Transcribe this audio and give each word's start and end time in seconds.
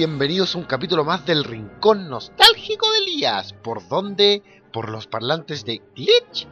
Bienvenidos 0.00 0.54
a 0.54 0.58
un 0.58 0.64
capítulo 0.64 1.04
más 1.04 1.26
del 1.26 1.44
Rincón 1.44 2.08
Nostálgico 2.08 2.90
de 2.90 2.98
Elías. 3.00 3.52
¿Por 3.52 3.86
dónde? 3.86 4.42
Por 4.72 4.88
los 4.88 5.06
parlantes 5.06 5.66
de 5.66 5.82
glitch.cl. 5.94 6.46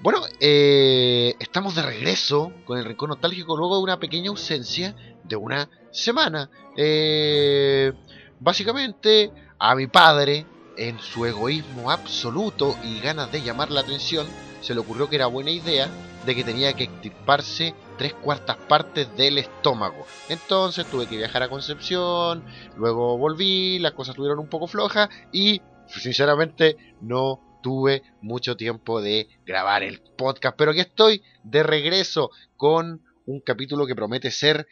Bueno, 0.00 0.22
eh, 0.40 1.34
estamos 1.38 1.74
de 1.74 1.82
regreso 1.82 2.54
con 2.64 2.78
el 2.78 2.86
Rincón 2.86 3.10
Nostálgico 3.10 3.54
luego 3.54 3.76
de 3.76 3.82
una 3.82 4.00
pequeña 4.00 4.30
ausencia 4.30 4.96
de 5.22 5.36
una 5.36 5.68
semana. 5.90 6.48
Eh, 6.78 7.92
básicamente, 8.40 9.30
a 9.58 9.74
mi 9.74 9.86
padre, 9.86 10.46
en 10.78 10.98
su 10.98 11.26
egoísmo 11.26 11.90
absoluto 11.90 12.74
y 12.82 13.00
ganas 13.00 13.30
de 13.30 13.42
llamar 13.42 13.70
la 13.70 13.82
atención, 13.82 14.26
se 14.62 14.74
le 14.74 14.80
ocurrió 14.80 15.08
que 15.08 15.16
era 15.16 15.26
buena 15.26 15.50
idea 15.50 15.88
de 16.24 16.34
que 16.34 16.44
tenía 16.44 16.72
que 16.72 16.84
extirparse 16.84 17.74
tres 17.98 18.14
cuartas 18.14 18.56
partes 18.56 19.14
del 19.16 19.38
estómago. 19.38 20.06
Entonces 20.28 20.86
tuve 20.86 21.06
que 21.06 21.16
viajar 21.16 21.42
a 21.42 21.48
Concepción, 21.48 22.44
luego 22.76 23.18
volví, 23.18 23.78
las 23.78 23.92
cosas 23.92 24.12
estuvieron 24.12 24.38
un 24.38 24.48
poco 24.48 24.66
flojas 24.66 25.08
y 25.32 25.60
sinceramente 25.88 26.76
no 27.00 27.58
tuve 27.62 28.02
mucho 28.20 28.56
tiempo 28.56 29.00
de 29.00 29.28
grabar 29.44 29.82
el 29.82 30.00
podcast. 30.00 30.56
Pero 30.56 30.70
aquí 30.70 30.80
estoy 30.80 31.22
de 31.42 31.62
regreso 31.62 32.30
con 32.56 33.02
un 33.26 33.40
capítulo 33.40 33.86
que 33.86 33.94
promete 33.94 34.30
ser 34.30 34.66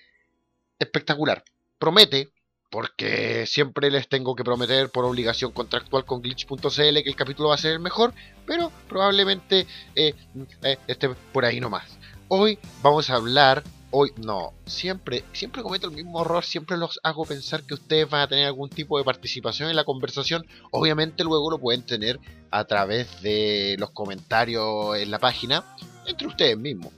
espectacular. 0.78 1.44
Promete, 1.78 2.32
porque 2.70 3.47
siempre 3.47 3.91
les 3.91 4.08
tengo 4.08 4.36
que 4.36 4.44
prometer 4.44 4.91
por 4.91 5.04
obligación 5.04 5.50
contractual 5.53 6.04
con 6.04 6.22
glitch.cl 6.22 6.69
que 6.69 7.08
el 7.08 7.16
capítulo 7.16 7.48
va 7.48 7.56
a 7.56 7.58
ser 7.58 7.72
el 7.72 7.81
mejor, 7.81 8.14
pero 8.47 8.70
probablemente 8.88 9.66
eh, 9.97 10.14
eh, 10.62 10.78
esté 10.86 11.09
por 11.32 11.44
ahí 11.44 11.60
nomás. 11.60 11.98
Hoy 12.28 12.59
vamos 12.80 13.10
a 13.10 13.16
hablar, 13.16 13.64
hoy 13.91 14.12
no, 14.16 14.53
siempre, 14.66 15.25
siempre 15.32 15.62
cometo 15.62 15.88
el 15.88 15.94
mismo 15.94 16.22
error, 16.22 16.44
siempre 16.44 16.76
los 16.76 17.00
hago 17.03 17.25
pensar 17.25 17.64
que 17.64 17.75
ustedes 17.75 18.09
van 18.09 18.20
a 18.20 18.28
tener 18.28 18.47
algún 18.47 18.70
tipo 18.70 18.97
de 18.98 19.04
participación 19.04 19.69
en 19.69 19.75
la 19.75 19.84
conversación, 19.84 20.47
obviamente 20.70 21.25
luego 21.25 21.50
lo 21.50 21.59
pueden 21.59 21.82
tener 21.82 22.20
a 22.53 22.64
través 22.66 23.20
de 23.20 23.75
los 23.80 23.91
comentarios 23.91 24.97
en 24.97 25.10
la 25.10 25.19
página, 25.19 25.64
entre 26.06 26.28
ustedes 26.28 26.56
mismos 26.56 26.92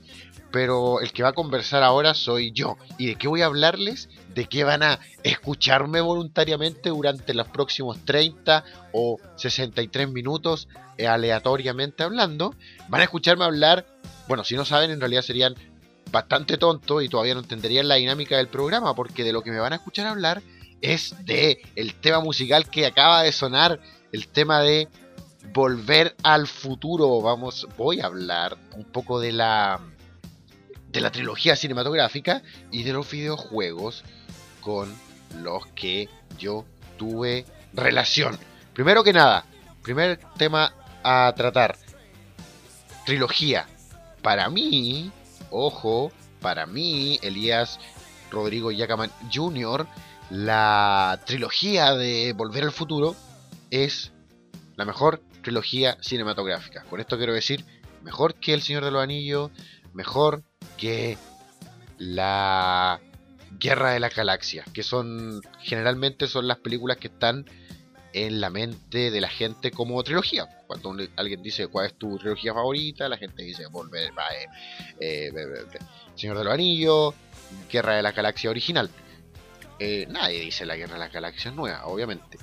pero 0.53 1.01
el 1.01 1.11
que 1.11 1.23
va 1.23 1.29
a 1.29 1.33
conversar 1.33 1.81
ahora 1.81 2.13
soy 2.13 2.51
yo. 2.51 2.77
¿Y 2.99 3.07
de 3.07 3.15
qué 3.15 3.27
voy 3.27 3.41
a 3.41 3.47
hablarles? 3.47 4.07
De 4.35 4.45
qué 4.45 4.63
van 4.63 4.83
a 4.83 4.99
escucharme 5.23 5.99
voluntariamente 5.99 6.89
durante 6.89 7.33
los 7.33 7.47
próximos 7.47 8.05
30 8.05 8.63
o 8.91 9.17
63 9.35 10.11
minutos 10.11 10.67
eh, 10.99 11.07
aleatoriamente 11.07 12.03
hablando. 12.03 12.53
Van 12.87 13.01
a 13.01 13.05
escucharme 13.05 13.45
hablar, 13.45 13.87
bueno, 14.27 14.43
si 14.43 14.55
no 14.55 14.63
saben, 14.63 14.91
en 14.91 14.99
realidad 14.99 15.23
serían 15.23 15.55
bastante 16.11 16.59
tontos 16.59 17.03
y 17.03 17.09
todavía 17.09 17.33
no 17.33 17.39
entenderían 17.39 17.87
la 17.87 17.95
dinámica 17.95 18.37
del 18.37 18.47
programa, 18.47 18.93
porque 18.93 19.23
de 19.23 19.33
lo 19.33 19.41
que 19.41 19.49
me 19.49 19.57
van 19.57 19.73
a 19.73 19.77
escuchar 19.77 20.05
hablar 20.05 20.43
es 20.81 21.15
de 21.25 21.63
el 21.75 21.95
tema 21.95 22.19
musical 22.19 22.69
que 22.69 22.85
acaba 22.85 23.23
de 23.23 23.31
sonar, 23.31 23.79
el 24.11 24.27
tema 24.27 24.61
de 24.61 24.87
volver 25.51 26.15
al 26.21 26.45
futuro. 26.45 27.21
Vamos, 27.21 27.67
voy 27.75 28.01
a 28.01 28.05
hablar 28.05 28.55
un 28.75 28.83
poco 28.83 29.19
de 29.19 29.31
la 29.31 29.81
de 30.93 31.01
la 31.01 31.11
trilogía 31.11 31.55
cinematográfica 31.55 32.43
y 32.71 32.83
de 32.83 32.93
los 32.93 33.09
videojuegos 33.09 34.03
con 34.61 34.95
los 35.41 35.65
que 35.75 36.07
yo 36.37 36.65
tuve 36.97 37.45
relación. 37.73 38.37
Primero 38.73 39.03
que 39.03 39.11
nada, 39.11 39.45
primer 39.81 40.19
tema 40.37 40.73
a 41.03 41.33
tratar. 41.35 41.77
Trilogía. 43.05 43.67
Para 44.21 44.49
mí, 44.49 45.11
ojo, 45.49 46.11
para 46.39 46.65
mí, 46.65 47.19
Elías 47.21 47.79
Rodrigo 48.31 48.71
Yacaman 48.71 49.11
Jr., 49.33 49.87
la 50.29 51.19
trilogía 51.25 51.93
de 51.95 52.33
Volver 52.33 52.63
al 52.63 52.71
Futuro 52.71 53.15
es 53.71 54.11
la 54.75 54.85
mejor 54.85 55.21
trilogía 55.41 55.97
cinematográfica. 56.01 56.83
Con 56.89 56.99
esto 56.99 57.17
quiero 57.17 57.33
decir, 57.33 57.65
mejor 58.03 58.35
que 58.35 58.53
El 58.53 58.61
Señor 58.61 58.85
de 58.85 58.91
los 58.91 59.03
Anillos, 59.03 59.51
mejor 59.93 60.43
que 60.77 61.17
la 61.97 62.99
Guerra 63.59 63.91
de 63.91 63.99
las 63.99 64.15
Galaxias, 64.15 64.65
que 64.73 64.83
son 64.83 65.41
generalmente 65.59 66.27
son 66.27 66.47
las 66.47 66.57
películas 66.57 66.97
que 66.97 67.07
están 67.07 67.45
en 68.13 68.41
la 68.41 68.49
mente 68.49 69.11
de 69.11 69.21
la 69.21 69.29
gente 69.29 69.71
como 69.71 70.01
trilogía. 70.03 70.47
Cuando 70.67 70.95
alguien 71.15 71.41
dice 71.41 71.67
cuál 71.67 71.87
es 71.87 71.95
tu 71.95 72.17
trilogía 72.17 72.53
favorita, 72.53 73.09
la 73.09 73.17
gente 73.17 73.43
dice 73.43 73.65
volver, 73.67 74.11
eh, 74.99 75.29
eh, 75.29 75.31
Señor 76.15 76.37
de 76.37 76.43
los 76.43 76.53
Anillos, 76.53 77.13
Guerra 77.71 77.95
de 77.95 78.03
la 78.03 78.11
Galaxia 78.11 78.49
original. 78.49 78.89
Eh, 79.79 80.05
nadie 80.09 80.39
dice 80.39 80.65
la 80.65 80.75
Guerra 80.75 80.93
de 80.93 80.99
las 80.99 81.11
Galaxias 81.11 81.53
nueva, 81.53 81.85
obviamente. 81.85 82.37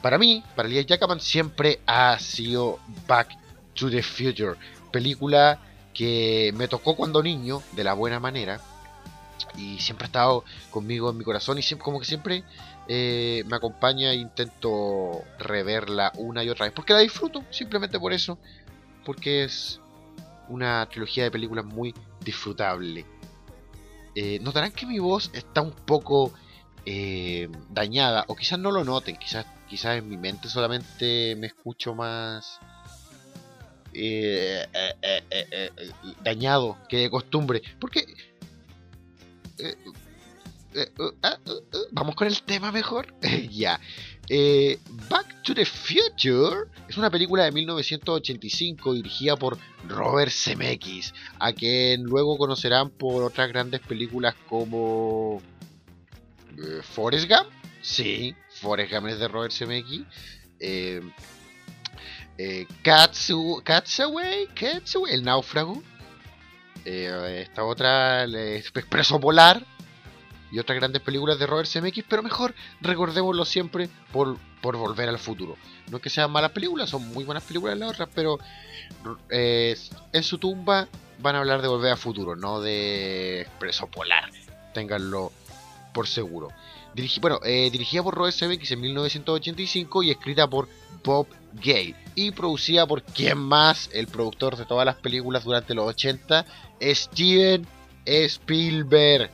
Para 0.00 0.18
mí, 0.18 0.44
para 0.54 0.68
Elias 0.68 0.86
Jackman, 0.86 1.20
siempre 1.20 1.80
ha 1.86 2.18
sido 2.20 2.78
Back 3.06 3.36
to 3.74 3.90
the 3.90 4.02
Future, 4.02 4.54
película 4.92 5.60
que 5.98 6.52
me 6.54 6.68
tocó 6.68 6.94
cuando 6.94 7.24
niño, 7.24 7.60
de 7.72 7.82
la 7.82 7.92
buena 7.92 8.20
manera, 8.20 8.60
y 9.56 9.80
siempre 9.80 10.04
ha 10.04 10.06
estado 10.06 10.44
conmigo 10.70 11.10
en 11.10 11.18
mi 11.18 11.24
corazón 11.24 11.58
y 11.58 11.62
siempre, 11.62 11.84
como 11.84 11.98
que 11.98 12.06
siempre 12.06 12.44
eh, 12.86 13.42
me 13.48 13.56
acompaña 13.56 14.12
e 14.12 14.14
intento 14.14 15.24
reverla 15.40 16.12
una 16.14 16.44
y 16.44 16.50
otra 16.50 16.66
vez, 16.66 16.72
porque 16.72 16.92
la 16.92 17.00
disfruto, 17.00 17.42
simplemente 17.50 17.98
por 17.98 18.12
eso, 18.12 18.38
porque 19.04 19.42
es 19.42 19.80
una 20.48 20.88
trilogía 20.88 21.24
de 21.24 21.32
películas 21.32 21.64
muy 21.64 21.92
disfrutable. 22.24 23.04
Eh, 24.14 24.38
notarán 24.40 24.70
que 24.70 24.86
mi 24.86 25.00
voz 25.00 25.32
está 25.32 25.62
un 25.62 25.72
poco 25.72 26.32
eh, 26.86 27.48
dañada, 27.70 28.24
o 28.28 28.36
quizás 28.36 28.60
no 28.60 28.70
lo 28.70 28.84
noten, 28.84 29.16
quizás, 29.16 29.46
quizás 29.68 29.98
en 29.98 30.08
mi 30.08 30.16
mente 30.16 30.48
solamente 30.48 31.34
me 31.34 31.48
escucho 31.48 31.92
más 31.96 32.60
eh, 34.00 34.66
eh, 35.02 35.22
eh, 35.30 35.70
dañado 36.22 36.78
que 36.88 36.98
de 36.98 37.10
costumbre. 37.10 37.62
Porque... 37.80 38.06
Ah, 41.22 41.38
vamos 41.90 42.14
con 42.14 42.28
el 42.28 42.42
tema 42.42 42.70
mejor. 42.70 43.12
ya. 43.50 43.80
Back 45.08 45.42
to 45.42 45.54
the 45.54 45.64
Future 45.64 46.70
es 46.88 46.96
una 46.96 47.10
película 47.10 47.44
de 47.44 47.52
1985 47.52 48.94
dirigida 48.94 49.36
por 49.36 49.58
Robert 49.88 50.30
Zemeckis, 50.30 51.14
a 51.38 51.52
quien 51.52 52.02
luego 52.02 52.36
conocerán 52.36 52.90
por 52.90 53.22
otras 53.22 53.48
grandes 53.48 53.80
películas 53.80 54.34
como 54.48 55.42
Forrest 56.82 57.28
Gump. 57.28 57.48
Sí, 57.80 58.34
Forrest 58.60 58.92
Gump 58.92 59.06
es 59.08 59.18
de 59.18 59.28
Robert 59.28 59.52
Zemeckis. 59.52 60.02
Eh, 60.60 61.00
Katsu, 62.82 63.62
Katsaway, 63.64 64.48
el 65.10 65.22
náufrago. 65.24 65.82
Eh, 66.84 67.44
esta 67.46 67.64
otra, 67.64 68.24
el 68.24 68.34
Expreso 68.34 69.20
Polar. 69.20 69.64
Y 70.50 70.58
otras 70.58 70.78
grandes 70.78 71.02
películas 71.02 71.38
de 71.38 71.46
Robert 71.46 71.68
Zemeckis, 71.68 72.04
pero 72.08 72.22
mejor 72.22 72.54
recordémoslo 72.80 73.44
siempre 73.44 73.90
por, 74.12 74.38
por 74.62 74.76
Volver 74.76 75.08
al 75.08 75.18
Futuro. 75.18 75.56
No 75.90 75.98
es 75.98 76.02
que 76.02 76.08
sean 76.08 76.30
malas 76.30 76.52
películas, 76.52 76.88
son 76.88 77.06
muy 77.08 77.24
buenas 77.24 77.42
películas 77.44 77.76
las 77.76 77.90
otras, 77.90 78.08
pero 78.14 78.38
eh, 79.28 79.76
en 80.12 80.22
su 80.22 80.38
tumba 80.38 80.88
van 81.18 81.36
a 81.36 81.40
hablar 81.40 81.60
de 81.60 81.68
Volver 81.68 81.92
al 81.92 81.98
Futuro, 81.98 82.34
no 82.34 82.62
de 82.62 83.42
Expreso 83.42 83.88
Polar. 83.88 84.30
Ténganlo 84.72 85.32
por 85.92 86.06
seguro. 86.06 86.48
Eh, 86.94 87.70
dirigida 87.70 88.02
por 88.02 88.14
Robert 88.14 88.36
Zemeckis 88.36 88.72
en 88.72 88.80
1985 88.80 90.02
y 90.02 90.10
escrita 90.10 90.48
por 90.48 90.68
Bob 91.04 91.26
Gay 91.62 91.94
y 92.14 92.30
producida 92.32 92.86
por 92.86 93.02
quien 93.02 93.38
más, 93.38 93.90
el 93.92 94.06
productor 94.06 94.56
de 94.56 94.64
todas 94.64 94.84
las 94.84 94.96
películas 94.96 95.44
durante 95.44 95.74
los 95.74 95.86
80, 95.86 96.44
Steven 96.80 97.66
Spielberg. 98.04 99.30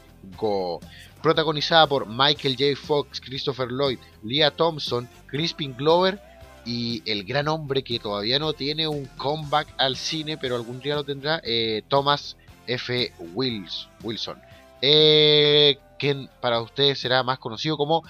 Protagonizada 1.23 1.87
por 1.87 2.07
Michael 2.07 2.57
J. 2.59 2.77
Fox, 2.77 3.21
Christopher 3.21 3.69
Lloyd, 3.71 3.99
Leah 4.23 4.51
Thompson, 4.51 5.09
Crispin 5.27 5.75
Glover 5.75 6.21
y 6.67 7.03
el 7.11 7.25
gran 7.25 7.49
hombre 7.49 7.83
que 7.83 7.99
todavía 7.99 8.39
no 8.39 8.53
tiene 8.53 8.87
un 8.89 9.07
comeback 9.17 9.69
al 9.79 9.97
cine, 9.97 10.37
pero 10.37 10.57
algún 10.57 10.81
día 10.81 10.97
lo 10.97 11.05
tendrá, 11.05 11.41
eh, 11.45 11.83
Thomas 11.89 12.37
F. 12.67 13.13
Wilson. 13.35 14.39
Eh, 14.83 15.79
quien 16.05 16.29
para 16.43 16.61
ustedes 16.61 16.99
será 16.99 17.23
más 17.23 17.39
conocido 17.39 17.79
como 17.79 18.03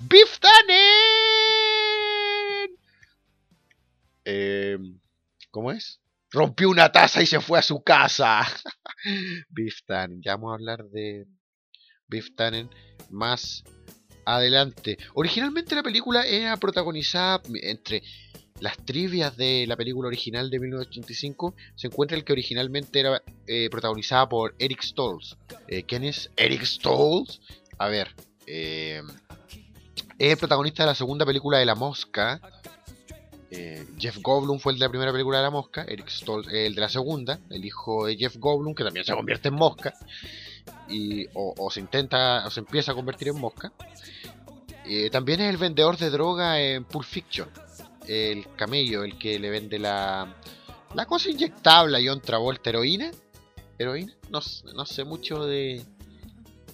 Biff 0.00 0.40
eh, 4.24 4.76
¿Cómo 5.52 5.70
es? 5.70 6.00
Rompió 6.32 6.68
una 6.68 6.90
taza 6.90 7.22
y 7.22 7.26
se 7.26 7.40
fue 7.40 7.60
a 7.60 7.62
su 7.62 7.84
casa. 7.84 8.40
Biff 9.48 9.84
Tannen. 9.86 10.20
Ya 10.22 10.32
vamos 10.32 10.50
a 10.50 10.54
hablar 10.54 10.86
de 10.86 11.28
Biff 12.08 12.34
Tannen 12.34 12.68
más 13.10 13.62
adelante. 14.24 14.98
Originalmente 15.14 15.76
la 15.76 15.84
película 15.84 16.26
era 16.26 16.56
protagonizada 16.56 17.42
entre 17.62 18.02
las 18.60 18.78
trivias 18.78 19.36
de 19.36 19.66
la 19.66 19.76
película 19.76 20.08
original 20.08 20.48
de 20.50 20.58
1985 20.58 21.54
se 21.74 21.88
encuentra 21.88 22.16
el 22.16 22.24
que 22.24 22.32
originalmente 22.32 23.00
era 23.00 23.22
eh, 23.46 23.68
protagonizada 23.70 24.28
por 24.28 24.54
Eric 24.58 24.82
Stoltz. 24.82 25.36
Eh, 25.68 25.82
¿Quién 25.82 26.04
es 26.04 26.30
Eric 26.36 26.64
Stoltz? 26.64 27.40
A 27.78 27.88
ver, 27.88 28.14
eh, 28.46 29.02
es 30.18 30.32
el 30.32 30.38
protagonista 30.38 30.84
de 30.84 30.88
la 30.88 30.94
segunda 30.94 31.26
película 31.26 31.58
de 31.58 31.66
La 31.66 31.74
Mosca. 31.74 32.40
Jeff 33.98 34.18
Goldblum 34.20 34.58
fue 34.58 34.72
el 34.72 34.78
de 34.78 34.84
la 34.84 34.90
primera 34.90 35.12
película 35.12 35.38
de 35.38 35.44
La 35.44 35.50
Mosca. 35.50 35.84
Eric 35.88 36.08
Stoltz 36.08 36.48
el 36.52 36.74
de 36.74 36.80
la 36.80 36.88
segunda. 36.88 37.38
El 37.50 37.64
hijo 37.64 38.06
de 38.06 38.16
Jeff 38.16 38.36
Goldblum, 38.36 38.74
que 38.74 38.84
también 38.84 39.04
se 39.04 39.14
convierte 39.14 39.48
en 39.48 39.54
mosca. 39.54 39.94
Y, 40.88 41.26
o, 41.34 41.70
se 41.70 41.80
intenta, 41.80 42.46
o 42.46 42.50
se 42.50 42.60
empieza 42.60 42.92
a 42.92 42.94
convertir 42.94 43.28
en 43.28 43.38
mosca. 43.38 43.72
también 45.12 45.40
es 45.40 45.50
el 45.50 45.58
vendedor 45.58 45.96
de 45.96 46.10
droga 46.10 46.60
en 46.60 46.84
Pulp 46.84 47.06
Fiction 47.06 47.48
el 48.06 48.46
camello, 48.56 49.04
el 49.04 49.18
que 49.18 49.38
le 49.38 49.50
vende 49.50 49.78
la, 49.78 50.36
la 50.94 51.06
cosa 51.06 51.30
inyectable 51.30 51.96
a 51.96 52.00
John 52.04 52.20
Travolta, 52.20 52.70
heroína. 52.70 53.10
¿Heroína? 53.78 54.12
No, 54.30 54.40
no 54.74 54.86
sé 54.86 55.04
mucho 55.04 55.44
de, 55.44 55.84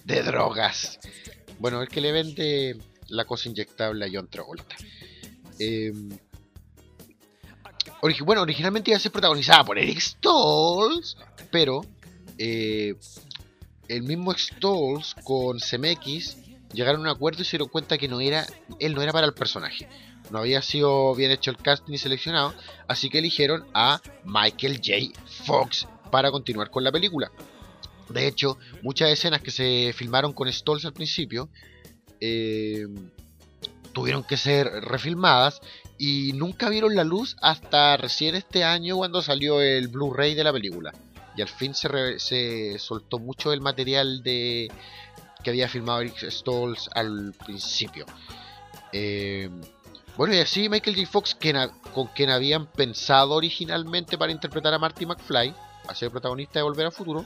de 0.05 0.23
drogas. 0.23 0.99
Bueno, 1.59 1.81
el 1.81 1.87
que 1.87 2.01
le 2.01 2.11
vende 2.11 2.77
la 3.09 3.25
cosa 3.25 3.49
inyectable 3.49 4.05
a 4.05 4.09
John 4.11 4.29
Travolta. 4.29 4.75
Em, 5.59 6.09
bueno, 8.25 8.41
originalmente 8.41 8.91
iba 8.91 8.97
a 8.97 8.99
ser 8.99 9.11
protagonizada 9.11 9.63
por 9.63 9.77
Eric 9.77 9.99
Stoltz, 9.99 11.15
pero 11.51 11.81
eh, 12.37 12.95
el 13.87 14.03
mismo 14.03 14.33
Stoltz 14.33 15.15
con 15.23 15.59
CMX 15.59 16.37
llegaron 16.73 17.01
a 17.01 17.11
un 17.11 17.15
acuerdo 17.15 17.41
y 17.41 17.45
se 17.45 17.51
dieron 17.51 17.69
cuenta 17.69 17.97
que 17.97 18.07
no 18.07 18.19
era, 18.19 18.45
él 18.79 18.93
no 18.93 19.01
era 19.01 19.11
para 19.11 19.27
el 19.27 19.33
personaje 19.33 19.87
no 20.29 20.39
había 20.39 20.61
sido 20.61 21.13
bien 21.15 21.31
hecho 21.31 21.51
el 21.51 21.57
casting 21.57 21.93
y 21.93 21.97
seleccionado, 21.97 22.53
así 22.87 23.09
que 23.09 23.19
eligieron 23.19 23.65
a 23.73 24.01
Michael 24.23 24.77
J. 24.77 25.19
Fox 25.45 25.87
para 26.11 26.31
continuar 26.31 26.69
con 26.69 26.83
la 26.83 26.91
película. 26.91 27.31
De 28.09 28.27
hecho, 28.27 28.57
muchas 28.81 29.09
escenas 29.09 29.41
que 29.41 29.51
se 29.51 29.93
filmaron 29.95 30.33
con 30.33 30.51
Stolz 30.51 30.85
al 30.85 30.93
principio 30.93 31.49
eh, 32.19 32.85
tuvieron 33.93 34.23
que 34.23 34.37
ser 34.37 34.67
refilmadas 34.67 35.61
y 35.97 36.33
nunca 36.33 36.69
vieron 36.69 36.95
la 36.95 37.03
luz 37.03 37.35
hasta 37.41 37.97
recién 37.97 38.35
este 38.35 38.63
año 38.63 38.97
cuando 38.97 39.21
salió 39.21 39.61
el 39.61 39.87
Blu-ray 39.87 40.35
de 40.35 40.43
la 40.43 40.53
película. 40.53 40.93
Y 41.35 41.41
al 41.41 41.47
fin 41.47 41.73
se, 41.73 42.19
se 42.19 42.77
soltó 42.77 43.19
mucho 43.19 43.51
del 43.51 43.61
material 43.61 44.21
de 44.21 44.69
que 45.43 45.49
había 45.49 45.67
filmado 45.67 46.01
Eric 46.01 46.15
al 46.95 47.33
principio. 47.45 48.05
Eh, 48.91 49.49
bueno, 50.17 50.33
y 50.35 50.39
así 50.39 50.69
Michael 50.69 50.95
J. 50.95 51.09
Fox, 51.09 51.37
con 51.93 52.07
quien 52.07 52.29
habían 52.29 52.67
pensado 52.67 53.33
originalmente 53.33 54.17
para 54.17 54.31
interpretar 54.31 54.73
a 54.73 54.79
Marty 54.79 55.05
McFly, 55.05 55.53
a 55.87 55.95
ser 55.95 56.11
protagonista 56.11 56.59
de 56.59 56.63
Volver 56.63 56.85
al 56.85 56.91
Futuro, 56.91 57.25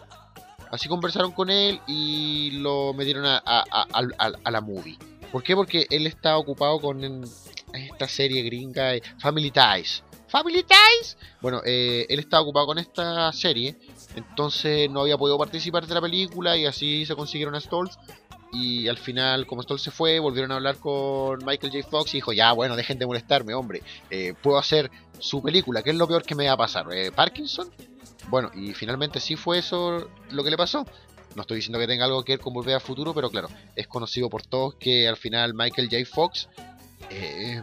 así 0.72 0.88
conversaron 0.88 1.32
con 1.32 1.50
él 1.50 1.82
y 1.88 2.52
lo 2.60 2.94
metieron 2.94 3.26
a, 3.26 3.42
a, 3.46 4.52
la 4.52 4.62
movie. 4.62 4.98
¿Por 5.32 5.44
qué? 5.44 5.56
Porque 5.56 5.86
él 5.90 6.08
está 6.08 6.38
ocupado 6.38 6.80
con 6.80 7.26
esta 7.74 8.08
serie 8.08 8.42
gringa 8.44 8.96
eh, 8.96 9.02
Family 9.20 9.52
Ties. 9.52 10.04
¿Family 10.30 10.64
Ties? 10.64 11.18
Bueno, 11.42 11.62
eh, 11.66 12.06
él 12.10 12.20
estaba 12.20 12.44
ocupado 12.44 12.68
con 12.68 12.78
esta 12.78 13.32
serie, 13.34 13.78
entonces 14.16 14.90
no 14.90 15.02
había 15.02 15.18
podido 15.18 15.38
participar 15.38 15.86
de 15.86 15.94
la 15.94 16.02
película 16.02 16.56
y 16.58 16.66
así 16.66 17.06
se 17.06 17.16
consiguieron 17.16 17.56
a 17.56 17.60
y 18.52 18.88
al 18.88 18.98
final, 18.98 19.46
como 19.46 19.62
Stoll 19.62 19.80
se 19.80 19.92
fue, 19.92 20.20
volvieron 20.20 20.52
a 20.52 20.56
hablar 20.56 20.78
con 20.78 21.44
Michael 21.46 21.74
J. 21.74 21.88
Fox 21.90 22.14
y 22.14 22.18
dijo, 22.18 22.34
ya, 22.34 22.52
bueno, 22.54 22.76
dejen 22.76 22.98
de 22.98 23.06
molestarme, 23.06 23.54
hombre. 23.54 23.82
Eh, 24.10 24.34
puedo 24.42 24.58
hacer 24.58 24.90
su 25.20 25.42
película, 25.42 25.84
¿qué 25.84 25.90
es 25.90 25.96
lo 25.96 26.08
peor 26.08 26.24
que 26.24 26.36
me 26.36 26.48
va 26.48 26.54
a 26.54 26.58
pasar? 26.58 26.88
Eh, 26.92 27.12
¿Parkinson? 27.12 27.70
Bueno, 28.30 28.52
y 28.54 28.74
finalmente 28.74 29.20
sí 29.20 29.36
fue 29.36 29.60
eso 29.60 30.10
lo 30.32 30.44
que 30.44 30.50
le 30.50 30.58
pasó. 30.58 30.86
No 31.36 31.42
estoy 31.42 31.58
diciendo 31.58 31.80
que 31.80 31.88
tenga 31.88 32.06
algo 32.06 32.24
que 32.24 32.34
ver 32.34 32.40
con 32.40 32.54
Volver 32.54 32.76
al 32.76 32.82
Futuro, 32.82 33.14
pero 33.14 33.30
claro, 33.30 33.50
es 33.76 33.88
conocido 33.88 34.30
por 34.30 34.44
todos 34.44 34.76
que 34.76 35.08
al 35.08 35.18
final 35.18 35.54
Michael 35.54 35.90
J. 35.92 36.06
Fox 36.06 36.50
eh, 37.10 37.62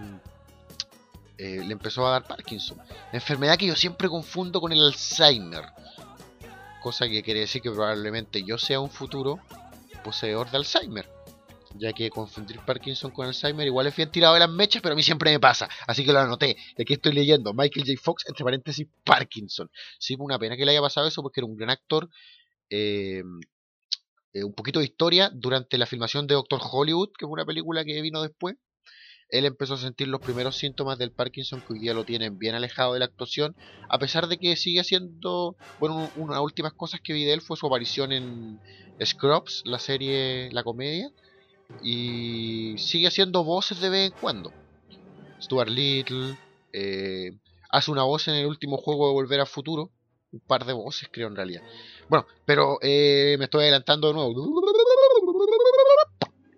le 1.38 1.72
empezó 1.72 2.06
a 2.06 2.12
dar 2.12 2.26
Parkinson. 2.26 2.78
enfermedad 3.12 3.56
que 3.56 3.66
yo 3.66 3.74
siempre 3.74 4.08
confundo 4.08 4.60
con 4.60 4.72
el 4.72 4.80
Alzheimer. 4.80 5.64
Cosa 6.80 7.08
que 7.08 7.22
quiere 7.22 7.40
decir 7.40 7.62
que 7.62 7.70
probablemente 7.70 8.44
yo 8.44 8.58
sea 8.58 8.78
un 8.78 8.90
futuro 8.90 9.40
poseedor 10.04 10.48
de 10.52 10.58
Alzheimer. 10.58 11.10
Ya 11.76 11.92
que 11.92 12.08
confundir 12.08 12.60
Parkinson 12.60 13.10
con 13.10 13.26
Alzheimer 13.26 13.66
igual 13.66 13.88
es 13.88 13.96
bien 13.96 14.08
tirado 14.12 14.34
de 14.34 14.40
las 14.40 14.50
mechas, 14.50 14.80
pero 14.80 14.92
a 14.92 14.96
mí 14.96 15.02
siempre 15.02 15.32
me 15.32 15.40
pasa. 15.40 15.68
Así 15.88 16.04
que 16.04 16.12
lo 16.12 16.20
anoté. 16.20 16.56
Aquí 16.78 16.92
estoy 16.92 17.12
leyendo. 17.12 17.52
Michael 17.52 17.84
J. 17.84 18.00
Fox, 18.00 18.24
entre 18.28 18.44
paréntesis, 18.44 18.86
Parkinson. 19.02 19.68
Sí, 19.98 20.14
una 20.16 20.38
pena 20.38 20.56
que 20.56 20.64
le 20.64 20.70
haya 20.70 20.80
pasado 20.80 21.08
eso 21.08 21.20
porque 21.20 21.40
era 21.40 21.46
un 21.46 21.56
gran 21.56 21.70
actor. 21.70 22.08
Eh, 22.70 23.24
eh, 24.34 24.44
un 24.44 24.54
poquito 24.54 24.78
de 24.78 24.84
historia 24.84 25.30
durante 25.34 25.76
la 25.78 25.86
filmación 25.86 26.28
de 26.28 26.34
Doctor 26.34 26.60
Hollywood, 26.62 27.10
que 27.18 27.26
fue 27.26 27.32
una 27.32 27.44
película 27.44 27.84
que 27.84 28.00
vino 28.02 28.22
después 28.22 28.56
él 29.30 29.44
empezó 29.46 29.74
a 29.74 29.78
sentir 29.78 30.08
los 30.08 30.20
primeros 30.20 30.56
síntomas 30.56 30.98
del 30.98 31.10
Parkinson 31.10 31.60
que 31.60 31.74
hoy 31.74 31.78
día 31.80 31.94
lo 31.94 32.04
tienen 32.04 32.38
bien 32.38 32.54
alejado 32.54 32.92
de 32.92 33.00
la 33.00 33.06
actuación, 33.06 33.56
a 33.88 33.98
pesar 33.98 34.28
de 34.28 34.38
que 34.38 34.56
sigue 34.56 34.80
haciendo, 34.80 35.56
bueno, 35.80 36.10
una 36.16 36.34
de 36.34 36.38
las 36.38 36.44
últimas 36.44 36.72
cosas 36.72 37.00
que 37.00 37.12
vi 37.12 37.24
de 37.24 37.32
él 37.32 37.40
fue 37.40 37.56
su 37.56 37.66
aparición 37.66 38.12
en 38.12 38.60
Scrubs, 39.04 39.62
la 39.64 39.78
serie, 39.78 40.50
la 40.52 40.62
comedia, 40.62 41.10
y 41.82 42.74
sigue 42.78 43.08
haciendo 43.08 43.44
voces 43.44 43.80
de 43.80 43.88
vez 43.88 44.12
en 44.12 44.18
cuando. 44.18 44.52
Stuart 45.40 45.70
Little, 45.70 46.36
eh, 46.72 47.32
hace 47.70 47.90
una 47.90 48.04
voz 48.04 48.28
en 48.28 48.34
el 48.34 48.46
último 48.46 48.76
juego 48.76 49.08
de 49.08 49.14
Volver 49.14 49.40
al 49.40 49.46
Futuro, 49.46 49.90
un 50.32 50.40
par 50.40 50.64
de 50.64 50.72
voces 50.72 51.08
creo 51.10 51.28
en 51.28 51.36
realidad. 51.36 51.62
Bueno, 52.08 52.26
pero 52.44 52.78
eh, 52.82 53.36
me 53.38 53.44
estoy 53.44 53.62
adelantando 53.62 54.08
de 54.08 54.14
nuevo. 54.14 54.62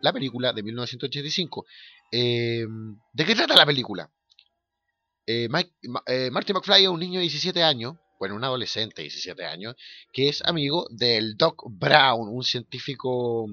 La 0.01 0.13
película 0.13 0.53
de 0.53 0.63
1985. 0.63 1.67
Em, 2.11 2.99
¿De 3.13 3.25
qué 3.25 3.35
trata 3.35 3.57
la 3.57 3.67
película? 3.67 4.11
Eh, 5.27 5.49
eh, 6.07 6.31
Marty 6.31 6.53
McFly 6.53 6.85
es 6.85 6.89
un 6.89 7.01
niño 7.01 7.19
de 7.19 7.23
17 7.23 7.63
años, 7.63 7.97
bueno, 8.19 8.37
un 8.37 8.45
adolescente 8.45 9.03
de 9.03 9.09
17 9.09 9.45
años, 9.45 9.75
que 10.13 10.29
es 10.29 10.43
amigo 10.45 10.87
del 10.91 11.37
Doc 11.37 11.65
Brown, 11.69 12.29
un 12.29 12.45
científico 12.45 13.47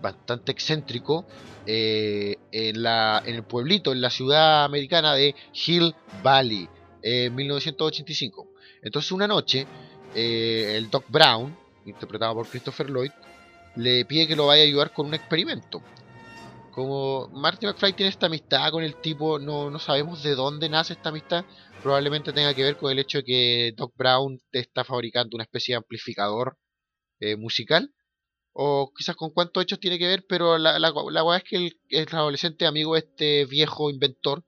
bastante 0.00 0.52
excéntrico 0.52 1.26
eh, 1.66 2.36
en, 2.52 2.82
la, 2.82 3.22
en 3.26 3.34
el 3.34 3.42
pueblito, 3.42 3.90
en 3.92 4.00
la 4.00 4.10
ciudad 4.10 4.64
americana 4.64 5.14
de 5.14 5.34
Hill 5.66 5.94
Valley, 6.22 6.68
en 7.02 7.34
1985. 7.34 8.48
Entonces 8.82 9.10
una 9.10 9.26
noche, 9.26 9.66
el 10.14 10.88
Doc 10.88 11.06
Brown, 11.08 11.56
interpretado 11.84 12.34
por 12.34 12.46
Christopher 12.46 12.88
Lloyd, 12.90 13.10
le 13.76 14.04
pide 14.04 14.28
que 14.28 14.36
lo 14.36 14.46
vaya 14.46 14.62
a 14.62 14.66
ayudar 14.66 14.92
con 14.92 15.06
un 15.06 15.14
experimento 15.14 15.82
como 16.74 17.28
Marty 17.28 17.66
McFly 17.66 17.92
tiene 17.92 18.10
esta 18.10 18.26
amistad 18.26 18.72
con 18.72 18.82
el 18.82 19.00
tipo, 19.00 19.38
no, 19.38 19.70
no 19.70 19.78
sabemos 19.78 20.24
de 20.24 20.34
dónde 20.34 20.68
nace 20.68 20.94
esta 20.94 21.10
amistad. 21.10 21.44
Probablemente 21.82 22.32
tenga 22.32 22.52
que 22.52 22.64
ver 22.64 22.76
con 22.76 22.90
el 22.90 22.98
hecho 22.98 23.18
de 23.18 23.24
que 23.24 23.74
Doc 23.76 23.94
Brown 23.96 24.40
está 24.50 24.82
fabricando 24.82 25.36
una 25.36 25.44
especie 25.44 25.74
de 25.74 25.76
amplificador 25.76 26.58
eh, 27.20 27.36
musical. 27.36 27.94
O 28.52 28.92
quizás 28.96 29.14
con 29.14 29.30
cuántos 29.30 29.62
hechos 29.62 29.78
tiene 29.78 29.98
que 29.98 30.08
ver, 30.08 30.24
pero 30.28 30.58
la, 30.58 30.80
la, 30.80 30.92
la 30.92 31.36
es 31.36 31.44
que 31.44 31.56
el, 31.56 31.80
el 31.90 32.08
adolescente 32.10 32.66
amigo 32.66 32.94
de 32.94 33.00
este 33.00 33.46
viejo 33.46 33.88
inventor 33.90 34.44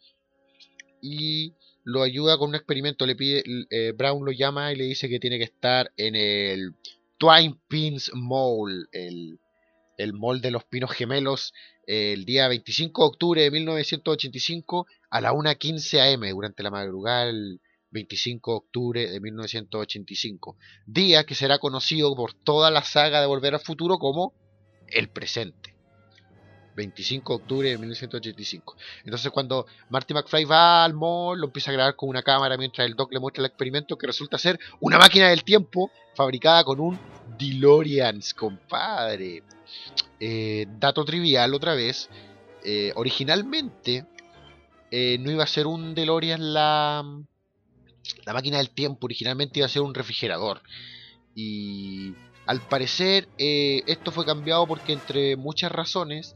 y 1.00 1.54
lo 1.84 2.02
ayuda 2.02 2.38
con 2.38 2.48
un 2.48 2.54
experimento. 2.56 3.06
Le 3.06 3.14
pide, 3.14 3.44
eh, 3.70 3.92
Brown 3.96 4.24
lo 4.24 4.32
llama 4.32 4.72
y 4.72 4.76
le 4.76 4.84
dice 4.84 5.08
que 5.08 5.20
tiene 5.20 5.38
que 5.38 5.44
estar 5.44 5.92
en 5.96 6.16
el 6.16 6.74
Twine 7.18 7.60
Pins 7.68 8.10
Mall, 8.14 8.88
el, 8.90 9.38
el 9.96 10.12
mall 10.12 10.40
de 10.40 10.50
los 10.50 10.64
pinos 10.64 10.90
gemelos 10.90 11.52
el 11.86 12.24
día 12.24 12.48
25 12.48 13.02
de 13.02 13.08
octubre 13.08 13.42
de 13.42 13.50
1985 13.50 14.86
a 15.10 15.20
la 15.20 15.32
1.15 15.32 16.14
am 16.14 16.28
durante 16.34 16.62
la 16.62 16.70
madrugada 16.70 17.26
del 17.26 17.60
25 17.90 18.50
de 18.50 18.56
octubre 18.56 19.10
de 19.10 19.20
1985. 19.20 20.56
Día 20.86 21.24
que 21.24 21.34
será 21.34 21.58
conocido 21.58 22.14
por 22.14 22.34
toda 22.34 22.70
la 22.70 22.82
saga 22.82 23.20
de 23.20 23.26
Volver 23.26 23.54
al 23.54 23.60
Futuro 23.60 23.98
como 23.98 24.34
el 24.88 25.08
presente. 25.08 25.75
25 26.76 27.32
de 27.32 27.42
octubre 27.42 27.68
de 27.70 27.78
1985. 27.78 28.76
Entonces 29.04 29.32
cuando 29.32 29.66
Marty 29.88 30.14
McFly 30.14 30.44
va 30.44 30.84
al 30.84 30.94
mall, 30.94 31.40
lo 31.40 31.46
empieza 31.46 31.70
a 31.70 31.74
grabar 31.74 31.96
con 31.96 32.10
una 32.10 32.22
cámara 32.22 32.56
mientras 32.56 32.86
el 32.86 32.94
Doc 32.94 33.12
le 33.12 33.18
muestra 33.18 33.40
el 33.42 33.46
experimento 33.46 33.96
que 33.96 34.06
resulta 34.06 34.38
ser 34.38 34.60
una 34.80 34.98
máquina 34.98 35.28
del 35.28 35.42
tiempo 35.42 35.90
fabricada 36.14 36.62
con 36.62 36.78
un 36.78 36.98
DeLorean, 37.38 38.20
compadre. 38.36 39.42
Eh, 40.20 40.66
dato 40.78 41.04
trivial 41.04 41.54
otra 41.54 41.74
vez. 41.74 42.08
Eh, 42.64 42.92
originalmente 42.96 44.06
eh, 44.90 45.18
no 45.20 45.30
iba 45.30 45.44
a 45.44 45.48
ser 45.48 45.66
un 45.66 45.94
DeLorean 45.94 46.52
la, 46.52 47.04
la 48.24 48.32
máquina 48.32 48.58
del 48.58 48.70
tiempo, 48.70 49.06
originalmente 49.06 49.60
iba 49.60 49.66
a 49.66 49.70
ser 49.70 49.82
un 49.82 49.94
refrigerador. 49.94 50.62
Y 51.34 52.14
al 52.46 52.60
parecer 52.60 53.28
esto 53.36 54.10
fue 54.10 54.24
cambiado 54.24 54.66
porque 54.66 54.92
entre 54.92 55.36
muchas 55.36 55.70
razones 55.70 56.34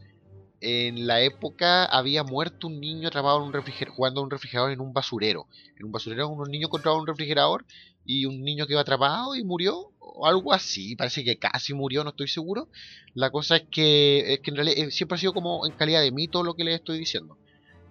en 0.61 1.07
la 1.07 1.23
época 1.23 1.87
había 1.87 2.23
muerto 2.23 2.67
un 2.67 2.81
niño 2.81 3.09
atrapado 3.09 3.39
en 3.39 3.45
un 3.45 3.53
refrigerador, 3.53 3.97
jugando 3.97 4.21
a 4.21 4.25
un 4.25 4.31
refrigerador 4.31 4.73
en 4.73 4.81
un 4.81 4.93
basurero. 4.93 5.47
En 5.77 5.87
un 5.87 5.93
basurero 5.93 6.29
unos 6.29 6.49
niños 6.49 6.69
encontraban 6.69 7.01
un 7.01 7.07
refrigerador 7.07 7.65
y 8.05 8.27
un 8.27 8.43
niño 8.43 8.67
quedó 8.67 8.81
atrapado 8.81 9.35
y 9.35 9.45
murió, 9.45 9.93
o 9.99 10.27
algo 10.27 10.53
así, 10.53 10.97
parece 10.97 11.25
que 11.25 11.39
casi 11.39 11.73
murió, 11.73 12.05
no 12.05 12.11
estoy 12.11 12.29
seguro. 12.29 12.69
La 13.15 13.31
cosa 13.31 13.57
es 13.57 13.63
que, 13.71 14.35
es 14.35 14.41
que 14.41 14.51
en 14.51 14.57
realidad 14.57 14.79
eh, 14.79 14.91
siempre 14.91 15.17
ha 15.17 15.19
sido 15.19 15.33
como 15.33 15.67
en 15.67 15.73
calidad 15.73 16.03
de 16.03 16.13
mito 16.13 16.43
lo 16.43 16.55
que 16.55 16.65
les 16.65 16.75
estoy 16.75 16.99
diciendo, 16.99 17.39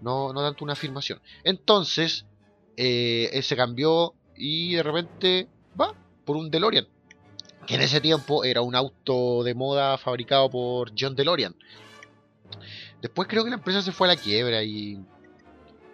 no, 0.01 0.31
no 0.33 0.41
tanto 0.41 0.63
una 0.63 0.73
afirmación. 0.73 1.21
Entonces, 1.43 2.25
eh, 2.77 3.39
se 3.41 3.55
cambió 3.55 4.13
y 4.35 4.75
de 4.75 4.83
repente 4.83 5.47
va 5.79 5.95
por 6.23 6.37
un 6.37 6.51
DeLorean, 6.51 6.87
que 7.65 7.75
en 7.75 7.81
ese 7.81 7.99
tiempo 7.99 8.43
era 8.43 8.61
un 8.61 8.75
auto 8.75 9.43
de 9.43 9.55
moda 9.55 9.97
fabricado 9.97 10.49
por 10.49 10.91
John 10.97 11.15
DeLorean. 11.15 11.55
Después 13.01 13.27
creo 13.27 13.43
que 13.43 13.49
la 13.49 13.57
empresa 13.57 13.81
se 13.81 13.91
fue 13.91 14.07
a 14.07 14.15
la 14.15 14.21
quiebra 14.21 14.63
y, 14.63 14.99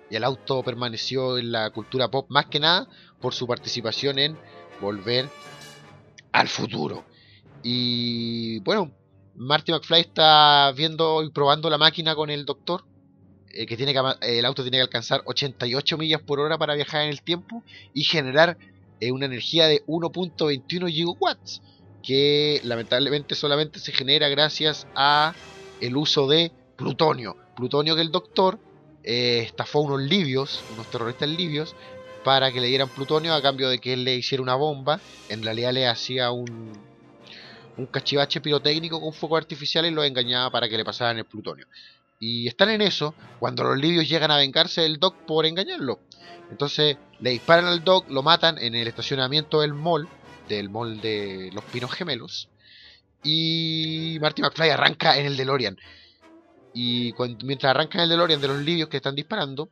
el 0.10 0.24
auto 0.24 0.64
permaneció 0.64 1.38
en 1.38 1.52
la 1.52 1.72
cultura 1.72 2.10
pop 2.10 2.28
más 2.30 2.46
que 2.46 2.60
nada 2.60 2.88
por 3.20 3.34
su 3.34 3.48
participación 3.48 4.20
en 4.20 4.38
Volver 4.80 5.28
al 6.32 6.48
Futuro. 6.48 7.06
Y 7.64 8.60
bueno, 8.60 8.92
Marty 9.36 9.72
McFly 9.72 10.02
está 10.02 10.72
viendo 10.74 11.24
y 11.24 11.32
probando 11.32 11.70
la 11.70 11.78
máquina 11.78 12.16
con 12.16 12.30
el 12.30 12.46
doctor. 12.46 12.86
Eh, 13.50 13.66
que 13.66 13.78
tiene 13.78 13.94
que, 13.94 14.00
el 14.38 14.46
auto 14.46 14.64
tiene 14.64 14.78
que 14.78 14.84
alcanzar 14.84 15.22
88 15.26 15.98
millas 15.98 16.22
por 16.22 16.40
hora 16.40 16.58
para 16.58 16.76
viajar 16.76 17.04
en 17.04 17.10
el 17.10 17.22
tiempo 17.22 17.64
y 17.94 18.04
generar 18.04 18.58
eh, 19.00 19.12
una 19.12 19.26
energía 19.26 19.68
de 19.68 19.84
1.21 19.86 20.90
gigawatts 20.90 21.62
que 22.04 22.62
lamentablemente 22.64 23.34
solamente 23.34 23.80
se 23.80 23.92
genera 23.92 24.30
gracias 24.30 24.88
a 24.94 25.34
el 25.80 25.98
uso 25.98 26.28
de 26.28 26.52
plutonio. 26.76 27.36
Plutonio 27.56 27.96
que 27.96 28.02
el 28.02 28.12
doctor 28.12 28.60
eh, 29.04 29.44
estafó 29.46 29.80
unos 29.80 30.02
libios, 30.02 30.66
unos 30.70 30.90
terroristas 30.90 31.30
libios, 31.30 31.76
para 32.24 32.52
que 32.52 32.60
le 32.60 32.68
dieran 32.68 32.90
plutonio 32.90 33.34
a 33.34 33.42
cambio 33.42 33.70
de 33.70 33.80
que 33.80 33.94
él 33.94 34.04
le 34.04 34.16
hiciera 34.16 34.42
una 34.42 34.56
bomba. 34.56 35.00
En 35.30 35.44
realidad 35.44 35.74
le 35.74 35.88
hacía 35.88 36.32
un, 36.32 36.74
un 37.78 37.86
cachivache 37.86 38.42
pirotécnico 38.42 39.00
con 39.00 39.14
fuego 39.14 39.38
artificial 39.38 39.86
y 39.86 39.92
lo 39.92 40.04
engañaba 40.04 40.50
para 40.50 40.68
que 40.68 40.78
le 40.78 40.86
pasaran 40.86 41.18
el 41.18 41.26
plutonio. 41.26 41.68
Y 42.20 42.48
están 42.48 42.70
en 42.70 42.82
eso 42.82 43.14
cuando 43.40 43.64
los 43.64 43.78
libios 43.78 44.08
llegan 44.08 44.32
a 44.32 44.38
vengarse 44.38 44.82
del 44.82 45.00
Doc 45.00 45.16
por 45.26 45.46
engañarlo. 45.46 46.00
Entonces 46.50 46.98
le 47.20 47.32
disparan 47.32 47.66
al 47.66 47.84
Doc, 47.84 48.10
lo 48.10 48.24
matan 48.24 48.58
en 48.58 48.76
el 48.76 48.88
estacionamiento 48.88 49.62
del 49.62 49.74
mall, 49.74 50.08
del 50.48 50.70
mall 50.70 51.02
de 51.02 51.50
los 51.54 51.64
Pinos 51.66 51.92
Gemelos. 51.92 52.50
Y 53.26 54.18
Marty 54.22 54.42
McFly 54.42 54.70
arranca 54.70 55.18
en 55.18 55.26
el 55.26 55.36
DeLorean. 55.36 55.78
Y 56.74 57.14
mientras 57.44 57.72
arranca 57.72 57.98
en 57.98 58.04
el 58.04 58.10
DeLorean 58.10 58.40
de 58.40 58.48
los 58.48 58.60
libios 58.60 58.88
que 58.88 58.98
están 58.98 59.16
disparando, 59.16 59.70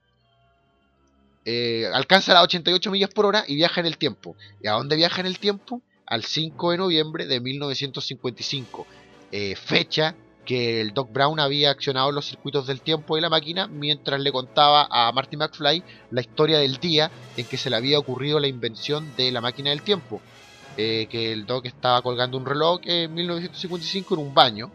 eh, 1.46 1.90
alcanza 1.94 2.34
las 2.34 2.44
88 2.44 2.90
millas 2.92 3.10
por 3.10 3.26
hora 3.26 3.44
y 3.48 3.56
viaja 3.56 3.82
en 3.82 3.88
el 3.88 3.98
tiempo. 3.98 4.36
¿Y 4.62 4.68
a 4.68 4.74
dónde 4.74 4.96
viaja 4.96 5.22
en 5.22 5.28
el 5.28 5.40
tiempo? 5.40 5.82
Al 6.06 6.24
5 6.24 6.72
de 6.72 6.78
noviembre 6.78 7.26
de 7.26 7.40
1955. 7.40 8.88
Eh, 9.32 9.56
fecha 9.56 10.16
que 10.46 10.82
el 10.82 10.94
Doc 10.94 11.12
Brown 11.12 11.40
había 11.40 11.72
accionado 11.72 12.12
los 12.12 12.26
circuitos 12.26 12.68
del 12.68 12.82
tiempo 12.82 13.16
de 13.16 13.22
la 13.22 13.30
máquina 13.30 13.68
mientras 13.68 14.20
le 14.20 14.32
contaba 14.32 14.88
a 14.90 15.12
Marty 15.12 15.38
McFly 15.38 15.84
la 16.12 16.22
historia 16.22 16.60
del 16.60 16.78
día 16.78 17.12
en 17.38 17.46
que 17.46 17.58
se 17.58 17.70
le 17.70 17.78
había 17.78 18.00
ocurrido 18.00 18.40
la 18.40 18.48
invención 18.48 19.16
de 19.16 19.32
la 19.32 19.42
máquina 19.42 19.70
del 19.70 19.82
tiempo. 19.82 20.22
Eh, 20.76 21.08
que 21.10 21.32
el 21.32 21.46
Doc 21.46 21.66
estaba 21.66 22.02
colgando 22.02 22.38
un 22.38 22.46
reloj 22.46 22.82
en 22.86 23.14
1955 23.14 24.16
en 24.16 24.22
un 24.22 24.34
baño. 24.34 24.72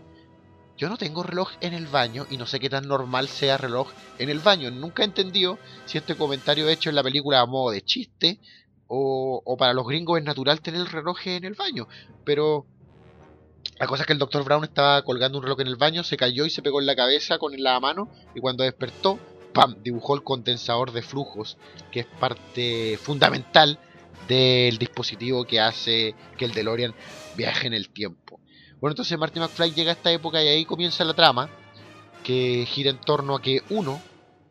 Yo 0.77 0.89
no 0.89 0.97
tengo 0.97 1.25
reloj 1.25 1.51
en 1.61 1.75
el 1.75 1.87
baño 1.89 2.25
y 2.31 2.37
no 2.37 2.47
sé 2.47 2.61
qué 2.61 2.71
tan 2.71 2.87
normal 2.87 3.27
sea 3.27 3.57
reloj 3.57 3.91
en 4.19 4.31
el 4.31 4.39
baño. 4.39 4.71
Nunca 4.71 5.03
he 5.03 5.07
entendido 5.07 5.59
si 5.87 5.99
este 5.99 6.15
comentario 6.15 6.69
hecho 6.69 6.89
en 6.89 6.95
la 6.95 7.03
película 7.03 7.41
a 7.41 7.47
modo 7.47 7.73
de 7.73 7.83
chiste 7.83 8.39
o, 8.87 9.57
para 9.59 9.75
los 9.75 9.87
gringos 9.87 10.19
es 10.19 10.25
natural 10.25 10.61
tener 10.61 10.81
el 10.81 10.87
reloj 10.87 11.19
en 11.27 11.45
el 11.45 11.55
baño. 11.55 11.89
Pero 12.25 12.65
la 13.81 13.89
cosa 13.89 14.05
es 14.05 14.07
que 14.07 14.13
el 14.13 14.21
Dr. 14.21 14.45
Brown 14.45 14.63
estaba 14.63 15.03
colgando 15.03 15.39
un 15.39 15.43
reloj 15.43 15.61
en 15.61 15.67
el 15.67 15.77
baño, 15.77 16.05
se 16.05 16.17
cayó 16.17 16.47
y 16.47 16.51
se 16.51 16.63
pegó 16.63 16.79
en 16.79 16.87
la 16.87 16.95
cabeza 16.95 17.39
con 17.39 17.61
la 17.61 17.81
mano 17.81 18.09
y 18.37 18.41
cuando 18.41 18.63
despertó, 18.63 19.19
¡pam! 19.53 19.83
dibujó 19.83 20.15
el 20.15 20.23
condensador 20.23 20.93
de 20.93 21.03
flujos, 21.03 21.59
que 21.91 22.01
es 22.01 22.07
parte 22.07 22.99
fundamental 23.03 23.81
del 24.27 24.79
dispositivo 24.79 25.45
que 25.45 25.61
hace 25.61 26.15
que 26.37 26.45
el 26.45 26.53
DeLorean 26.53 26.95
viaje 27.37 27.67
en 27.67 27.75
el 27.75 27.91
tiempo. 27.91 28.41
Bueno, 28.81 28.93
entonces 28.93 29.19
Marty 29.19 29.41
McFly 29.41 29.73
llega 29.73 29.91
a 29.91 29.95
esta 29.95 30.13
época 30.13 30.43
y 30.43 30.49
ahí 30.49 30.65
comienza 30.65 31.05
la 31.05 31.15
trama, 31.15 31.51
que 32.23 32.67
gira 32.69 32.91
en 32.91 33.01
torno 33.01 33.35
a 33.35 33.43
que 33.43 33.63
uno, 33.71 34.01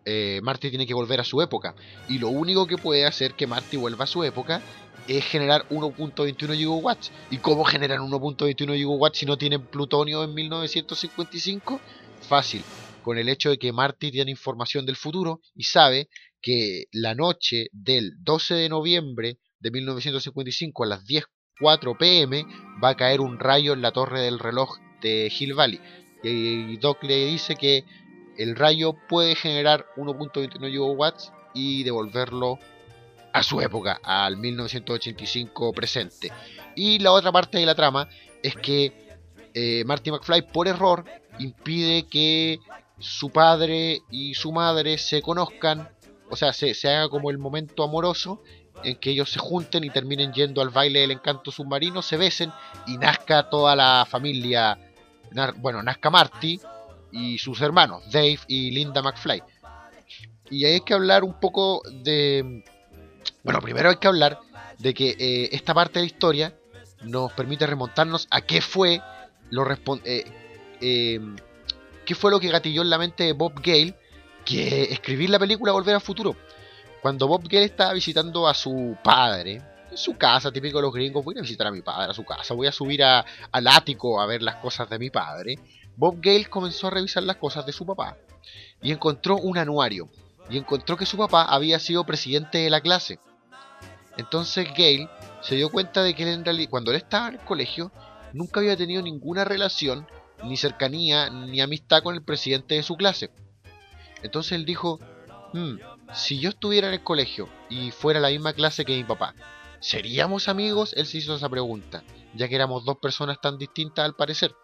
eh, 0.06 0.40
Marty 0.44 0.70
tiene 0.70 0.88
que 0.88 0.94
volver 0.94 1.20
a 1.20 1.24
su 1.24 1.42
época, 1.42 1.76
y 2.10 2.18
lo 2.18 2.30
único 2.30 2.66
que 2.66 2.78
puede 2.78 3.06
hacer 3.06 3.34
que 3.34 3.48
Marty 3.48 3.78
vuelva 3.78 4.04
a 4.06 4.08
su 4.08 4.24
época 4.24 4.62
es 5.08 5.26
generar 5.26 5.68
1.21 5.70 6.56
gigawatts. 6.56 7.12
¿Y 7.32 7.38
cómo 7.38 7.64
generan 7.64 8.00
1.21 8.00 8.76
gigawatts 8.76 9.20
si 9.20 9.26
no 9.26 9.38
tienen 9.38 9.66
plutonio 9.66 10.24
en 10.24 10.34
1955? 10.34 11.80
Fácil, 12.28 12.64
con 13.04 13.18
el 13.18 13.30
hecho 13.30 13.50
de 13.50 13.58
que 13.58 13.72
Marty 13.72 14.12
tiene 14.12 14.32
información 14.32 14.86
del 14.86 14.98
futuro 14.98 15.40
y 15.56 15.64
sabe 15.64 16.10
que 16.42 16.86
la 16.92 17.16
noche 17.16 17.68
del 17.72 18.14
12 18.20 18.56
de 18.56 18.70
noviembre 18.70 19.38
de 19.60 19.72
1955 19.72 20.84
a 20.84 20.88
las 20.88 21.04
10.04 21.06 21.98
pm 21.98 22.46
va 22.84 22.90
a 22.90 22.96
caer 22.96 23.22
un 23.22 23.40
rayo 23.40 23.74
en 23.74 23.82
la 23.82 23.92
torre 23.92 24.22
del 24.22 24.40
reloj 24.40 24.78
de 25.02 25.32
Hill 25.38 25.54
Valley. 25.54 25.80
Y 26.24 26.78
Doc 26.78 27.04
le 27.04 27.26
dice 27.26 27.56
que 27.56 27.86
el 28.38 28.56
rayo 28.56 28.96
puede 29.08 29.36
generar 29.36 29.86
1.21 29.96 30.70
gigawatts 30.70 31.32
y 31.54 31.84
devolverlo 31.84 32.60
a 33.34 33.44
su 33.44 33.62
época, 33.62 34.00
al 34.04 34.38
1985 34.38 35.74
presente. 35.74 36.32
Y 36.76 37.00
la 37.00 37.12
otra 37.12 37.32
parte 37.32 37.58
de 37.58 37.66
la 37.66 37.76
trama 37.76 38.08
es 38.42 38.56
que 38.56 38.94
eh, 39.54 39.84
Marty 39.86 40.12
McFly 40.12 40.44
por 40.54 40.68
error 40.68 41.04
impide 41.40 42.08
que 42.08 42.60
su 43.00 43.30
padre 43.30 44.02
y 44.10 44.34
su 44.34 44.52
madre 44.52 44.98
se 44.98 45.22
conozcan, 45.22 45.90
o 46.30 46.36
sea, 46.36 46.54
se, 46.54 46.74
se 46.74 46.90
haga 46.90 47.10
como 47.10 47.30
el 47.30 47.38
momento 47.38 47.84
amoroso 47.84 48.42
en 48.84 48.96
que 48.98 49.12
ellos 49.12 49.32
se 49.32 49.40
junten 49.40 49.84
y 49.84 49.90
terminen 49.90 50.34
yendo 50.34 50.62
al 50.62 50.70
baile 50.70 51.02
del 51.02 51.12
encanto 51.12 51.52
submarino, 51.52 52.02
se 52.02 52.18
besen 52.18 52.52
y 52.86 52.98
nazca 52.98 53.50
toda 53.50 53.76
la 53.76 54.06
familia, 54.10 54.78
bueno, 55.58 55.82
nazca 55.84 56.10
Marty 56.10 56.60
y 57.12 57.38
sus 57.38 57.62
hermanos, 57.62 58.04
Dave 58.12 58.40
y 58.48 58.72
Linda 58.72 59.02
McFly. 59.02 59.44
Y 60.50 60.66
hay 60.66 60.82
que 60.82 60.94
hablar 60.94 61.24
un 61.24 61.40
poco 61.40 61.82
de 62.04 62.64
bueno, 63.44 63.62
primero 63.62 63.90
hay 63.90 63.96
que 63.96 64.08
hablar 64.08 64.40
de 64.78 64.94
que 64.94 65.16
eh, 65.18 65.50
esta 65.54 65.74
parte 65.74 66.00
de 66.00 66.02
la 66.02 66.08
historia 66.08 66.54
nos 67.04 67.32
permite 67.34 67.66
remontarnos 67.66 68.28
a 68.30 68.42
qué 68.42 68.62
fue 68.62 69.02
lo 69.50 69.66
eh, 70.04 70.26
em, 70.82 71.36
qué 72.06 72.16
fue 72.16 72.32
lo 72.32 72.40
que 72.40 72.50
gatilló 72.50 72.82
en 72.82 72.90
la 72.90 72.98
mente 72.98 73.24
de 73.24 73.34
Bob 73.34 73.54
Gale 73.62 73.96
que 74.44 74.84
escribir 74.92 75.30
la 75.30 75.40
película 75.40 75.72
Volver 75.72 75.96
al 75.96 76.02
Futuro. 76.02 76.36
Cuando 77.02 77.28
Bob 77.28 77.44
Gale 77.44 77.66
estaba 77.66 77.94
visitando 77.94 78.48
a 78.48 78.54
su 78.54 78.98
padre, 79.04 79.62
en 79.92 79.98
su 79.98 80.18
casa, 80.18 80.52
típico 80.52 80.78
de 80.78 80.84
los 80.84 80.94
gringos, 80.94 81.24
voy 81.24 81.38
a 81.38 81.42
visitar 81.42 81.68
a 81.68 81.72
mi 81.72 81.82
padre 81.82 82.12
a 82.12 82.14
su 82.14 82.26
casa, 82.26 82.54
voy 82.54 82.68
a 82.68 82.72
subir 82.72 83.04
al 83.04 83.68
ático 83.68 84.20
a 84.20 84.26
ver 84.26 84.42
las 84.42 84.56
cosas 84.56 84.90
de 84.90 85.00
mi 85.00 85.10
padre. 85.10 85.60
Bob 85.96 86.18
Gale 86.20 86.46
comenzó 86.46 86.88
a 86.88 86.92
revisar 86.92 87.24
las 87.24 87.38
cosas 87.38 87.66
de 87.66 87.72
su 87.72 87.86
papá 87.86 88.18
y 88.82 88.92
encontró 88.92 89.38
un 89.38 89.58
anuario 89.58 90.10
y 90.50 90.58
encontró 90.58 90.98
que 90.98 91.06
su 91.06 91.18
papá 91.18 91.44
había 91.44 91.80
sido 91.80 92.06
presidente 92.06 92.60
de 92.60 92.70
la 92.70 92.82
clase. 92.82 93.20
Entonces 94.18 94.68
Gale 94.70 95.10
se 95.42 95.56
dio 95.56 95.70
cuenta 95.70 96.04
de 96.04 96.14
que 96.16 96.24
él 96.24 96.30
en 96.30 96.46
realidad, 96.46 96.70
cuando 96.70 96.92
él 96.92 96.98
estaba 96.98 97.30
en 97.30 97.36
el 97.36 97.42
colegio, 97.42 97.92
nunca 98.34 98.60
había 98.60 98.76
tenido 98.76 99.02
ninguna 99.02 99.46
relación, 99.46 100.08
ni 100.44 100.58
cercanía, 100.58 101.30
ni 101.30 101.62
amistad 101.62 102.04
con 102.04 102.16
el 102.16 102.24
presidente 102.24 102.76
de 102.76 102.84
su 102.84 102.96
clase. 102.96 103.30
Entonces 104.24 104.54
él 104.54 104.66
dijo, 104.66 105.00
hmm, 105.54 105.76
si 106.14 106.40
yo 106.40 106.50
estuviera 106.50 106.88
en 106.88 106.94
el 106.94 107.04
colegio 107.04 107.50
y 107.70 107.92
fuera 107.92 108.20
la 108.20 108.30
misma 108.30 108.54
clase 108.54 108.86
que 108.86 108.96
mi 108.96 109.04
papá, 109.04 109.36
¿seríamos 109.80 110.48
amigos? 110.48 110.94
Él 110.96 111.06
se 111.06 111.20
hizo 111.20 111.36
esa 111.36 111.50
pregunta, 111.50 112.04
ya 112.34 112.48
que 112.48 112.56
éramos 112.56 112.86
dos 112.86 112.98
personas 112.98 113.40
tan 113.42 113.58
distintas 113.58 114.06
al 114.06 114.16
parecer. 114.16 114.56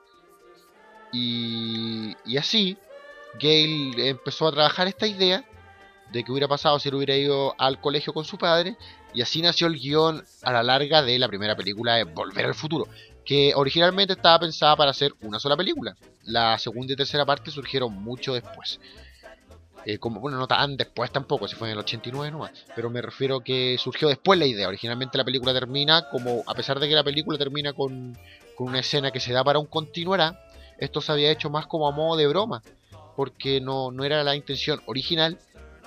Y, 1.11 2.15
así, 2.37 2.77
Gale 3.35 4.09
empezó 4.09 4.47
a 4.47 4.51
trabajar 4.51 4.87
esta 4.87 5.05
idea 5.05 5.45
de 6.11 6.23
qué 6.23 6.31
hubiera 6.31 6.47
pasado 6.47 6.79
si 6.79 6.89
él 6.89 6.95
hubiera 6.95 7.15
ido 7.15 7.55
al 7.57 7.79
colegio 7.79 8.13
con 8.13 8.25
su 8.25 8.37
padre. 8.37 8.77
Y 9.13 9.21
así 9.21 9.41
nació 9.41 9.67
el 9.67 9.79
guion 9.79 10.23
a 10.41 10.51
la 10.51 10.63
larga 10.63 11.03
de 11.03 11.19
la 11.19 11.27
primera 11.27 11.55
película 11.55 11.95
de 11.95 12.03
Volver 12.05 12.47
al 12.47 12.55
Futuro, 12.55 12.87
que 13.23 13.53
originalmente 13.55 14.13
estaba 14.13 14.39
pensada 14.39 14.75
para 14.75 14.89
hacer 14.89 15.13
una 15.21 15.39
sola 15.39 15.55
película. 15.55 15.95
La 16.23 16.57
segunda 16.57 16.93
y 16.93 16.95
tercera 16.95 17.25
parte 17.25 17.51
surgieron 17.51 17.93
mucho 17.93 18.33
después. 18.33 18.79
Eh, 19.85 19.97
como, 19.97 20.19
bueno, 20.19 20.37
no 20.37 20.47
tan 20.47 20.77
después 20.77 21.11
tampoco, 21.11 21.47
si 21.47 21.55
fue 21.55 21.67
en 21.67 21.73
el 21.73 21.79
89 21.79 22.31
nomás, 22.31 22.51
pero 22.75 22.89
me 22.89 23.01
refiero 23.01 23.41
que 23.41 23.77
surgió 23.77 24.07
después 24.07 24.39
la 24.39 24.45
idea. 24.45 24.67
Originalmente 24.67 25.17
la 25.17 25.25
película 25.25 25.53
termina 25.53 26.09
como, 26.09 26.43
a 26.47 26.53
pesar 26.53 26.79
de 26.79 26.87
que 26.87 26.95
la 26.95 27.03
película 27.03 27.37
termina 27.37 27.73
con, 27.73 28.17
con 28.55 28.67
una 28.67 28.79
escena 28.79 29.11
que 29.11 29.19
se 29.19 29.33
da 29.33 29.43
para 29.43 29.59
un 29.59 29.65
continuará, 29.65 30.39
esto 30.77 31.01
se 31.01 31.11
había 31.11 31.31
hecho 31.31 31.49
más 31.49 31.67
como 31.67 31.87
a 31.87 31.91
modo 31.91 32.17
de 32.17 32.27
broma 32.27 32.61
porque 33.15 33.61
no, 33.61 33.91
no 33.91 34.03
era 34.03 34.23
la 34.23 34.35
intención 34.35 34.81
original 34.85 35.37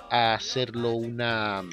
hacerlo 0.09 0.91
una 0.91 1.63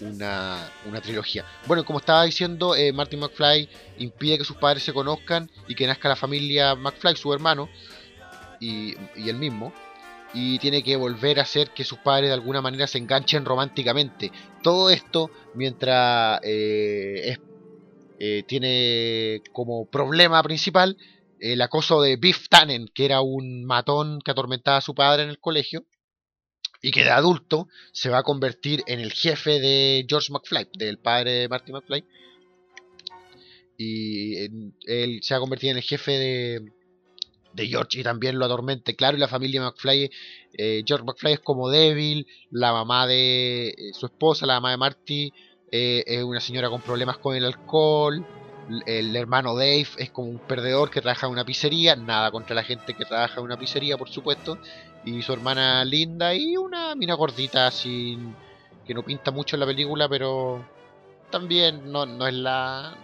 una, 0.00 0.70
una 0.86 1.00
trilogía. 1.00 1.44
Bueno, 1.66 1.84
como 1.84 1.98
estaba 1.98 2.22
diciendo, 2.22 2.76
eh, 2.76 2.92
Martin 2.92 3.18
McFly 3.18 3.68
impide 3.98 4.38
que 4.38 4.44
sus 4.44 4.56
padres 4.56 4.84
se 4.84 4.92
conozcan 4.92 5.50
y 5.66 5.74
que 5.74 5.88
nazca 5.88 6.08
la 6.08 6.14
familia 6.14 6.76
McFly, 6.76 7.16
su 7.16 7.32
hermano, 7.32 7.68
y, 8.60 8.94
y 9.16 9.28
él 9.28 9.36
mismo. 9.36 9.72
Y 10.34 10.58
tiene 10.58 10.82
que 10.82 10.96
volver 10.96 11.38
a 11.38 11.42
hacer 11.42 11.70
que 11.70 11.84
sus 11.84 11.98
padres 11.98 12.28
de 12.28 12.34
alguna 12.34 12.60
manera 12.60 12.86
se 12.86 12.98
enganchen 12.98 13.44
románticamente. 13.44 14.30
Todo 14.62 14.90
esto 14.90 15.30
mientras 15.54 16.40
eh, 16.42 17.38
eh, 18.18 18.42
tiene 18.46 19.42
como 19.52 19.88
problema 19.88 20.42
principal 20.42 20.96
el 21.40 21.62
acoso 21.62 22.02
de 22.02 22.16
Biff 22.16 22.48
Tannen, 22.48 22.88
que 22.92 23.04
era 23.04 23.20
un 23.20 23.64
matón 23.64 24.20
que 24.24 24.30
atormentaba 24.30 24.78
a 24.78 24.82
su 24.82 24.94
padre 24.94 25.22
en 25.22 25.30
el 25.30 25.38
colegio 25.38 25.84
y 26.82 26.90
que 26.90 27.04
de 27.04 27.10
adulto 27.10 27.68
se 27.92 28.10
va 28.10 28.18
a 28.18 28.22
convertir 28.22 28.82
en 28.86 29.00
el 29.00 29.12
jefe 29.12 29.60
de 29.60 30.04
George 30.08 30.32
McFly, 30.32 30.68
del 30.74 30.98
padre 30.98 31.32
de 31.32 31.48
Marty 31.48 31.72
McFly. 31.72 32.04
Y 33.76 34.36
él 34.86 35.20
se 35.22 35.34
va 35.34 35.38
a 35.38 35.40
convertir 35.40 35.70
en 35.70 35.76
el 35.76 35.82
jefe 35.82 36.12
de, 36.12 36.72
de 37.62 37.68
George 37.68 38.00
y 38.00 38.02
también 38.02 38.38
lo 38.38 38.46
atormente. 38.46 38.96
Claro, 38.96 39.16
y 39.16 39.20
la 39.20 39.28
familia 39.28 39.62
McFly, 39.62 40.10
eh, 40.54 40.82
George 40.86 41.04
McFly 41.04 41.32
es 41.34 41.40
como 41.40 41.68
débil, 41.68 42.26
la 42.50 42.72
mamá 42.72 43.06
de 43.06 43.68
eh, 43.68 43.74
su 43.92 44.06
esposa, 44.06 44.46
la 44.46 44.54
mamá 44.54 44.70
de 44.70 44.76
Marty, 44.76 45.32
eh, 45.70 46.04
es 46.06 46.22
una 46.24 46.40
señora 46.40 46.70
con 46.70 46.80
problemas 46.80 47.18
con 47.18 47.36
el 47.36 47.44
alcohol. 47.44 48.24
El 48.86 49.16
hermano 49.16 49.54
Dave 49.54 49.86
es 49.96 50.10
como 50.10 50.28
un 50.28 50.38
perdedor 50.40 50.90
que 50.90 51.00
trabaja 51.00 51.26
en 51.26 51.32
una 51.32 51.44
pizzería. 51.44 51.96
Nada 51.96 52.30
contra 52.30 52.54
la 52.54 52.62
gente 52.62 52.92
que 52.94 53.06
trabaja 53.06 53.40
en 53.40 53.46
una 53.46 53.58
pizzería, 53.58 53.96
por 53.96 54.10
supuesto 54.10 54.58
y 55.04 55.22
su 55.22 55.32
hermana 55.32 55.84
Linda 55.84 56.34
y 56.34 56.56
una 56.56 56.94
mina 56.94 57.14
gordita 57.14 57.66
así 57.66 58.18
que 58.86 58.94
no 58.94 59.02
pinta 59.02 59.30
mucho 59.30 59.56
en 59.56 59.60
la 59.60 59.66
película, 59.66 60.08
pero 60.08 60.64
también 61.30 61.92
no, 61.92 62.06
no 62.06 62.26
es 62.26 62.34
la 62.34 62.94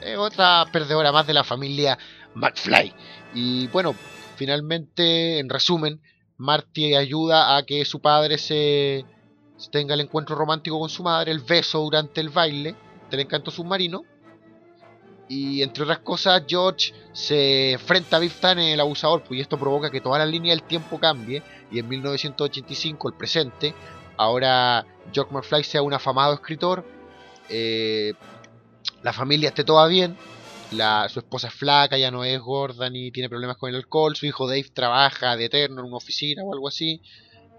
es 0.00 0.18
otra 0.18 0.66
perdedora 0.72 1.12
más 1.12 1.26
de 1.26 1.34
la 1.34 1.44
familia 1.44 1.96
McFly. 2.34 2.92
Y 3.34 3.66
bueno, 3.68 3.94
finalmente, 4.36 5.38
en 5.38 5.48
resumen, 5.48 6.00
Marty 6.36 6.94
ayuda 6.94 7.56
a 7.56 7.64
que 7.64 7.84
su 7.84 8.00
padre 8.00 8.38
se 8.38 9.04
tenga 9.70 9.94
el 9.94 10.00
encuentro 10.00 10.34
romántico 10.34 10.78
con 10.78 10.88
su 10.88 11.02
madre, 11.02 11.30
el 11.30 11.40
beso 11.40 11.80
durante 11.80 12.20
el 12.20 12.30
baile 12.30 12.74
del 13.10 13.20
encanto 13.20 13.50
submarino 13.50 14.02
y 15.34 15.62
entre 15.62 15.84
otras 15.84 16.00
cosas, 16.00 16.42
George 16.46 16.92
se 17.14 17.72
enfrenta 17.72 18.18
a 18.18 18.20
Biff 18.20 18.44
en 18.44 18.58
el 18.58 18.80
abusador, 18.80 19.22
pues 19.22 19.38
y 19.38 19.40
esto 19.40 19.58
provoca 19.58 19.90
que 19.90 20.02
toda 20.02 20.18
la 20.18 20.26
línea 20.26 20.50
del 20.52 20.62
tiempo 20.62 21.00
cambie. 21.00 21.42
Y 21.70 21.78
en 21.78 21.88
1985, 21.88 23.08
el 23.08 23.14
presente, 23.14 23.74
ahora 24.18 24.84
George 25.10 25.32
McFly 25.32 25.64
sea 25.64 25.80
un 25.80 25.94
afamado 25.94 26.34
escritor, 26.34 26.84
eh, 27.48 28.12
la 29.02 29.14
familia 29.14 29.48
esté 29.48 29.64
toda 29.64 29.86
bien, 29.86 30.18
la, 30.72 31.08
su 31.08 31.20
esposa 31.20 31.48
es 31.48 31.54
flaca, 31.54 31.98
ya 31.98 32.10
no 32.10 32.24
es 32.24 32.40
gorda 32.40 32.90
ni 32.90 33.10
tiene 33.10 33.28
problemas 33.28 33.56
con 33.56 33.70
el 33.70 33.76
alcohol, 33.76 34.16
su 34.16 34.26
hijo 34.26 34.46
Dave 34.46 34.66
trabaja 34.72 35.36
de 35.36 35.46
eterno 35.46 35.80
en 35.80 35.86
una 35.86 35.96
oficina 35.96 36.42
o 36.42 36.52
algo 36.52 36.68
así, 36.68 37.02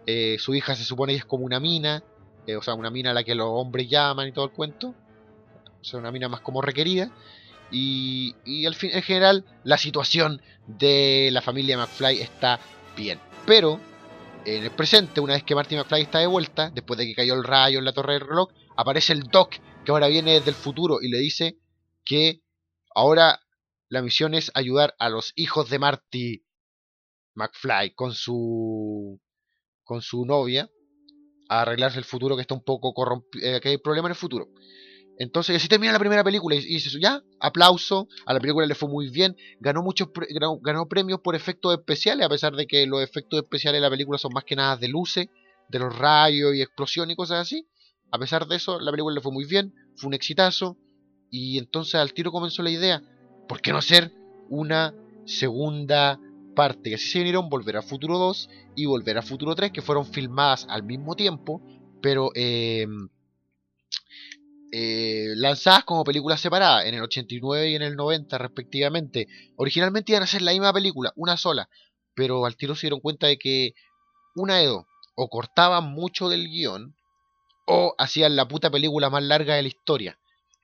eh, 0.05 0.37
su 0.39 0.53
hija 0.53 0.75
se 0.75 0.83
supone 0.83 1.13
que 1.13 1.19
es 1.19 1.25
como 1.25 1.45
una 1.45 1.59
mina, 1.59 2.03
eh, 2.45 2.55
o 2.55 2.61
sea, 2.61 2.73
una 2.73 2.89
mina 2.89 3.11
a 3.11 3.13
la 3.13 3.23
que 3.23 3.35
los 3.35 3.47
hombres 3.49 3.89
llaman 3.89 4.27
y 4.27 4.31
todo 4.31 4.45
el 4.45 4.51
cuento, 4.51 4.93
o 5.81 5.83
sea, 5.83 5.99
una 5.99 6.11
mina 6.11 6.29
más 6.29 6.41
como 6.41 6.61
requerida. 6.61 7.11
Y, 7.75 8.65
al 8.67 8.75
fin, 8.75 8.91
en 8.93 9.01
general, 9.01 9.45
la 9.63 9.79
situación 9.79 10.41
de 10.67 11.29
la 11.31 11.41
familia 11.41 11.75
McFly 11.75 12.21
está 12.21 12.59
bien. 12.95 13.19
Pero, 13.47 13.79
en 14.45 14.63
el 14.63 14.69
presente, 14.69 15.19
una 15.19 15.33
vez 15.33 15.43
que 15.43 15.55
Marty 15.55 15.75
McFly 15.75 16.01
está 16.01 16.19
de 16.19 16.27
vuelta, 16.27 16.69
después 16.69 16.99
de 16.99 17.07
que 17.07 17.15
cayó 17.15 17.33
el 17.33 17.43
rayo 17.43 17.79
en 17.79 17.85
la 17.85 17.93
torre 17.93 18.13
del 18.13 18.27
reloj, 18.27 18.49
aparece 18.77 19.13
el 19.13 19.23
Doc, 19.23 19.55
que 19.83 19.91
ahora 19.91 20.07
viene 20.07 20.33
desde 20.33 20.51
el 20.51 20.55
futuro, 20.55 20.99
y 21.01 21.09
le 21.09 21.17
dice 21.17 21.57
que 22.05 22.42
ahora 22.95 23.39
la 23.89 24.01
misión 24.01 24.33
es 24.33 24.51
ayudar 24.53 24.95
a 24.99 25.09
los 25.09 25.33
hijos 25.35 25.69
de 25.69 25.79
Marty 25.79 26.43
McFly 27.35 27.93
con 27.95 28.13
su 28.13 29.19
con 29.83 30.01
su 30.01 30.25
novia 30.25 30.69
a 31.49 31.61
arreglarse 31.61 31.99
el 31.99 32.05
futuro 32.05 32.35
que 32.35 32.41
está 32.41 32.53
un 32.53 32.63
poco 32.63 32.93
corrompido, 32.93 33.45
eh, 33.45 33.59
que 33.61 33.69
hay 33.69 33.77
problema 33.77 34.07
en 34.07 34.11
el 34.11 34.17
futuro. 34.17 34.47
Entonces, 35.19 35.55
así 35.55 35.67
termina 35.67 35.93
la 35.93 35.99
primera 35.99 36.23
película 36.23 36.55
y, 36.55 36.61
dice, 36.61 36.99
ya, 36.99 37.21
aplauso, 37.39 38.07
a 38.25 38.33
la 38.33 38.39
película 38.39 38.65
le 38.65 38.73
fue 38.73 38.89
muy 38.89 39.09
bien, 39.09 39.35
ganó 39.59 39.83
muchos 39.83 40.09
ganó, 40.61 40.87
premios 40.87 41.19
por 41.19 41.35
efectos 41.35 41.73
especiales, 41.73 42.25
a 42.25 42.29
pesar 42.29 42.55
de 42.55 42.65
que 42.65 42.87
los 42.87 43.01
efectos 43.03 43.43
especiales 43.43 43.79
de 43.79 43.83
la 43.83 43.91
película 43.91 44.17
son 44.17 44.33
más 44.33 44.43
que 44.43 44.55
nada 44.55 44.75
de 44.75 44.87
luces, 44.87 45.27
de 45.69 45.79
los 45.79 45.95
rayos 45.95 46.55
y 46.55 46.61
explosión 46.61 47.11
y 47.11 47.15
cosas 47.15 47.41
así. 47.41 47.67
A 48.11 48.17
pesar 48.17 48.47
de 48.47 48.55
eso, 48.55 48.79
la 48.79 48.91
película 48.91 49.13
le 49.13 49.21
fue 49.21 49.31
muy 49.31 49.45
bien, 49.45 49.73
fue 49.95 50.07
un 50.07 50.13
exitazo, 50.15 50.77
y 51.33 51.57
entonces 51.57 51.95
al 51.95 52.13
tiro 52.13 52.31
comenzó 52.31 52.61
la 52.61 52.69
idea, 52.69 53.01
¿por 53.47 53.59
qué 53.59 53.71
no 53.71 53.79
hacer 53.79 54.11
una 54.49 54.93
segunda 55.25 56.19
parte? 56.55 56.91
Que 56.91 56.95
así 56.95 57.09
se 57.09 57.17
vinieron 57.17 57.49
Volver 57.49 57.77
a 57.77 57.81
Futuro 57.81 58.19
2 58.19 58.49
y 58.75 58.85
Volver 58.85 59.17
a 59.17 59.23
Futuro 59.23 59.55
3, 59.55 59.71
que 59.71 59.81
fueron 59.81 60.05
filmadas 60.05 60.67
al 60.69 60.83
mismo 60.83 61.15
tiempo, 61.15 61.59
pero... 62.03 62.29
Eh, 62.35 62.85
eh, 64.75 65.33
lanzadas 65.35 65.83
como 65.85 66.03
películas 66.03 66.39
separadas 66.39 66.85
en 66.85 66.95
el 66.95 67.01
89 67.01 67.69
y 67.69 67.75
en 67.75 67.83
el 67.83 67.95
90 67.95 68.37
respectivamente. 68.39 69.27
Originalmente 69.55 70.11
iban 70.11 70.23
a 70.23 70.27
ser 70.27 70.41
la 70.43 70.51
misma 70.51 70.73
película, 70.73 71.13
una 71.15 71.37
sola, 71.37 71.67
pero 72.15 72.45
al 72.45 72.57
tiro 72.57 72.75
se 72.75 72.81
dieron 72.81 72.99
cuenta 72.99 73.25
de 73.25 73.37
que 73.37 73.73
una 74.35 74.57
de 74.57 74.67
dos, 74.67 74.85
o 75.15 75.29
cortaban 75.29 75.91
mucho 75.93 76.29
del 76.29 76.47
guion, 76.47 76.95
o 77.65 77.95
hacían 77.97 78.35
la 78.35 78.47
puta 78.47 78.69
película 78.69 79.09
más 79.09 79.23
larga 79.23 79.55
de 79.55 79.63
la 79.63 79.67
historia. 79.67 80.19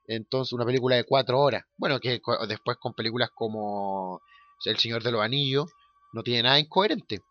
Entonces, 0.10 0.54
una 0.54 0.66
película 0.66 0.96
de 0.96 1.04
cuatro 1.04 1.40
horas. 1.40 1.66
Bueno, 1.78 2.00
que 2.00 2.20
después 2.48 2.78
con 2.78 2.96
películas 2.96 3.30
como 3.30 4.22
El 4.66 4.80
Señor 4.80 5.04
de 5.04 5.12
los 5.12 5.22
Anillos, 5.22 5.70
no 6.14 6.24
tiene 6.24 6.42
nada 6.42 6.60
incoherente. 6.60 7.22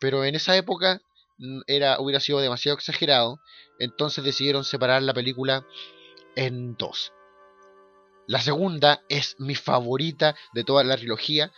Pero 0.00 0.24
en 0.24 0.34
esa 0.34 0.56
época 0.56 1.02
mm, 1.36 1.60
era, 1.66 2.00
hubiera 2.00 2.20
sido 2.20 2.40
demasiado 2.40 2.78
exagerado. 2.78 3.38
Entonces 3.78 4.24
decidieron 4.24 4.64
separar 4.64 5.02
la 5.02 5.12
película 5.12 5.66
en 6.34 6.74
dos. 6.76 7.12
La 8.26 8.40
segunda 8.40 9.02
es 9.10 9.36
mi 9.38 9.54
favorita 9.54 10.34
de 10.54 10.64
toda 10.64 10.84
la 10.84 10.96
trilogía. 10.96 11.52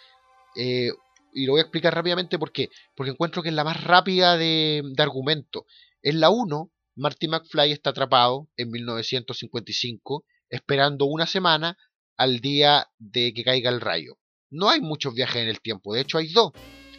Eh, 0.56 0.90
y 1.32 1.46
lo 1.46 1.52
voy 1.52 1.60
a 1.60 1.62
explicar 1.62 1.94
rápidamente 1.94 2.37
por 2.37 2.50
qué. 2.50 2.70
Porque 2.96 3.12
encuentro 3.12 3.44
que 3.44 3.50
es 3.50 3.54
la 3.54 3.62
más 3.62 3.84
rápida 3.84 4.37
de, 4.37 4.82
argumento. 4.98 5.66
En 6.02 6.18
la 6.18 6.30
1, 6.30 6.68
Marty 6.96 7.28
McFly 7.28 7.70
está 7.70 7.90
atrapado 7.90 8.48
en 8.56 8.72
1955, 8.72 10.24
esperando 10.50 11.07
una 11.07 11.26
semana 11.26 11.76
al 12.16 12.40
día 12.40 12.88
de 12.98 13.33
que 13.35 13.44
caiga 13.44 13.70
el 13.70 13.80
rayo. 13.80 14.18
No 14.50 14.70
hay 14.70 14.80
muchos 14.80 15.14
viajes 15.14 15.42
en 15.42 15.48
el 15.48 15.61
tiempo, 15.61 15.94
de 15.94 16.00
hecho 16.00 16.18
hay 16.18 16.28
dos. 16.28 16.52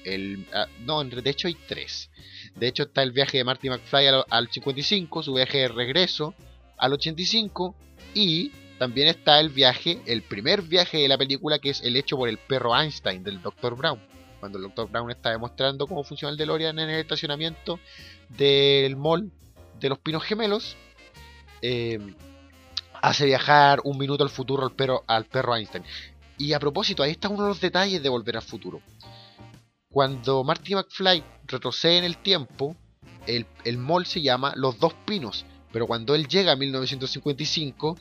El, 0.03 0.45
ah, 0.53 0.67
no, 0.81 1.03
de 1.03 1.29
hecho 1.29 1.47
hay 1.47 1.55
tres. 1.67 2.11
De 2.55 2.67
hecho 2.67 2.83
está 2.83 3.01
el 3.01 3.11
viaje 3.11 3.37
de 3.37 3.43
Marty 3.43 3.69
McFly 3.69 4.07
al, 4.07 4.25
al 4.29 4.51
55, 4.51 5.23
su 5.23 5.33
viaje 5.33 5.59
de 5.59 5.67
regreso 5.69 6.35
al 6.77 6.93
85 6.93 7.75
y 8.13 8.51
también 8.77 9.07
está 9.07 9.39
el 9.39 9.49
viaje, 9.49 10.01
el 10.05 10.21
primer 10.21 10.61
viaje 10.61 10.97
de 10.97 11.07
la 11.07 11.17
película 11.17 11.59
que 11.59 11.69
es 11.69 11.81
el 11.81 11.95
hecho 11.95 12.17
por 12.17 12.27
el 12.27 12.37
perro 12.37 12.77
Einstein 12.77 13.23
del 13.23 13.41
Dr. 13.41 13.75
Brown. 13.75 13.99
Cuando 14.39 14.57
el 14.57 14.65
Dr. 14.65 14.89
Brown 14.89 15.09
está 15.11 15.31
demostrando 15.31 15.87
cómo 15.87 16.03
funciona 16.03 16.31
el 16.31 16.37
DeLorean 16.37 16.77
en 16.79 16.89
el 16.89 16.99
estacionamiento 16.99 17.79
del 18.29 18.95
mall 18.97 19.31
de 19.79 19.89
los 19.89 19.99
Pinos 19.99 20.23
Gemelos, 20.23 20.75
eh, 21.61 21.99
hace 23.01 23.25
viajar 23.25 23.81
un 23.83 23.97
minuto 23.97 24.23
al 24.23 24.29
futuro 24.29 24.63
al 24.63 24.71
perro, 24.71 25.03
al 25.07 25.25
perro 25.25 25.55
Einstein. 25.55 25.83
Y 26.37 26.53
a 26.53 26.59
propósito, 26.59 27.03
ahí 27.03 27.11
está 27.11 27.29
uno 27.29 27.43
de 27.43 27.49
los 27.49 27.61
detalles 27.61 28.03
de 28.03 28.09
Volver 28.09 28.35
al 28.35 28.43
Futuro. 28.43 28.81
Cuando 29.89 30.43
Marty 30.43 30.75
McFly 30.75 31.23
retrocede 31.45 31.99
en 31.99 32.03
el 32.03 32.17
tiempo, 32.17 32.75
el, 33.25 33.45
el 33.63 33.77
mall 33.77 34.05
se 34.05 34.21
llama 34.21 34.51
Los 34.55 34.77
Dos 34.79 34.93
Pinos 35.05 35.45
pero 35.75 35.87
cuando 35.87 36.15
él 36.15 36.29
llega 36.29 36.53
a 36.53 36.55
1955, 36.55 37.97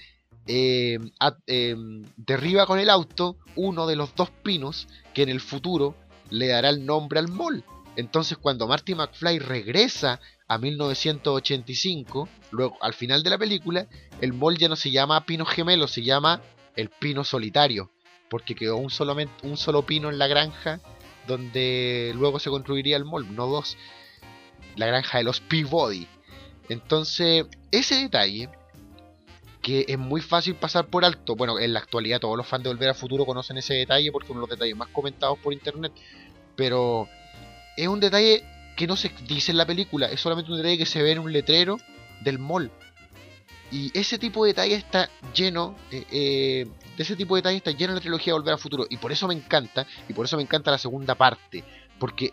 eh, 0.46 1.00
eh, 1.48 1.76
derriba 2.16 2.66
con 2.66 2.78
el 2.78 2.88
auto 2.88 3.36
uno 3.56 3.88
de 3.88 3.96
los 3.96 4.14
dos 4.14 4.30
pinos 4.30 4.86
que 5.12 5.24
en 5.24 5.28
el 5.28 5.40
futuro 5.40 5.96
le 6.30 6.46
dará 6.46 6.68
el 6.68 6.86
nombre 6.86 7.18
al 7.18 7.26
mall. 7.26 7.64
Entonces 7.96 8.38
cuando 8.38 8.68
Marty 8.68 8.94
McFly 8.94 9.40
regresa 9.40 10.20
a 10.46 10.58
1985, 10.58 12.28
luego 12.50 12.76
al 12.82 12.94
final 12.94 13.22
de 13.22 13.30
la 13.30 13.38
película, 13.38 13.86
el 14.20 14.32
mall 14.32 14.58
ya 14.58 14.68
no 14.68 14.76
se 14.76 14.90
llama 14.90 15.24
Pino 15.24 15.46
Gemelo, 15.46 15.88
se 15.88 16.02
llama 16.02 16.42
el 16.76 16.90
Pino 16.90 17.24
Solitario, 17.24 17.90
porque 18.28 18.54
quedó 18.54 18.76
un, 18.76 18.90
un 19.42 19.56
solo 19.56 19.82
pino 19.86 20.10
en 20.10 20.18
la 20.18 20.26
granja 20.26 20.80
donde 21.26 22.12
luego 22.14 22.38
se 22.38 22.50
construiría 22.50 22.96
el 22.96 23.04
mall, 23.04 23.34
no 23.34 23.46
dos. 23.46 23.76
La 24.76 24.86
granja 24.86 25.18
de 25.18 25.24
los 25.24 25.40
Peabody. 25.40 26.06
Entonces, 26.68 27.46
ese 27.70 27.96
detalle, 27.96 28.48
que 29.62 29.84
es 29.88 29.98
muy 29.98 30.20
fácil 30.20 30.56
pasar 30.56 30.86
por 30.88 31.04
alto, 31.04 31.36
bueno, 31.36 31.58
en 31.58 31.72
la 31.72 31.80
actualidad 31.80 32.20
todos 32.20 32.36
los 32.36 32.46
fans 32.46 32.64
de 32.64 32.70
Volver 32.70 32.90
al 32.90 32.94
Futuro 32.94 33.24
conocen 33.24 33.56
ese 33.56 33.74
detalle 33.74 34.10
porque 34.12 34.26
es 34.26 34.30
uno 34.30 34.40
de 34.40 34.46
los 34.48 34.58
detalles 34.58 34.76
más 34.76 34.88
comentados 34.88 35.38
por 35.38 35.52
internet, 35.52 35.92
pero 36.56 37.08
es 37.76 37.88
un 37.88 38.00
detalle 38.00 38.44
que 38.76 38.86
no 38.86 38.96
se 38.96 39.12
dice 39.26 39.52
en 39.52 39.58
la 39.58 39.66
película, 39.66 40.06
es 40.10 40.20
solamente 40.20 40.50
un 40.50 40.56
detalle 40.56 40.78
que 40.78 40.86
se 40.86 41.02
ve 41.02 41.12
en 41.12 41.18
un 41.18 41.32
letrero 41.32 41.78
del 42.20 42.38
mall. 42.38 42.70
Y 43.70 43.90
ese 43.98 44.18
tipo 44.18 44.44
de 44.44 44.50
detalle 44.50 44.74
está 44.74 45.10
lleno, 45.34 45.74
eh, 45.90 46.04
eh, 46.10 46.66
de 46.96 47.02
ese 47.02 47.16
tipo 47.16 47.34
de 47.34 47.40
detalle 47.40 47.56
está 47.56 47.70
lleno 47.72 47.94
la 47.94 48.00
trilogía 48.00 48.32
de 48.32 48.38
Volver 48.38 48.52
al 48.54 48.58
Futuro. 48.58 48.86
Y 48.88 48.98
por 48.98 49.10
eso 49.10 49.26
me 49.26 49.34
encanta, 49.34 49.86
y 50.08 50.12
por 50.12 50.26
eso 50.26 50.36
me 50.36 50.42
encanta 50.42 50.70
la 50.70 50.78
segunda 50.78 51.14
parte. 51.14 51.64
Porque 51.98 52.32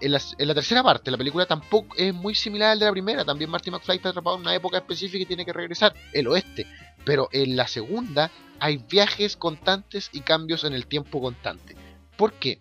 en 0.00 0.12
la, 0.12 0.20
en 0.38 0.48
la, 0.48 0.54
tercera 0.54 0.82
parte, 0.82 1.10
la 1.10 1.16
película 1.16 1.46
tampoco 1.46 1.96
es 1.96 2.12
muy 2.12 2.34
similar 2.34 2.72
al 2.72 2.78
de 2.78 2.86
la 2.86 2.92
primera. 2.92 3.24
También 3.24 3.50
Marty 3.50 3.70
McFly 3.70 3.96
está 3.96 4.10
atrapado 4.10 4.36
en 4.36 4.42
una 4.42 4.54
época 4.54 4.78
específica 4.78 5.22
y 5.22 5.26
tiene 5.26 5.44
que 5.44 5.52
regresar, 5.52 5.94
el 6.12 6.28
oeste. 6.28 6.66
Pero 7.04 7.28
en 7.32 7.56
la 7.56 7.66
segunda 7.68 8.30
hay 8.58 8.78
viajes 8.78 9.36
constantes 9.36 10.10
y 10.12 10.20
cambios 10.20 10.64
en 10.64 10.74
el 10.74 10.86
tiempo 10.86 11.20
constante. 11.20 11.76
¿Por 12.16 12.32
qué? 12.34 12.58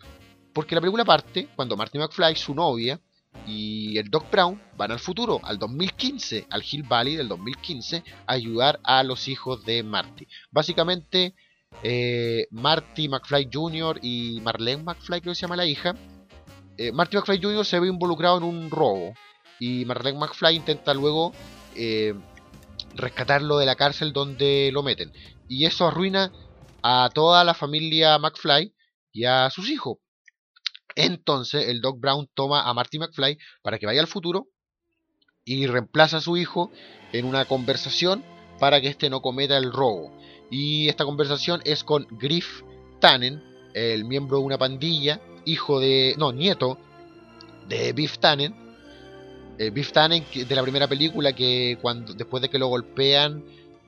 Porque 0.55 0.73
la 0.73 0.79
película 0.79 1.03
parte 1.03 1.49
cuando 1.53 1.75
Marty 1.75 1.97
McFly, 1.99 2.37
su 2.37 2.55
novia, 2.55 2.97
y 3.45 3.97
el 3.97 4.09
Doc 4.09 4.31
Brown 4.31 4.61
van 4.77 4.93
al 4.93 4.99
futuro, 4.99 5.41
al 5.43 5.59
2015, 5.59 6.47
al 6.49 6.63
Hill 6.63 6.83
Valley 6.83 7.17
del 7.17 7.27
2015, 7.27 8.05
a 8.25 8.33
ayudar 8.33 8.79
a 8.81 9.03
los 9.03 9.27
hijos 9.27 9.65
de 9.65 9.83
Marty. 9.83 10.25
Básicamente, 10.51 11.35
eh, 11.83 12.47
Marty 12.51 13.09
McFly 13.09 13.49
Jr. 13.51 13.99
y 14.01 14.39
Marlene 14.43 14.81
McFly, 14.81 15.19
creo 15.19 15.31
que 15.33 15.35
se 15.35 15.41
llama 15.41 15.57
la 15.57 15.65
hija, 15.65 15.93
eh, 16.77 16.93
Marty 16.93 17.17
McFly 17.17 17.41
Jr. 17.41 17.65
se 17.65 17.81
ve 17.81 17.89
involucrado 17.89 18.37
en 18.37 18.43
un 18.45 18.69
robo 18.69 19.13
y 19.59 19.83
Marlene 19.83 20.19
McFly 20.19 20.55
intenta 20.55 20.93
luego 20.93 21.33
eh, 21.75 22.13
rescatarlo 22.93 23.57
de 23.57 23.65
la 23.65 23.75
cárcel 23.75 24.13
donde 24.13 24.69
lo 24.71 24.83
meten. 24.83 25.11
Y 25.49 25.65
eso 25.65 25.85
arruina 25.85 26.31
a 26.81 27.09
toda 27.13 27.43
la 27.43 27.53
familia 27.53 28.17
McFly 28.19 28.73
y 29.11 29.25
a 29.25 29.49
sus 29.49 29.69
hijos. 29.69 29.97
Entonces 30.95 31.67
el 31.67 31.81
Doc 31.81 31.99
Brown 31.99 32.27
toma 32.33 32.63
a 32.63 32.73
Marty 32.73 32.99
McFly 32.99 33.37
para 33.61 33.77
que 33.77 33.85
vaya 33.85 34.01
al 34.01 34.07
futuro 34.07 34.47
y 35.43 35.67
reemplaza 35.67 36.17
a 36.17 36.21
su 36.21 36.37
hijo 36.37 36.71
en 37.13 37.25
una 37.25 37.45
conversación 37.45 38.23
para 38.59 38.81
que 38.81 38.87
éste 38.87 39.09
no 39.09 39.21
cometa 39.21 39.57
el 39.57 39.71
robo. 39.71 40.17
Y 40.49 40.87
esta 40.89 41.05
conversación 41.05 41.61
es 41.65 41.83
con 41.83 42.07
Griff 42.11 42.61
Tannen, 42.99 43.43
el 43.73 44.05
miembro 44.05 44.37
de 44.39 44.43
una 44.43 44.57
pandilla, 44.57 45.21
hijo 45.45 45.79
de. 45.79 46.15
no, 46.17 46.31
nieto 46.31 46.79
de 47.67 47.93
Biff 47.93 48.19
Tannen. 48.19 48.55
Eh, 49.57 49.69
Biff 49.69 49.91
Tannen 49.91 50.25
de 50.33 50.55
la 50.55 50.63
primera 50.63 50.87
película 50.87 51.33
que 51.33 51.77
cuando 51.81 52.13
después 52.13 52.41
de 52.41 52.49
que 52.49 52.59
lo 52.59 52.67
golpean 52.67 53.43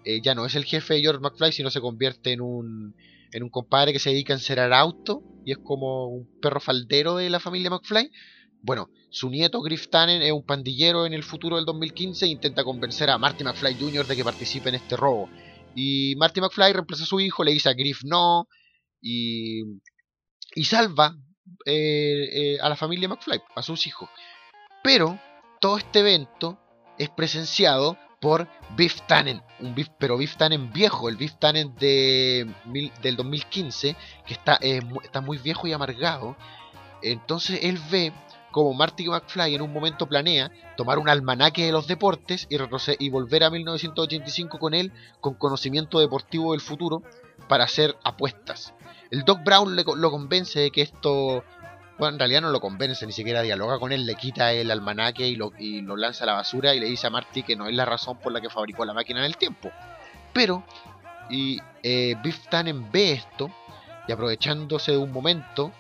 eh, 0.06 0.22
ya 0.22 0.34
no 0.34 0.46
es 0.46 0.56
el 0.56 0.64
jefe 0.64 0.96
de 0.96 1.02
George 1.02 1.20
McFly, 1.20 1.52
sino 1.52 1.70
se 1.70 1.82
convierte 1.82 2.32
en 2.32 2.42
un, 2.42 2.96
en 3.32 3.44
un 3.44 3.50
compadre 3.50 3.94
que 3.94 4.00
se 4.00 4.10
dedica 4.10 4.34
a 4.34 4.38
encerar 4.38 4.74
auto 4.74 5.24
y 5.46 5.52
es 5.52 5.58
como 5.58 6.08
un 6.08 6.40
perro 6.42 6.60
faldero 6.60 7.16
de 7.16 7.30
la 7.30 7.40
familia 7.40 7.70
McFly. 7.70 8.12
Bueno, 8.62 8.90
su 9.10 9.30
nieto 9.30 9.62
Griff 9.62 9.90
Tannen 9.90 10.22
es 10.22 10.32
un 10.32 10.46
pandillero 10.46 11.06
en 11.06 11.14
el 11.14 11.24
futuro 11.24 11.56
del 11.56 11.66
2015 11.66 12.26
e 12.26 12.30
intenta 12.30 12.64
convencer 12.64 13.10
a 13.10 13.18
Marty 13.18 13.44
McFly 13.44 13.76
Jr. 13.76 14.06
de 14.06 14.16
que 14.16 14.24
participe 14.24 14.70
en 14.70 14.76
este 14.76 14.98
robo. 14.98 15.30
Y 15.76 16.16
Marty 16.18 16.42
McFly 16.42 16.74
reemplaza 16.74 17.04
a 17.04 17.08
su 17.08 17.20
hijo, 17.20 17.44
le 17.44 17.54
dice 17.54 17.70
a 17.70 17.74
Griff 17.74 18.04
no 18.04 18.48
y, 19.02 19.62
y 20.56 20.64
salva 20.66 21.16
eh, 21.66 22.30
eh, 22.34 22.58
a 22.60 22.68
la 22.68 22.76
familia 22.76 23.08
McFly, 23.08 23.42
a 23.56 23.62
sus 23.62 23.88
hijos. 23.88 24.10
Pero 24.84 25.20
todo 25.62 25.78
este 25.78 26.00
evento 26.00 26.60
es 26.98 27.10
presenciado 27.10 27.98
por 28.20 28.48
Biff 28.76 29.02
Tannen, 29.08 29.42
un 29.60 29.76
Biff, 29.76 29.90
pero 29.98 30.18
Biff 30.18 30.38
Tannen 30.38 30.72
viejo, 30.72 31.10
el 31.10 31.18
Biff 31.18 31.36
Tannen 31.36 31.76
de, 31.76 32.48
del 33.02 33.16
2015, 33.16 33.96
que 34.26 34.34
está, 34.34 34.60
está 35.04 35.22
muy 35.22 35.38
viejo 35.38 35.68
y 35.68 35.74
amargado. 35.74 36.36
Entonces 37.02 37.60
él 37.64 37.80
ve 37.92 38.12
como 38.52 38.74
Marty 38.74 39.08
McFly 39.08 39.54
en 39.54 39.62
un 39.62 39.72
momento 39.72 40.08
planea 40.08 40.52
tomar 40.78 40.98
un 40.98 41.10
almanaque 41.10 41.66
de 41.66 41.72
los 41.72 41.86
deportes 41.86 42.48
y, 42.50 42.58
y 43.06 43.10
volver 43.10 43.44
a 43.44 43.52
1985 43.52 44.58
con 44.58 44.74
él, 44.74 44.92
con 45.22 45.36
conocimiento 45.36 46.00
deportivo 46.00 46.54
del 46.54 46.62
futuro, 46.62 47.04
para 47.48 47.66
hacer 47.66 47.96
apuestas. 48.04 48.74
El 49.12 49.24
Doc 49.24 49.44
Brown 49.44 49.76
lo 49.76 50.12
convence 50.12 50.60
de 50.60 50.72
que 50.72 50.82
esto 50.82 51.44
bueno, 51.98 52.14
en 52.14 52.20
realidad 52.20 52.42
no 52.42 52.50
lo 52.50 52.60
convence, 52.60 53.06
ni 53.06 53.12
siquiera 53.12 53.42
dialoga 53.42 53.80
con 53.80 53.92
él, 53.92 54.06
le 54.06 54.16
quita 54.16 54.52
el 54.54 54.70
almanaque 54.70 55.28
y 55.28 55.36
lo, 55.36 55.52
lo 55.60 55.96
lanza 55.98 56.24
a 56.24 56.28
la 56.28 56.34
basura 56.34 56.76
y 56.76 56.80
le 56.80 56.88
dice 56.88 57.08
a 57.08 57.10
Marty 57.10 57.44
que 57.44 57.56
no 57.56 57.68
es 57.68 57.76
la 57.76 57.86
razón 57.86 58.18
por 58.18 58.32
la 58.32 58.42
que 58.42 58.50
fabricó 58.50 58.86
la 58.86 58.94
máquina 58.94 59.24
del 59.24 59.38
tiempo. 59.38 59.72
Pero, 60.34 60.64
y 61.30 61.60
eh, 61.82 62.16
Biff 62.22 62.48
Tannen 62.50 62.92
ve 62.92 63.14
esto 63.14 63.50
y 64.08 64.12
aprovechándose 64.12 64.92
de 64.92 64.98
un 64.98 65.12
momento 65.12 65.72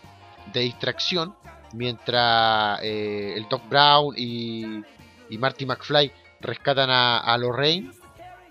de 0.51 0.61
distracción, 0.61 1.35
mientras 1.73 2.79
eh, 2.81 3.33
el 3.37 3.47
Doc 3.47 3.67
Brown 3.69 4.15
y, 4.17 4.81
y 5.29 5.37
Marty 5.37 5.65
McFly 5.65 6.11
rescatan 6.41 6.89
a, 6.89 7.19
a 7.19 7.37
Lorraine, 7.37 7.91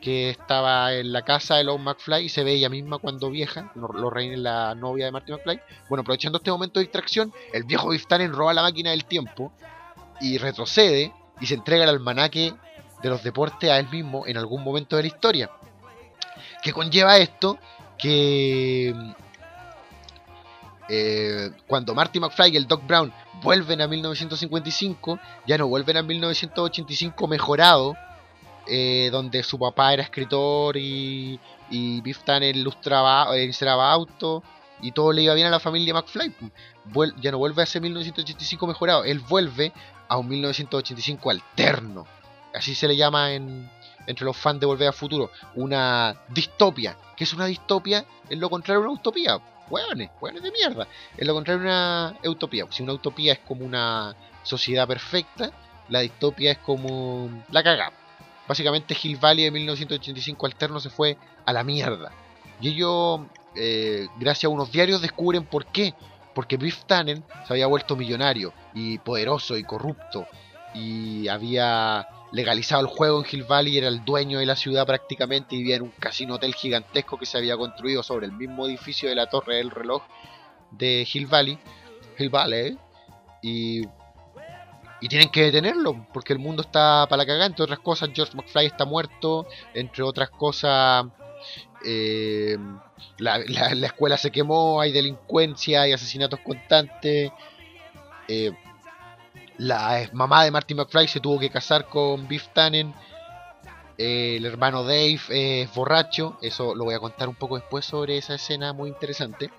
que 0.01 0.31
estaba 0.31 0.93
en 0.95 1.13
la 1.13 1.23
casa 1.23 1.57
de 1.57 1.65
Lone 1.65 1.85
McFly 1.85 2.25
y 2.25 2.29
se 2.29 2.45
ve 2.45 2.53
ella 2.53 2.69
misma 2.69 2.99
cuando 2.99 3.31
vieja, 3.31 3.73
Lorraine 3.75 4.35
es 4.35 4.41
la 4.41 4.75
novia 4.75 5.07
de 5.07 5.13
Marty 5.13 5.33
McFly. 5.33 5.61
Bueno, 5.89 6.03
aprovechando 6.03 6.39
este 6.39 6.51
momento 6.51 6.79
de 6.79 6.85
distracción, 6.85 7.33
el 7.53 7.65
viejo 7.65 7.89
Biff 7.89 8.07
roba 8.09 8.55
la 8.55 8.63
máquina 8.63 8.91
del 8.91 9.05
tiempo 9.05 9.53
y 10.21 10.39
retrocede 10.39 11.13
y 11.41 11.47
se 11.47 11.55
entrega 11.55 11.85
el 11.85 11.91
almanaque 11.91 12.55
de 13.03 13.09
los 13.09 13.23
deportes 13.23 13.71
a 13.71 13.79
él 13.79 13.89
mismo 13.91 14.27
en 14.27 14.37
algún 14.37 14.63
momento 14.63 14.97
de 14.97 15.03
la 15.03 15.09
historia. 15.09 15.51
Que 16.63 16.73
conlleva 16.73 17.19
esto 17.19 17.59
que 17.99 18.95
eh, 20.89 21.51
cuando 21.67 21.95
Marty 21.95 22.21
McFly 22.21 22.53
y 22.53 22.57
el 22.57 22.67
Doc 22.67 22.87
Brown 22.87 23.13
vuelven 23.43 23.81
a 23.81 23.89
1955, 23.89 25.19
ya 25.47 25.59
no 25.59 25.67
vuelven 25.67 25.97
a 25.97 26.03
1985 26.03 27.27
mejorado 27.29 27.95
eh, 28.67 29.09
donde 29.13 29.43
su 29.43 29.59
papá 29.59 29.93
era 29.93 30.03
escritor 30.03 30.77
y, 30.77 31.39
y 31.71 32.01
Biff 32.01 32.25
Tannen 32.25 32.57
ilustraba, 32.57 33.37
encerraba 33.37 33.91
autos 33.93 34.43
y 34.81 34.93
todo 34.93 35.13
le 35.13 35.23
iba 35.23 35.35
bien 35.35 35.47
a 35.47 35.51
la 35.51 35.61
familia 35.61 35.95
McFly. 35.95 36.35
ya 37.21 37.31
no 37.31 37.39
vuelve 37.39 37.63
a 37.63 37.65
ese 37.65 37.81
1985 37.81 38.67
mejorado, 38.67 39.05
él 39.05 39.21
vuelve 39.21 39.73
a 40.09 40.17
un 40.17 40.29
1985 40.29 41.31
alterno. 41.31 42.07
Así 42.55 42.75
se 42.75 42.89
le 42.89 42.97
llama 42.97 43.33
en, 43.33 43.71
entre 44.07 44.25
los 44.25 44.37
fans 44.37 44.61
de 44.61 44.67
Volver 44.67 44.89
al 44.89 44.95
Futuro, 44.95 45.31
una 45.55 46.17
distopia. 46.29 46.97
¿Qué 47.17 47.25
es 47.25 47.33
una 47.33 47.47
distopia? 47.47 48.05
Es 48.29 48.39
lo 48.39 48.51
contrario 48.51 48.83
a 48.83 48.85
una 48.85 48.95
utopía. 48.95 49.39
Hueones, 49.69 50.11
hueones 50.21 50.43
de 50.43 50.53
mierda. 50.53 50.87
Es 51.17 51.27
lo 51.27 51.35
contrario 51.35 51.63
a 51.63 51.65
una 51.65 52.31
utopía. 52.31 52.67
Si 52.71 52.83
una 52.83 52.93
utopía 52.93 53.33
es 53.33 53.41
como 53.41 53.65
una 53.65 54.15
sociedad 54.43 54.87
perfecta, 54.87 55.51
la 55.89 56.01
distopia 56.01 56.53
es 56.53 56.59
como 56.59 57.45
la 57.51 57.63
cagada. 57.63 57.93
Básicamente 58.49 58.97
Hill 59.01 59.17
Valley 59.17 59.45
de 59.45 59.51
1985 59.51 60.47
alterno 60.47 60.81
se 60.81 60.91
fue 60.91 61.17
a 61.45 61.53
la 61.53 61.65
mierda. 61.65 62.13
Y 62.61 62.69
ellos, 62.69 63.21
eh, 63.55 64.09
gracias 64.19 64.45
a 64.45 64.49
unos 64.55 64.71
diarios, 64.71 65.03
descubren 65.03 65.45
por 65.45 65.67
qué. 65.67 65.95
Porque 66.35 66.57
Biff 66.57 66.85
Tannen 66.85 67.25
se 67.47 67.53
había 67.55 67.67
vuelto 67.67 67.97
millonario 67.97 68.53
y 68.75 68.99
poderoso 68.99 69.57
y 69.57 69.65
corrupto. 69.65 70.27
Y 70.75 71.29
había 71.29 72.07
legalizado 72.33 72.83
el 72.83 72.89
juego 72.89 73.25
en 73.25 73.27
Hill 73.31 73.45
Valley, 73.45 73.79
era 73.79 73.89
el 73.89 74.05
dueño 74.05 74.39
de 74.39 74.47
la 74.47 74.57
ciudad 74.57 74.87
prácticamente 74.87 75.55
y 75.55 75.59
vivía 75.59 75.77
en 75.77 75.83
un 75.83 75.93
casino 75.99 76.35
hotel 76.35 76.55
gigantesco 76.55 77.17
que 77.19 77.25
se 77.25 77.39
había 77.39 77.57
construido 77.57 78.03
sobre 78.03 78.27
el 78.27 78.33
mismo 78.33 78.67
edificio 78.67 79.09
de 79.09 79.15
la 79.15 79.27
torre 79.31 79.57
del 79.57 79.71
reloj 79.71 80.03
de 80.71 81.09
Hill 81.11 81.27
Valley. 81.27 81.59
Hill 82.19 82.31
Valley. 82.31 82.79
Y 83.43 83.87
y 85.01 85.09
tienen 85.09 85.29
que 85.29 85.43
detenerlo, 85.43 86.07
porque 86.13 86.33
el 86.33 86.39
mundo 86.39 86.63
está 86.63 87.07
para 87.09 87.19
la 87.19 87.27
cagada. 87.27 87.47
Entre 87.47 87.65
otras 87.65 87.81
cosas, 87.81 88.11
George 88.15 88.35
McFly 88.37 88.67
está 88.67 88.85
muerto. 88.85 89.47
Entre 89.75 90.03
otras 90.03 90.31
cosas, 90.31 91.07
eh, 91.85 92.57
la, 93.19 93.37
escuela 93.37 94.17
se 94.17 94.31
quemó, 94.31 94.81
hay 94.81 94.93
delincuencia, 94.93 95.83
hay 95.83 95.93
asesinatos 95.93 96.41
constantes. 96.41 97.31
Eh, 98.29 98.53
la 99.59 100.09
mamá 100.13 100.45
de 100.45 100.51
Marty 100.51 100.75
McFly 100.75 101.09
se 101.09 101.21
tuvo 101.21 101.39
que 101.39 101.51
casar 101.51 101.87
con 101.87 102.27
Biff 102.27 102.49
Tannen. 102.53 102.95
Eh, 103.99 104.37
el 104.37 104.47
hermano 104.47 104.83
Dave 104.83 105.21
es 105.31 105.75
borracho. 105.75 106.39
Eso 106.41 106.75
lo 106.75 106.85
voy 106.85 106.95
a 106.95 107.01
contar 107.01 107.29
un 107.29 107.35
poco 107.35 107.57
después 107.57 107.85
sobre 107.85 108.17
esa 108.17 108.35
escena 108.35 108.73
muy 108.73 108.89
interesante 108.89 109.51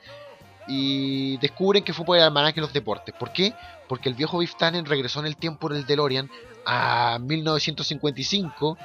y 0.68 1.38
descubren 1.38 1.84
que 1.84 1.94
fue 1.94 2.06
por 2.06 2.18
el 2.18 2.24
almanaque 2.24 2.56
de 2.56 2.62
los 2.62 2.74
deportes. 2.74 3.16
¿Por 3.18 3.32
qué? 3.32 3.54
Porque 3.88 4.10
el 4.10 4.16
viejo 4.16 4.40
Biff 4.40 4.56
Tannen 4.58 4.86
regresó 4.86 5.20
en 5.20 5.28
el 5.28 5.38
tiempo 5.38 5.70
del 5.70 5.86
DeLorean 5.86 6.30
a 6.66 7.20
1955, 7.20 8.78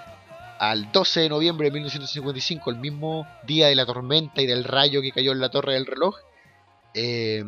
al 0.58 0.92
12 0.92 1.20
de 1.20 1.28
noviembre 1.28 1.66
de 1.66 1.72
1955, 1.72 2.70
el 2.70 2.76
mismo 2.76 3.26
día 3.46 3.66
de 3.66 3.74
la 3.74 3.86
tormenta 3.86 4.40
y 4.42 4.46
del 4.46 4.64
rayo 4.64 5.02
que 5.02 5.12
cayó 5.12 5.32
en 5.32 5.40
la 5.40 5.50
torre 5.50 5.74
del 5.74 5.86
reloj. 5.86 6.16
Eh, 6.94 7.42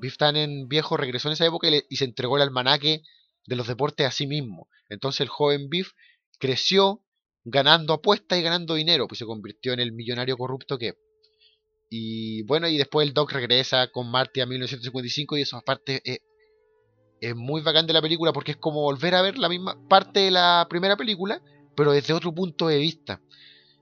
Biff 0.00 0.18
Tannen 0.18 0.68
viejo 0.68 0.96
regresó 0.96 1.28
en 1.28 1.34
esa 1.34 1.46
época 1.46 1.68
y, 1.68 1.82
y, 1.88 1.96
se 1.96 2.04
entregó 2.04 2.36
el 2.36 2.42
almanaque 2.42 3.02
de 3.46 3.56
los 3.56 3.66
deportes 3.66 4.06
a 4.06 4.10
sí 4.10 4.26
mismo. 4.26 4.68
Entonces 4.88 5.22
el 5.22 5.28
joven 5.28 5.68
Biff 5.68 5.92
creció 6.38 7.02
ganando 7.44 7.94
apuestas 7.94 8.38
y 8.38 8.42
ganando 8.42 8.74
dinero, 8.74 9.06
pues 9.08 9.18
se 9.20 9.24
convirtió 9.24 9.72
en 9.72 9.80
el 9.80 9.92
millonario 9.92 10.36
corrupto 10.36 10.76
que 10.76 10.94
y 11.90 12.42
bueno, 12.42 12.68
y 12.68 12.76
después 12.76 13.06
el 13.06 13.14
Doc 13.14 13.32
regresa 13.32 13.88
con 13.88 14.10
Marty 14.10 14.40
a 14.40 14.46
1955 14.46 15.38
y 15.38 15.42
eso 15.42 15.56
aparte 15.56 16.02
es 16.04 16.18
es 17.20 17.34
muy 17.34 17.62
bacán 17.62 17.86
de 17.86 17.92
la 17.92 18.02
película 18.02 18.32
porque 18.32 18.52
es 18.52 18.56
como 18.56 18.82
volver 18.82 19.14
a 19.14 19.22
ver 19.22 19.38
la 19.38 19.48
misma 19.48 19.76
parte 19.88 20.20
de 20.20 20.30
la 20.30 20.66
primera 20.68 20.96
película, 20.96 21.40
pero 21.74 21.92
desde 21.92 22.14
otro 22.14 22.32
punto 22.32 22.68
de 22.68 22.78
vista. 22.78 23.20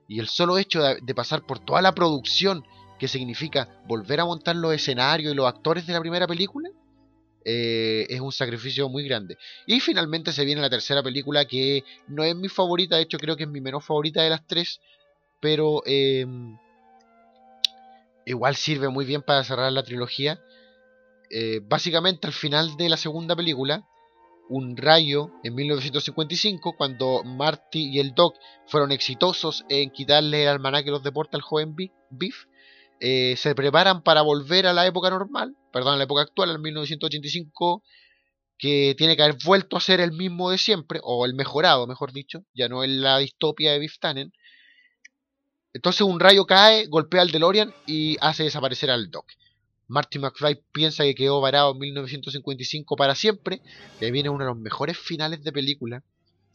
Y 0.07 0.19
el 0.19 0.27
solo 0.27 0.57
hecho 0.57 0.81
de, 0.81 1.15
pasar 1.15 1.45
por 1.45 1.59
toda 1.59 1.81
la 1.81 1.93
producción 1.93 2.63
que 2.99 3.07
significa 3.07 3.81
volver 3.85 4.19
a 4.19 4.25
montar 4.25 4.55
los 4.55 4.73
escenarios 4.73 5.33
y 5.33 5.35
los 5.35 5.47
actores 5.47 5.85
de 5.85 5.93
la 5.93 5.99
primera 5.99 6.25
película, 6.25 6.69
eh, 7.45 8.07
es 8.09 8.19
un 8.19 8.31
sacrificio 8.31 8.89
muy 8.89 9.03
grande. 9.03 9.37
Y 9.65 9.79
finalmente 9.79 10.31
se 10.31 10.45
viene 10.45 10.61
la 10.61 10.69
tercera 10.69 11.03
película 11.03 11.45
que 11.45 11.83
no 12.07 12.23
es 12.23 12.35
mi 12.35 12.49
favorita, 12.49 12.95
de 12.95 13.03
hecho 13.03 13.17
creo 13.17 13.35
que 13.35 13.43
es 13.43 13.49
mi 13.49 13.61
menos 13.61 13.85
favorita 13.85 14.21
de 14.21 14.29
las 14.29 14.45
tres, 14.47 14.79
pero 15.39 15.83
em, 15.85 16.57
igual 18.25 18.55
sirve 18.55 18.89
muy 18.89 19.05
bien 19.05 19.21
para 19.21 19.43
cerrar 19.43 19.71
la 19.71 19.83
trilogía. 19.83 20.39
Eh, 21.29 21.61
básicamente 21.63 22.27
al 22.27 22.33
final 22.33 22.77
de 22.77 22.89
la 22.89 22.97
segunda 22.97 23.35
película, 23.35 23.87
un 24.49 24.77
rayo 24.77 25.31
en 25.43 25.55
1955, 25.55 26.75
cuando 26.77 27.23
Marty 27.23 27.89
y 27.89 27.99
el 27.99 28.13
Doc 28.13 28.35
fueron 28.67 28.91
exitosos 28.91 29.65
en 29.69 29.89
quitarle 29.91 30.43
el 30.43 30.49
almanaque 30.49 30.91
los 30.91 31.03
deportes 31.03 31.35
al 31.35 31.41
joven 31.41 31.75
Biff, 31.75 32.45
eh, 32.99 33.35
se 33.37 33.53
preparan 33.55 34.01
para 34.01 34.21
volver 34.21 34.65
a 34.67 34.73
la 34.73 34.87
época 34.87 35.09
normal, 35.09 35.55
perdón, 35.71 35.95
a 35.95 35.97
la 35.97 36.05
época 36.05 36.21
actual, 36.21 36.51
en 36.51 36.61
1985, 36.61 37.83
que 38.57 38.95
tiene 38.97 39.15
que 39.15 39.23
haber 39.23 39.37
vuelto 39.43 39.77
a 39.77 39.81
ser 39.81 39.99
el 39.99 40.11
mismo 40.13 40.49
de 40.49 40.57
siempre, 40.57 40.99
o 41.03 41.25
el 41.25 41.35
mejorado, 41.35 41.85
mejor 41.85 42.11
dicho, 42.11 42.43
ya 42.55 42.67
no 42.69 42.83
es 42.83 42.89
la 42.89 43.19
distopia 43.19 43.71
de 43.71 43.79
Biff 43.79 43.99
Tannen. 43.99 44.33
Entonces 45.73 46.01
un 46.01 46.19
rayo 46.19 46.47
cae, 46.47 46.87
golpea 46.87 47.21
al 47.21 47.29
DeLorean 47.29 47.71
y 47.85 48.17
hace 48.19 48.43
desaparecer 48.43 48.89
al 48.89 49.11
Doc. 49.11 49.27
Marty 49.87 50.19
McFly 50.19 50.61
piensa 50.71 51.03
que 51.03 51.15
quedó 51.15 51.41
varado 51.41 51.71
en 51.71 51.79
1955 51.79 52.95
para 52.95 53.15
siempre. 53.15 53.61
Y 53.99 54.05
ahí 54.05 54.11
viene 54.11 54.29
uno 54.29 54.43
de 54.43 54.51
los 54.51 54.59
mejores 54.59 54.97
finales 54.97 55.43
de 55.43 55.51
película, 55.51 56.03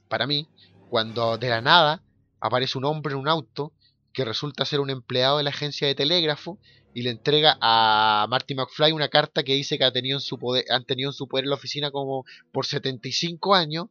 para 0.09 0.27
mí, 0.27 0.49
cuando 0.91 1.39
de 1.39 1.49
la 1.49 1.61
nada 1.61 2.03
aparece 2.41 2.77
un 2.77 2.85
hombre 2.85 3.15
en 3.15 3.21
un 3.21 3.29
auto 3.29 3.73
que 4.13 4.25
resulta 4.25 4.65
ser 4.65 4.81
un 4.81 4.91
empleado 4.91 5.39
de 5.39 5.45
la 5.45 5.51
agencia 5.51 5.87
de 5.87 5.95
telégrafo 5.95 6.59
y 6.93 7.03
le 7.03 7.11
entrega 7.11 7.57
a 7.63 8.27
Marty 8.29 8.55
McFly 8.55 8.93
una 8.93 9.09
carta 9.09 9.43
que 9.43 9.55
dice 9.55 9.79
que 9.79 9.85
ha 9.85 9.93
tenido 9.93 10.19
en 10.19 10.21
su 10.21 10.39
poder, 10.39 10.65
han 10.69 10.85
tenido 10.85 11.09
en 11.09 11.15
su 11.15 11.29
poder 11.29 11.47
la 11.47 11.55
oficina 11.55 11.91
como 11.91 12.27
por 12.53 12.67
75 12.67 13.55
años. 13.55 13.87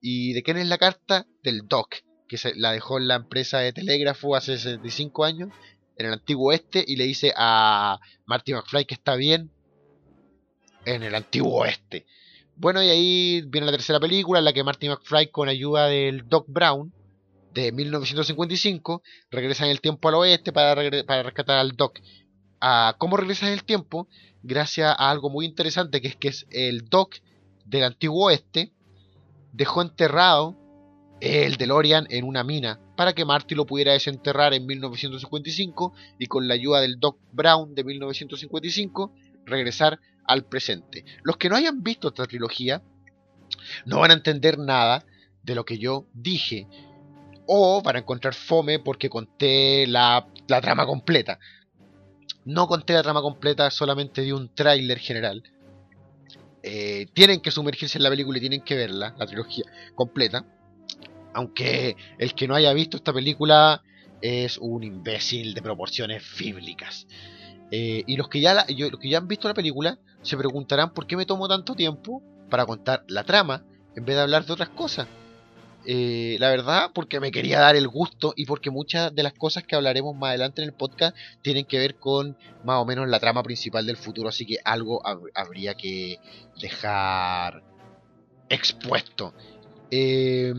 ¿Y 0.00 0.32
de 0.32 0.42
quién 0.42 0.56
es 0.56 0.66
la 0.66 0.78
carta? 0.78 1.26
Del 1.44 1.68
Doc, 1.68 1.96
que 2.26 2.38
se 2.38 2.54
la 2.56 2.72
dejó 2.72 2.98
en 2.98 3.06
la 3.06 3.16
empresa 3.16 3.58
de 3.58 3.72
telégrafo 3.72 4.34
hace 4.34 4.56
65 4.56 5.24
años 5.24 5.50
en 6.00 6.06
el 6.06 6.12
antiguo 6.14 6.48
oeste 6.48 6.82
y 6.86 6.96
le 6.96 7.04
dice 7.04 7.32
a 7.36 8.00
Marty 8.26 8.54
McFly 8.54 8.86
que 8.86 8.94
está 8.94 9.14
bien 9.16 9.50
en 10.86 11.02
el 11.02 11.14
antiguo 11.14 11.60
oeste. 11.60 12.06
Bueno, 12.56 12.82
y 12.82 12.88
ahí 12.88 13.42
viene 13.46 13.66
la 13.66 13.72
tercera 13.72 14.00
película 14.00 14.38
en 14.38 14.46
la 14.46 14.52
que 14.52 14.64
Marty 14.64 14.88
McFly 14.88 15.28
con 15.28 15.48
ayuda 15.48 15.86
del 15.86 16.28
Doc 16.28 16.46
Brown 16.48 16.92
de 17.52 17.72
1955 17.72 19.02
regresa 19.30 19.64
en 19.64 19.70
el 19.70 19.80
tiempo 19.80 20.08
al 20.08 20.14
oeste 20.14 20.52
para, 20.52 20.74
para 21.04 21.22
rescatar 21.22 21.58
al 21.58 21.72
Doc. 21.72 22.00
Ah, 22.60 22.94
¿Cómo 22.98 23.16
regresa 23.16 23.46
en 23.46 23.52
el 23.52 23.64
tiempo? 23.64 24.08
Gracias 24.42 24.94
a 24.98 25.10
algo 25.10 25.28
muy 25.28 25.44
interesante 25.44 26.00
que 26.00 26.08
es 26.08 26.16
que 26.16 26.28
es 26.28 26.46
el 26.50 26.88
Doc 26.88 27.16
del 27.66 27.84
antiguo 27.84 28.26
oeste 28.26 28.72
dejó 29.52 29.82
enterrado 29.82 30.56
el 31.20 31.56
DeLorean 31.56 32.06
en 32.08 32.24
una 32.24 32.42
mina 32.42 32.80
para 33.00 33.14
que 33.14 33.24
Marty 33.24 33.54
lo 33.54 33.64
pudiera 33.64 33.94
desenterrar 33.94 34.52
en 34.52 34.66
1955 34.66 35.94
y 36.18 36.26
con 36.26 36.46
la 36.46 36.52
ayuda 36.52 36.82
del 36.82 37.00
Doc 37.00 37.16
Brown 37.32 37.74
de 37.74 37.82
1955 37.82 39.14
regresar 39.46 39.98
al 40.26 40.44
presente. 40.44 41.06
Los 41.22 41.38
que 41.38 41.48
no 41.48 41.56
hayan 41.56 41.82
visto 41.82 42.08
esta 42.08 42.26
trilogía 42.26 42.82
no 43.86 44.00
van 44.00 44.10
a 44.10 44.12
entender 44.12 44.58
nada 44.58 45.06
de 45.42 45.54
lo 45.54 45.64
que 45.64 45.78
yo 45.78 46.08
dije 46.12 46.66
o 47.46 47.80
van 47.80 47.96
a 47.96 48.00
encontrar 48.00 48.34
fome 48.34 48.80
porque 48.80 49.08
conté 49.08 49.86
la, 49.86 50.26
trama 50.46 50.84
completa. 50.84 51.38
No 52.44 52.68
conté 52.68 52.92
la 52.92 53.02
trama 53.02 53.22
completa, 53.22 53.70
solamente 53.70 54.20
di 54.20 54.32
un 54.32 54.54
tráiler 54.54 54.98
general. 54.98 55.42
Eh, 56.62 57.06
tienen 57.14 57.40
que 57.40 57.50
sumergirse 57.50 57.96
en 57.96 58.02
la 58.02 58.10
película 58.10 58.36
y 58.36 58.42
tienen 58.42 58.60
que 58.60 58.76
verla, 58.76 59.14
la 59.16 59.24
trilogía 59.24 59.64
completa. 59.94 60.44
Aunque 61.32 61.96
el 62.18 62.34
que 62.34 62.48
no 62.48 62.54
haya 62.54 62.72
visto 62.72 62.96
esta 62.96 63.12
película 63.12 63.82
es 64.20 64.58
un 64.58 64.82
imbécil 64.82 65.54
de 65.54 65.62
proporciones 65.62 66.22
bíblicas. 66.38 67.06
Eh, 67.70 68.02
y 68.06 68.16
los 68.16 68.28
que, 68.28 68.40
ya 68.40 68.54
los 68.54 69.00
que 69.00 69.08
ya 69.08 69.18
han 69.18 69.28
visto 69.28 69.48
la 69.48 69.54
película 69.54 69.98
se 70.22 70.36
preguntarán 70.36 70.92
por 70.92 71.06
qué 71.06 71.16
me 71.16 71.26
tomo 71.26 71.48
tanto 71.48 71.74
tiempo 71.74 72.22
para 72.50 72.66
contar 72.66 73.04
la 73.08 73.24
trama 73.24 73.64
en 73.94 74.04
vez 74.04 74.16
de 74.16 74.22
hablar 74.22 74.44
de 74.44 74.52
otras 74.52 74.70
cosas. 74.70 75.06
Eh, 75.86 76.36
la 76.38 76.50
verdad, 76.50 76.90
porque 76.94 77.20
me 77.20 77.30
quería 77.30 77.58
dar 77.58 77.74
el 77.74 77.88
gusto 77.88 78.34
y 78.36 78.44
porque 78.44 78.70
muchas 78.70 79.14
de 79.14 79.22
las 79.22 79.32
cosas 79.32 79.64
que 79.64 79.76
hablaremos 79.76 80.14
más 80.14 80.30
adelante 80.30 80.60
en 80.60 80.68
el 80.68 80.74
podcast 80.74 81.16
tienen 81.40 81.64
que 81.64 81.78
ver 81.78 81.94
con 81.94 82.36
más 82.64 82.76
o 82.82 82.84
menos 82.84 83.08
la 83.08 83.18
trama 83.18 83.42
principal 83.42 83.86
del 83.86 83.96
futuro, 83.96 84.28
así 84.28 84.44
que 84.44 84.58
algo 84.62 85.02
habría 85.34 85.74
que 85.74 86.18
dejar 86.60 87.62
expuesto. 88.50 89.32
Eh, 89.90 90.52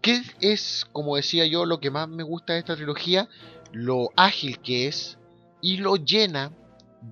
¿Qué 0.00 0.22
es, 0.40 0.86
como 0.92 1.16
decía 1.16 1.44
yo, 1.46 1.66
lo 1.66 1.78
que 1.78 1.90
más 1.90 2.08
me 2.08 2.22
gusta 2.22 2.54
de 2.54 2.60
esta 2.60 2.76
trilogía? 2.76 3.28
Lo 3.72 4.10
ágil 4.16 4.58
que 4.60 4.88
es 4.88 5.18
y 5.60 5.76
lo 5.76 5.96
llena, 5.96 6.52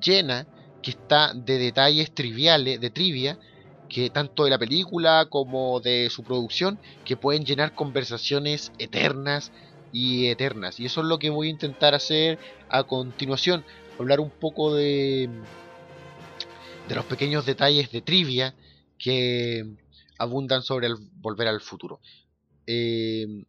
llena, 0.03 0.47
que 0.83 0.93
está 0.93 1.35
de 1.35 1.59
detalles 1.59 2.15
triviales, 2.15 2.81
de 2.81 2.89
trivia, 2.89 3.39
que 3.91 4.09
tanto 4.09 4.45
de 4.45 4.51
la 4.51 4.59
película 4.59 5.27
como 5.29 5.81
de 5.81 6.09
su 6.11 6.23
producción, 6.23 6.79
que 7.05 7.17
pueden 7.17 7.45
llenar 7.45 7.75
conversaciones 7.75 8.73
eternas 8.79 9.53
y 9.93 10.27
eternas. 10.29 10.81
Y 10.81 10.87
eso 10.87 11.03
es 11.03 11.07
lo 11.07 11.19
que 11.19 11.29
voy 11.29 11.49
a 11.49 11.51
intentar 11.51 11.95
hacer 11.95 12.39
a 12.71 12.85
continuación, 12.85 13.65
hablar 13.99 14.21
un 14.21 14.31
poco 14.31 14.75
de, 14.75 15.29
de 16.89 16.95
los 16.95 17.05
pequeños 17.05 17.45
detalles 17.45 17.91
de 17.91 18.01
trivia 18.01 18.55
que 18.99 19.77
abundan 20.19 20.63
sobre 20.63 20.87
el 20.87 20.97
volver 21.21 21.49
al 21.49 21.61
futuro. 21.61 22.01
Em, 22.71 23.47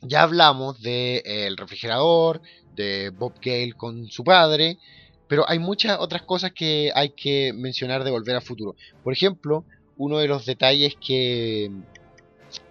ya 0.00 0.22
hablamos 0.22 0.80
del 0.80 1.22
de, 1.24 1.46
el 1.46 1.56
refrigerador, 1.56 2.40
de 2.76 3.10
Bob 3.10 3.34
Gale 3.42 3.72
con 3.72 4.08
su 4.10 4.22
padre, 4.22 4.78
pero 5.26 5.44
hay 5.48 5.58
muchas 5.58 5.98
otras 5.98 6.22
cosas 6.22 6.52
que 6.52 6.92
hay 6.94 7.10
que 7.10 7.52
mencionar 7.52 8.04
de 8.04 8.12
Volver 8.12 8.36
al 8.36 8.42
Futuro. 8.42 8.76
Por 9.02 9.12
ejemplo, 9.12 9.64
uno 9.96 10.18
de 10.18 10.28
los 10.28 10.46
detalles 10.46 10.94
que, 11.04 11.72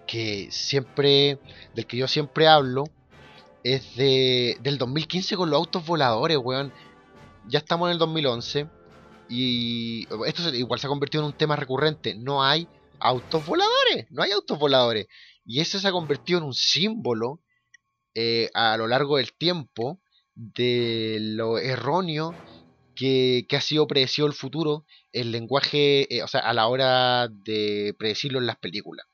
que 0.07 0.47
siempre, 0.51 1.37
del 1.75 1.85
que 1.85 1.97
yo 1.97 2.07
siempre 2.07 2.47
hablo, 2.47 2.85
es 3.65 3.95
de, 3.97 4.57
del 4.61 4.77
2015 4.77 5.35
con 5.35 5.49
los 5.49 5.57
autos 5.57 5.85
voladores, 5.85 6.37
weón. 6.37 6.71
Ya 7.49 7.59
estamos 7.59 7.89
en 7.89 7.93
el 7.93 7.97
2011 7.99 8.67
y 9.27 10.07
esto 10.25 10.55
igual 10.55 10.79
se 10.79 10.87
ha 10.87 10.89
convertido 10.89 11.23
en 11.23 11.27
un 11.27 11.37
tema 11.37 11.57
recurrente. 11.57 12.15
No 12.15 12.41
hay 12.41 12.69
autos 13.01 13.45
voladores, 13.45 14.07
no 14.09 14.23
hay 14.23 14.31
autos 14.31 14.57
voladores. 14.57 15.07
Y 15.45 15.59
eso 15.59 15.79
se 15.79 15.87
ha 15.87 15.91
convertido 15.91 16.39
en 16.39 16.45
un 16.45 16.53
símbolo 16.53 17.41
eh, 18.13 18.49
a 18.53 18.77
lo 18.77 18.87
largo 18.87 19.17
del 19.17 19.33
tiempo 19.33 20.01
de 20.35 21.17
lo 21.19 21.57
erróneo 21.59 22.35
que, 22.95 23.45
ha 23.51 23.61
sido 23.61 23.87
predecido 23.87 24.27
el 24.27 24.33
futuro, 24.33 24.85
el 25.11 25.31
lenguaje, 25.31 26.13
eh, 26.15 26.23
o 26.23 26.27
sea, 26.27 26.41
a 26.41 26.53
la 26.53 26.67
hora 26.67 27.27
de 27.27 27.95
predecirlo 27.97 28.39
en 28.39 28.45
las 28.45 28.57
películas. 28.57 29.07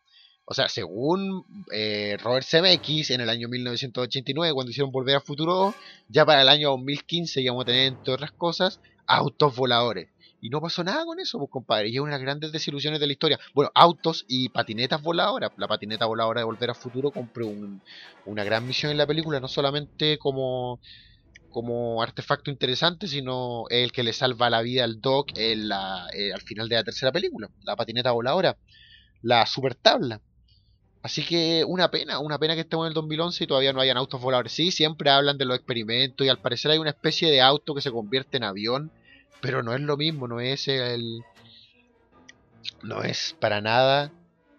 O 0.45 0.54
sea, 0.54 0.69
según 0.69 1.43
eh, 1.73 2.17
Robert 2.21 2.45
Zemeckis 2.45 3.12
en 3.12 3.21
el 3.21 3.30
año 3.30 3.50
1989, 3.50 4.54
cuando 4.54 4.71
hicieron 4.71 4.91
Volver 4.91 5.15
al 5.15 5.21
Futuro 5.21 5.76
ya 6.08 6.26
para 6.26 6.41
el 6.41 6.50
año 6.50 6.69
2015 6.69 7.41
íbamos 7.41 7.63
a 7.63 7.65
tener, 7.65 7.88
entre 7.88 8.13
otras 8.13 8.32
cosas, 8.32 8.80
autos 9.06 9.56
voladores. 9.56 10.10
Y 10.39 10.50
no 10.50 10.62
pasó 10.62 10.84
nada 10.84 11.04
con 11.06 11.19
eso, 11.19 11.39
pues 11.39 11.50
compadre. 11.50 11.89
Y 11.89 11.95
es 11.95 12.00
una 12.00 12.12
de 12.12 12.17
las 12.17 12.21
grandes 12.21 12.52
desilusiones 12.52 13.00
de 13.00 13.08
la 13.08 13.13
historia. 13.13 13.39
Bueno, 13.54 13.71
autos 13.73 14.26
y 14.28 14.50
patinetas 14.50 15.02
voladoras. 15.02 15.52
La 15.58 15.67
patineta 15.67 16.06
voladora 16.06 16.41
de 16.41 16.45
Volver 16.45 16.69
al 16.69 16.76
Futuro 16.76 17.12
compró 17.12 17.47
una 18.26 18.43
gran 18.43 18.67
misión 18.67 18.91
en 18.91 18.97
la 18.97 19.08
película, 19.08 19.39
no 19.39 19.47
solamente 19.47 20.17
como, 20.19 20.80
como 21.50 22.04
artefacto 22.04 22.52
interesante, 22.52 23.08
sino 23.08 23.65
el 23.69 23.91
que 23.91 24.04
le 24.04 24.13
salva 24.13 24.50
la 24.50 24.62
vida 24.62 24.84
al 24.84 25.02
Doc 25.02 25.32
en 25.36 25.69
la, 25.69 26.08
eh, 26.13 26.32
al 26.34 26.41
final 26.41 26.69
de 26.69 26.76
la 26.76 26.84
tercera 26.84 27.12
película. 27.12 27.50
La 27.63 27.76
patineta 27.76 28.12
voladora. 28.12 28.58
La 29.23 29.45
super 29.47 29.73
tabla. 29.73 30.21
Así 31.02 31.23
que 31.23 31.63
una 31.65 31.89
pena, 31.89 32.19
una 32.19 32.38
pena 32.38 32.54
que 32.54 32.62
estemos 32.62 32.86
en 32.86 32.89
el 32.89 32.93
2011 32.93 33.43
y 33.43 33.47
todavía 33.47 33.73
no 33.73 33.82
hayan 33.82 33.97
autos 33.97 34.21
voladores. 34.21 34.52
Sí, 34.52 34.71
siempre 34.71 35.10
hablan 35.10 35.38
de 35.39 35.45
los 35.45 35.58
experimentos 35.58 36.26
y 36.26 36.30
al 36.30 36.39
parecer 36.39 36.69
hay 36.69 36.78
una 36.78 36.89
especie 36.91 37.32
de 37.32 37.41
auto 37.41 37.73
que 37.73 37.82
se 37.82 37.91
convierte 37.91 38.38
en 38.38 38.43
avión 38.43 38.91
pero 39.42 39.63
no 39.63 39.74
es 39.74 39.82
lo 39.82 39.98
mismo, 39.98 40.28
no 40.28 40.40
es 40.40 40.68
el. 40.68 41.24
No 42.84 43.04
es 43.04 43.36
para 43.40 43.62
nada 43.62 44.12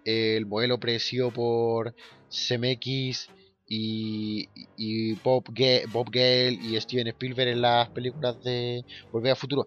el 0.05 0.47
modelo 0.47 0.81
predecido 0.81 1.31
por 1.31 1.95
CMX 2.31 3.29
y, 3.69 4.49
y 4.77 5.13
Bob, 5.15 5.45
Bob 5.93 6.11
Gale 6.11 6.59
y 6.63 6.81
Steven 6.81 7.09
Spielberg 7.09 7.51
en 7.51 7.61
las 7.61 7.89
películas 7.91 8.43
de 8.43 8.85
Volver 9.13 9.33
a 9.33 9.37
Futuro. 9.37 9.67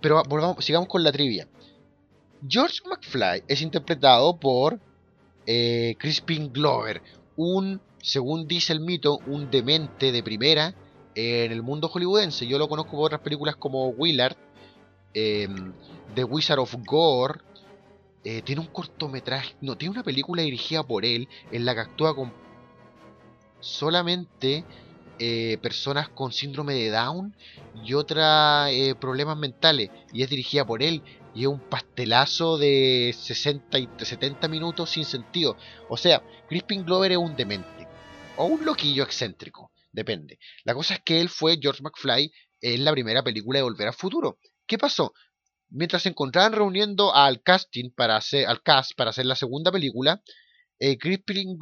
Pero 0.00 0.22
volvamos, 0.28 0.64
sigamos 0.64 0.88
con 0.88 1.04
la 1.04 1.12
trivia. 1.12 1.46
George 2.48 2.80
McFly 2.88 3.44
es 3.46 3.62
interpretado 3.62 4.38
por 4.40 4.80
eh, 5.46 5.94
Crispin 5.98 6.52
Glover, 6.52 7.02
un, 7.36 7.80
según 8.00 8.48
dice 8.48 8.72
el 8.72 8.80
mito, 8.80 9.18
un 9.26 9.50
demente 9.50 10.10
de 10.10 10.22
primera 10.22 10.74
en 11.14 11.52
el 11.52 11.62
mundo 11.62 11.88
hollywoodense. 11.88 12.46
Yo 12.46 12.58
lo 12.58 12.68
conozco 12.68 12.92
por 12.92 13.06
otras 13.06 13.20
películas 13.20 13.56
como 13.56 13.88
Willard, 13.88 14.36
em, 15.14 15.72
The 16.14 16.24
Wizard 16.24 16.58
of 16.58 16.74
Gore. 16.84 17.40
Eh, 18.24 18.42
tiene 18.42 18.60
un 18.60 18.68
cortometraje, 18.68 19.54
no, 19.60 19.76
tiene 19.76 19.92
una 19.92 20.04
película 20.04 20.42
dirigida 20.42 20.84
por 20.84 21.04
él 21.04 21.28
en 21.50 21.64
la 21.64 21.74
que 21.74 21.80
actúa 21.80 22.14
con 22.14 22.32
solamente 23.58 24.64
eh, 25.18 25.58
personas 25.60 26.08
con 26.08 26.32
síndrome 26.32 26.74
de 26.74 26.90
Down 26.90 27.34
y 27.84 27.94
otros 27.94 28.24
eh, 28.70 28.94
problemas 29.00 29.36
mentales. 29.36 29.90
Y 30.12 30.22
es 30.22 30.30
dirigida 30.30 30.64
por 30.66 30.82
él. 30.82 31.02
Y 31.34 31.42
es 31.42 31.46
un 31.46 31.60
pastelazo 31.60 32.58
de 32.58 33.14
60 33.18 33.78
y 33.78 33.88
70 33.98 34.48
minutos 34.48 34.90
sin 34.90 35.04
sentido. 35.04 35.56
O 35.88 35.96
sea, 35.96 36.22
Crispin 36.48 36.84
Glover 36.84 37.12
es 37.12 37.18
un 37.18 37.34
demente. 37.36 37.88
O 38.36 38.44
un 38.44 38.64
loquillo 38.64 39.02
excéntrico. 39.04 39.71
Depende. 39.92 40.38
La 40.64 40.74
cosa 40.74 40.94
es 40.94 41.00
que 41.04 41.20
él 41.20 41.28
fue 41.28 41.58
George 41.60 41.82
McFly 41.82 42.32
en 42.62 42.84
la 42.84 42.92
primera 42.92 43.22
película 43.22 43.58
de 43.58 43.62
Volver 43.62 43.88
al 43.88 43.94
Futuro. 43.94 44.38
¿Qué 44.66 44.78
pasó? 44.78 45.12
Mientras 45.68 46.02
se 46.02 46.08
encontraban 46.08 46.52
reuniendo 46.52 47.14
al 47.14 47.42
casting 47.42 47.90
para 47.94 48.16
hacer, 48.16 48.46
al 48.46 48.62
cast 48.62 48.92
para 48.96 49.10
hacer 49.10 49.26
la 49.26 49.36
segunda 49.36 49.70
película, 49.70 50.22
eh, 50.78 50.98
Crispin, 50.98 51.56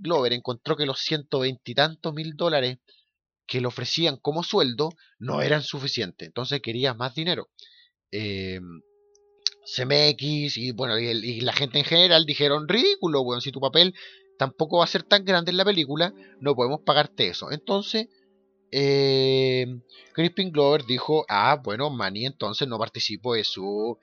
Glover 0.00 0.32
encontró 0.32 0.76
que 0.76 0.86
los 0.86 1.00
120 1.00 1.60
y 1.64 1.74
tantos 1.74 2.12
mil 2.14 2.34
dólares 2.34 2.78
que 3.46 3.60
le 3.60 3.66
ofrecían 3.66 4.16
como 4.16 4.42
sueldo 4.42 4.90
no 5.18 5.42
eran 5.42 5.62
suficientes. 5.62 6.26
Entonces 6.26 6.60
quería 6.60 6.94
más 6.94 7.14
dinero. 7.14 7.50
Eh, 8.10 8.60
CMX 9.64 10.56
y 10.56 10.72
bueno 10.72 10.98
y, 10.98 11.40
la 11.40 11.52
gente 11.52 11.78
en 11.78 11.84
general 11.84 12.24
dijeron 12.26 12.66
ridículo, 12.68 13.22
bueno, 13.22 13.40
si 13.40 13.52
tu 13.52 13.60
papel 13.60 13.94
tampoco 14.40 14.78
va 14.78 14.84
a 14.84 14.86
ser 14.86 15.02
tan 15.02 15.26
grande 15.26 15.50
en 15.50 15.58
la 15.58 15.66
película, 15.66 16.14
no 16.40 16.56
podemos 16.56 16.80
pagarte 16.80 17.28
eso. 17.28 17.52
Entonces, 17.52 18.08
eh, 18.72 19.66
Crispin 20.14 20.50
Glover 20.50 20.86
dijo, 20.86 21.26
ah, 21.28 21.60
bueno, 21.62 21.90
Manny 21.90 22.24
entonces 22.24 22.66
no 22.66 22.78
participo 22.78 23.34
de 23.34 23.44
su 23.44 23.98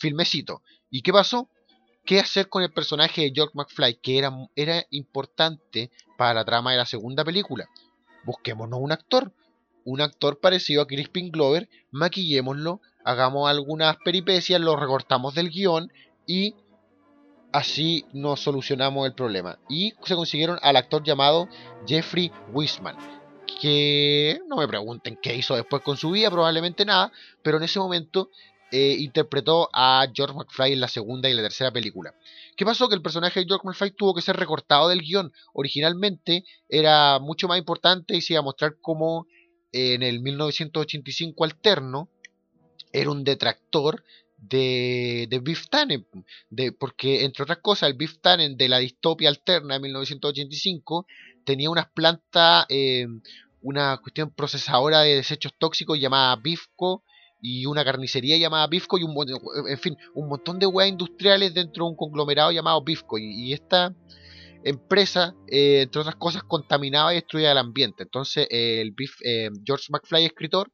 filmecito. 0.00 0.60
¿Y 0.90 1.02
qué 1.02 1.12
pasó? 1.12 1.48
¿Qué 2.04 2.18
hacer 2.18 2.48
con 2.48 2.64
el 2.64 2.72
personaje 2.72 3.22
de 3.22 3.32
George 3.32 3.52
McFly, 3.54 4.00
que 4.02 4.18
era, 4.18 4.32
era 4.56 4.84
importante 4.90 5.92
para 6.18 6.34
la 6.34 6.44
trama 6.44 6.72
de 6.72 6.78
la 6.78 6.86
segunda 6.86 7.24
película? 7.24 7.68
Busquémonos 8.24 8.80
un 8.82 8.90
actor, 8.90 9.32
un 9.84 10.00
actor 10.00 10.40
parecido 10.40 10.82
a 10.82 10.88
Crispin 10.88 11.30
Glover, 11.30 11.68
maquillémoslo, 11.92 12.80
hagamos 13.04 13.48
algunas 13.48 13.98
peripecias, 13.98 14.60
lo 14.60 14.74
recortamos 14.74 15.36
del 15.36 15.50
guion 15.50 15.92
y 16.26 16.56
así 17.52 18.04
nos 18.12 18.40
solucionamos 18.40 19.06
el 19.06 19.14
problema. 19.14 19.58
Y 19.68 19.94
se 20.04 20.14
consiguieron 20.14 20.58
al 20.62 20.76
actor 20.76 21.02
llamado 21.02 21.48
Jeffrey 21.86 22.30
Wiseman, 22.52 22.96
que 23.60 24.40
no 24.48 24.56
me 24.56 24.68
pregunten 24.68 25.18
qué 25.22 25.34
hizo 25.34 25.56
después 25.56 25.82
con 25.82 25.96
su 25.96 26.10
vida, 26.10 26.30
probablemente 26.30 26.84
nada, 26.84 27.12
pero 27.42 27.56
en 27.56 27.64
ese 27.64 27.78
momento 27.78 28.30
eh, 28.72 28.96
interpretó 28.98 29.68
a 29.72 30.06
George 30.12 30.34
McFly 30.34 30.72
en 30.72 30.80
la 30.80 30.88
segunda 30.88 31.28
y 31.28 31.34
la 31.34 31.42
tercera 31.42 31.70
película. 31.70 32.14
¿Qué 32.56 32.64
pasó? 32.64 32.88
Que 32.88 32.96
el 32.96 33.02
personaje 33.02 33.40
de 33.40 33.46
George 33.46 33.66
McFly 33.66 33.92
tuvo 33.92 34.14
que 34.14 34.22
ser 34.22 34.36
recortado 34.36 34.88
del 34.88 35.02
guion. 35.02 35.32
Originalmente 35.52 36.44
era 36.68 37.18
mucho 37.20 37.48
más 37.48 37.58
importante 37.58 38.16
y 38.16 38.22
se 38.22 38.32
iba 38.32 38.40
a 38.40 38.44
mostrar 38.44 38.76
como 38.80 39.26
en 39.72 40.02
el 40.02 40.20
1985 40.20 41.44
alterno 41.44 42.08
era 42.92 43.10
un 43.10 43.24
detractor 43.24 44.02
de, 44.48 45.26
de 45.28 45.38
Biff 45.40 45.68
Tannen, 45.68 46.06
de, 46.50 46.72
porque 46.72 47.24
entre 47.24 47.42
otras 47.42 47.58
cosas 47.58 47.88
el 47.88 47.96
Biff 47.96 48.20
Tannen 48.20 48.56
de 48.56 48.68
la 48.68 48.78
distopia 48.78 49.28
alterna 49.28 49.74
de 49.74 49.80
1985 49.80 51.06
tenía 51.44 51.70
unas 51.70 51.90
plantas, 51.90 52.66
eh, 52.68 53.06
una 53.62 53.98
cuestión 53.98 54.30
procesadora 54.30 55.00
de 55.02 55.16
desechos 55.16 55.52
tóxicos 55.58 55.98
llamada 55.98 56.36
Bifco 56.36 57.04
y 57.40 57.66
una 57.66 57.84
carnicería 57.84 58.36
llamada 58.36 58.66
Bifco 58.66 58.98
y 58.98 59.02
un 59.02 59.14
en 59.68 59.78
fin, 59.78 59.96
un 60.14 60.28
montón 60.28 60.58
de 60.58 60.66
weas 60.66 60.90
industriales 60.90 61.54
dentro 61.54 61.84
de 61.84 61.90
un 61.90 61.96
conglomerado 61.96 62.50
llamado 62.50 62.82
Bifco 62.82 63.18
y, 63.18 63.52
esta 63.52 63.94
empresa, 64.64 65.34
eh, 65.48 65.82
entre 65.82 66.00
otras 66.00 66.16
cosas, 66.16 66.42
contaminaba 66.42 67.12
y 67.12 67.16
destruía 67.16 67.52
el 67.52 67.58
ambiente. 67.58 68.02
Entonces, 68.02 68.48
el 68.50 68.94
eh, 69.24 69.50
George 69.64 69.86
McFly, 69.90 70.24
escritor, 70.24 70.72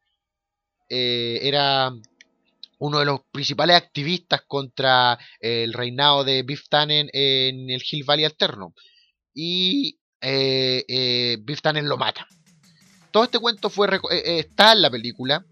eh, 0.94 1.40
era 1.42 1.90
uno 2.84 2.98
de 2.98 3.04
los 3.04 3.20
principales 3.30 3.76
activistas 3.76 4.42
contra 4.46 5.18
el 5.40 5.72
reinado 5.72 6.24
de 6.24 6.42
Biff 6.42 6.68
Tannen 6.68 7.08
en 7.12 7.70
el 7.70 7.82
Hill 7.88 8.04
Valley 8.04 8.24
alterno. 8.24 8.74
Y 9.34 9.98
Biff 10.20 11.62
Tannen 11.62 11.88
lo 11.88 11.96
mata. 11.96 12.26
Todo 13.10 13.24
este 13.24 13.38
cuento 13.38 13.70
fue 13.70 13.88
está 14.10 14.72
en 14.72 14.82
la 14.82 14.90
película 14.90 15.44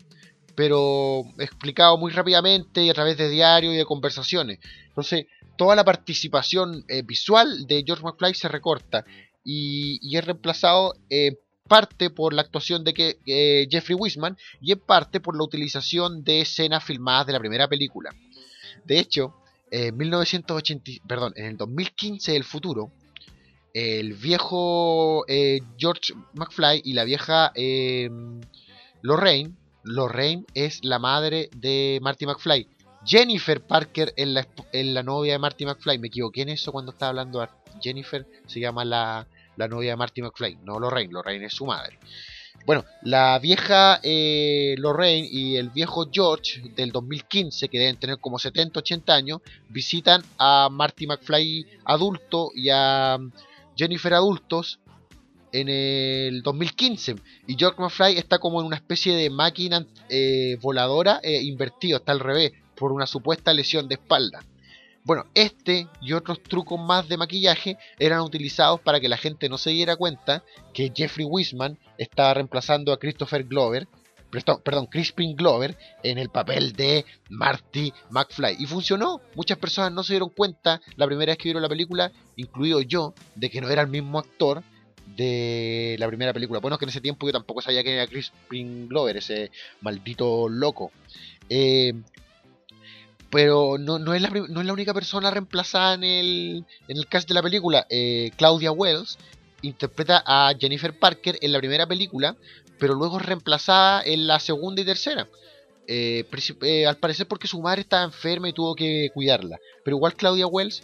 pero 0.61 1.25
explicado 1.39 1.97
muy 1.97 2.13
rápidamente 2.13 2.83
y 2.83 2.91
a 2.91 2.95
través 2.95 3.17
de 3.17 3.31
diarios 3.31 3.73
y 3.73 3.79
de 3.79 3.87
conversaciones. 3.87 4.59
Entonces, 4.89 5.25
toda 5.57 5.75
la 5.75 5.87
participación 5.87 6.85
eh, 6.87 7.01
visual 7.01 7.67
de 7.67 7.83
George 7.87 8.05
McFly 8.05 8.35
se 8.35 8.49
recorta 8.49 9.05
y, 9.43 10.15
es 10.15 10.23
reemplazado 10.23 10.93
parte 11.71 12.11
por 12.11 12.35
la 12.35 12.43
actuación 12.43 12.83
de 12.83 13.19
eh, 13.27 13.69
Jeffrey 13.71 13.97
Wiseman 13.97 14.37
y 14.61 14.73
en 14.73 14.81
parte 14.81 15.21
por 15.21 15.37
la 15.37 15.45
utilización 15.45 16.25
de 16.25 16.41
escenas 16.41 16.83
filmadas 16.83 17.29
de 17.29 17.33
la 17.35 17.39
primera 17.39 17.69
película. 17.69 18.11
De 18.85 18.99
hecho, 18.99 19.37
en 19.71 19.97
1980, 19.97 20.91
perdón, 21.07 21.33
en 21.37 21.45
el 21.47 21.57
2015 21.57 22.33
del 22.33 22.43
futuro, 22.43 22.91
el 23.73 24.15
viejo 24.15 25.25
eh, 25.29 25.61
George 25.79 26.13
McFly 26.35 26.83
y 26.85 26.95
la 26.95 27.05
vieja 27.05 27.53
Lorraine 29.03 29.55
Lorraine 29.85 30.45
es 30.55 30.85
la 30.85 30.99
madre 30.99 31.51
de 31.57 31.99
Marty 32.03 32.27
McFly. 32.27 32.69
Jennifer 33.05 33.63
Parker 33.63 34.13
es 34.17 34.27
la, 34.27 34.47
la, 34.73 35.03
novia 35.03 35.33
de 35.33 35.39
Marty 35.39 35.65
McFly. 35.65 35.99
Me 35.99 36.09
equivoqué 36.09 36.43
en 36.43 36.51
eso 36.51 36.73
cuando 36.73 36.93
estaba 36.93 37.11
hablando 37.11 37.41
de 37.41 37.49
Jennifer. 37.81 38.27
Se 38.47 38.61
llama 38.61 38.85
la, 38.85 39.27
novia 39.69 39.91
de 39.91 39.97
Marty 39.97 40.23
McFly. 40.23 40.59
No 40.65 40.79
Lorraine. 40.79 41.13
Lorraine 41.13 41.47
es 41.47 41.55
su 41.55 41.67
madre. 41.67 41.99
Bueno, 42.67 42.85
la 43.03 43.39
vieja 43.39 44.01
eh, 44.03 44.75
Lorraine 44.79 45.27
y 45.31 45.57
el 45.57 45.71
viejo 45.71 46.09
George 46.13 46.61
del 46.77 46.93
2015, 46.93 47.69
que 47.69 47.79
deben 47.79 47.97
tener 47.97 48.19
como 48.19 48.39
70, 48.39 48.81
80 48.81 49.15
años, 49.15 49.41
visitan 49.69 50.23
a 50.39 50.69
Marty 50.71 51.07
McFly 51.07 51.67
adulto 51.85 52.51
y 52.55 52.69
a 52.71 53.19
Jennifer 53.77 54.13
adultos 54.13 54.79
en 55.53 55.69
el 55.69 56.43
2015 56.43 57.17
y 57.47 57.57
George 57.59 57.81
McFly 57.81 58.19
está 58.19 58.39
como 58.39 58.61
en 58.61 58.67
una 58.67 58.77
especie 58.77 59.17
de 59.17 59.31
máquina 59.31 59.87
eh, 60.09 60.57
voladora 60.61 61.21
eh, 61.23 61.43
invertido, 61.43 61.99
está 61.99 62.13
al 62.13 62.21
revés, 62.21 62.53
por 62.77 62.93
una 62.93 63.07
supuesta 63.07 63.53
lesión 63.53 63.89
de 63.89 63.95
espalda. 63.95 64.45
Bueno, 65.05 65.25
este 65.35 65.89
y 66.03 66.13
otros 66.13 66.43
trucos 66.43 66.79
más 66.79 67.09
de 67.09 67.17
maquillaje 67.17 67.79
eran 67.99 68.21
utilizados 68.21 68.81
para 68.81 69.01
que 69.01 69.09
la 69.09 69.17
gente 69.17 69.49
no 69.49 69.57
se 69.57 69.71
diera 69.71 69.97
cuenta 69.97 70.45
que 70.75 70.93
Jeffrey 70.95 71.27
Wiseman 71.27 71.79
estaba 71.97 72.35
reemplazando 72.35 72.93
a 72.93 72.99
Christopher 72.99 73.45
Glover, 73.45 73.89
perdón, 74.31 74.87
Crispin 74.87 75.35
Glover 75.35 75.77
en 76.03 76.19
el 76.19 76.29
papel 76.29 76.73
de 76.73 77.05
Marty 77.31 77.93
McFly. 78.11 78.57
Y 78.59 78.67
funcionó. 78.67 79.21
Muchas 79.35 79.59
personas 79.59 79.93
no 79.93 80.03
se 80.03 80.13
dieron 80.13 80.29
cuenta 80.29 80.81
la 80.97 81.07
primera 81.07 81.31
vez 81.31 81.39
que 81.39 81.45
vieron 81.45 81.63
la 81.63 81.69
película, 81.69 82.13
incluido 82.37 82.81
yo, 82.83 83.15
de 83.35 83.51
que 83.51 83.61
no 83.61 83.69
era 83.69 83.83
el 83.83 83.89
mismo 83.89 84.19
actor 84.19 84.63
de 85.17 85.97
la 85.99 86.07
primera 86.07 86.33
película. 86.33 86.61
Bueno, 86.61 86.79
que 86.79 86.85
en 86.85 86.91
ese 86.91 87.01
tiempo 87.01 87.27
yo 87.27 87.33
tampoco 87.33 87.63
sabía 87.63 87.83
que 87.83 87.95
era 87.95 88.07
Crispin 88.07 88.89
Glover, 88.89 89.17
ese 89.17 89.51
maldito 89.81 90.49
loco. 90.49 90.93
Eh, 91.49 91.95
pero 93.31 93.79
no, 93.79 93.99
no, 93.99 94.15
es 94.15 94.23
la, 94.23 94.31
no, 94.31 94.61
es 94.61 94.67
la, 94.67 94.73
única 94.73 94.93
persona 94.93 95.31
reemplazada 95.31 95.95
en 95.95 96.05
el, 96.05 96.65
en 96.89 96.97
el 96.97 97.07
cast 97.07 97.29
de 97.29 97.35
la 97.35 97.43
película. 97.43 97.87
Eh, 97.89 98.33
Claudia 98.37 98.73
Wells 98.73 99.19
interpreta 99.63 100.23
a 100.27 100.53
Jennifer 100.59 100.99
Parker 100.99 101.39
en 101.41 101.53
la 101.53 101.59
primera 101.59 101.87
película, 101.87 102.37
pero 102.79 102.95
luego 102.95 103.19
es 103.19 103.27
reemplazada 103.27 104.03
en 104.05 104.27
la 104.27 104.41
segunda 104.41 104.83
y 104.83 104.85
tercera. 104.85 105.29
Eh, 105.87 106.25
al 106.87 106.97
parecer 106.99 107.27
porque 107.27 107.49
su 107.49 107.61
madre 107.61 107.83
estaba 107.83 108.05
enferma 108.05 108.49
y 108.49 108.53
tuvo 108.53 108.75
que 108.75 109.11
cuidarla. 109.15 109.59
Pero 109.85 109.97
igual 109.97 110.15
Claudia 110.15 110.47
Wells, 110.47 110.83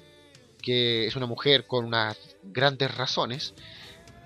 que 0.63 1.07
es 1.07 1.17
una 1.17 1.27
mujer 1.27 1.67
con 1.67 1.85
unas 1.85 2.17
grandes 2.43 2.95
razones, 2.95 3.55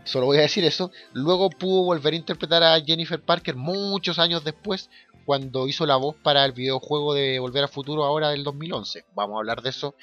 Solo 0.04 0.26
voy 0.26 0.38
a 0.38 0.42
decir 0.42 0.64
eso. 0.64 0.90
Luego 1.12 1.50
pudo 1.50 1.84
volver 1.84 2.14
a 2.14 2.16
interpretar 2.16 2.62
a 2.62 2.80
Jennifer 2.80 3.20
Parker 3.20 3.54
muchos 3.54 4.18
años 4.18 4.42
después, 4.42 4.90
cuando 5.30 5.68
hizo 5.68 5.86
la 5.86 5.94
voz 5.94 6.16
para 6.16 6.44
el 6.44 6.50
videojuego 6.50 7.14
de 7.14 7.38
Volver 7.38 7.62
a 7.62 7.68
Futuro 7.68 8.02
ahora 8.02 8.30
del 8.30 8.42
2011. 8.42 9.04
Vamos 9.14 9.36
a 9.36 9.38
hablar 9.38 9.62
de 9.62 9.70
eso 9.70 9.94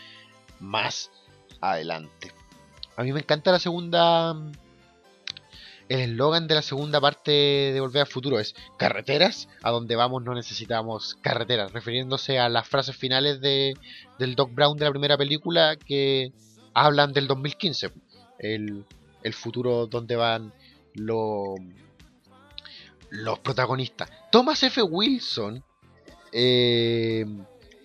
más 0.61 1.11
adelante. 1.59 2.31
A 2.95 3.03
mí 3.03 3.11
me 3.11 3.19
encanta 3.19 3.51
la 3.51 3.59
segunda 3.59 4.37
el 5.89 5.99
eslogan 5.99 6.47
de 6.47 6.55
la 6.55 6.61
segunda 6.61 7.01
parte 7.01 7.31
de 7.33 7.77
Volver 7.81 8.03
al 8.03 8.07
Futuro 8.07 8.39
es 8.39 8.55
carreteras, 8.77 9.49
a 9.63 9.71
donde 9.71 9.97
vamos 9.97 10.23
no 10.23 10.33
necesitamos 10.33 11.15
carreteras, 11.15 11.73
refiriéndose 11.73 12.39
a 12.39 12.47
las 12.47 12.65
frases 12.65 12.95
finales 12.95 13.41
de, 13.41 13.73
del 14.19 14.35
Doc 14.35 14.53
Brown 14.53 14.77
de 14.77 14.85
la 14.85 14.91
primera 14.91 15.17
película 15.17 15.75
que 15.75 16.31
hablan 16.73 17.11
del 17.11 17.27
2015, 17.27 17.91
el, 18.39 18.85
el 19.23 19.33
futuro 19.33 19.87
donde 19.87 20.15
van 20.15 20.53
los, 20.93 21.59
los 23.09 23.39
protagonistas. 23.39 24.09
Thomas 24.31 24.61
F. 24.63 24.81
Wilson, 24.81 25.63
eh, 26.31 27.25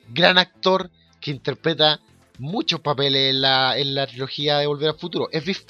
gran 0.09 0.39
actor 0.39 0.91
que 1.21 1.31
interpreta 1.31 2.01
muchos 2.39 2.81
papeles 2.81 3.31
en 3.31 3.41
la, 3.41 4.07
trilogía 4.07 4.59
de 4.59 4.67
Volver 4.67 4.91
al 4.91 4.99
Futuro. 4.99 5.29
Es 5.31 5.45
Biff 5.45 5.65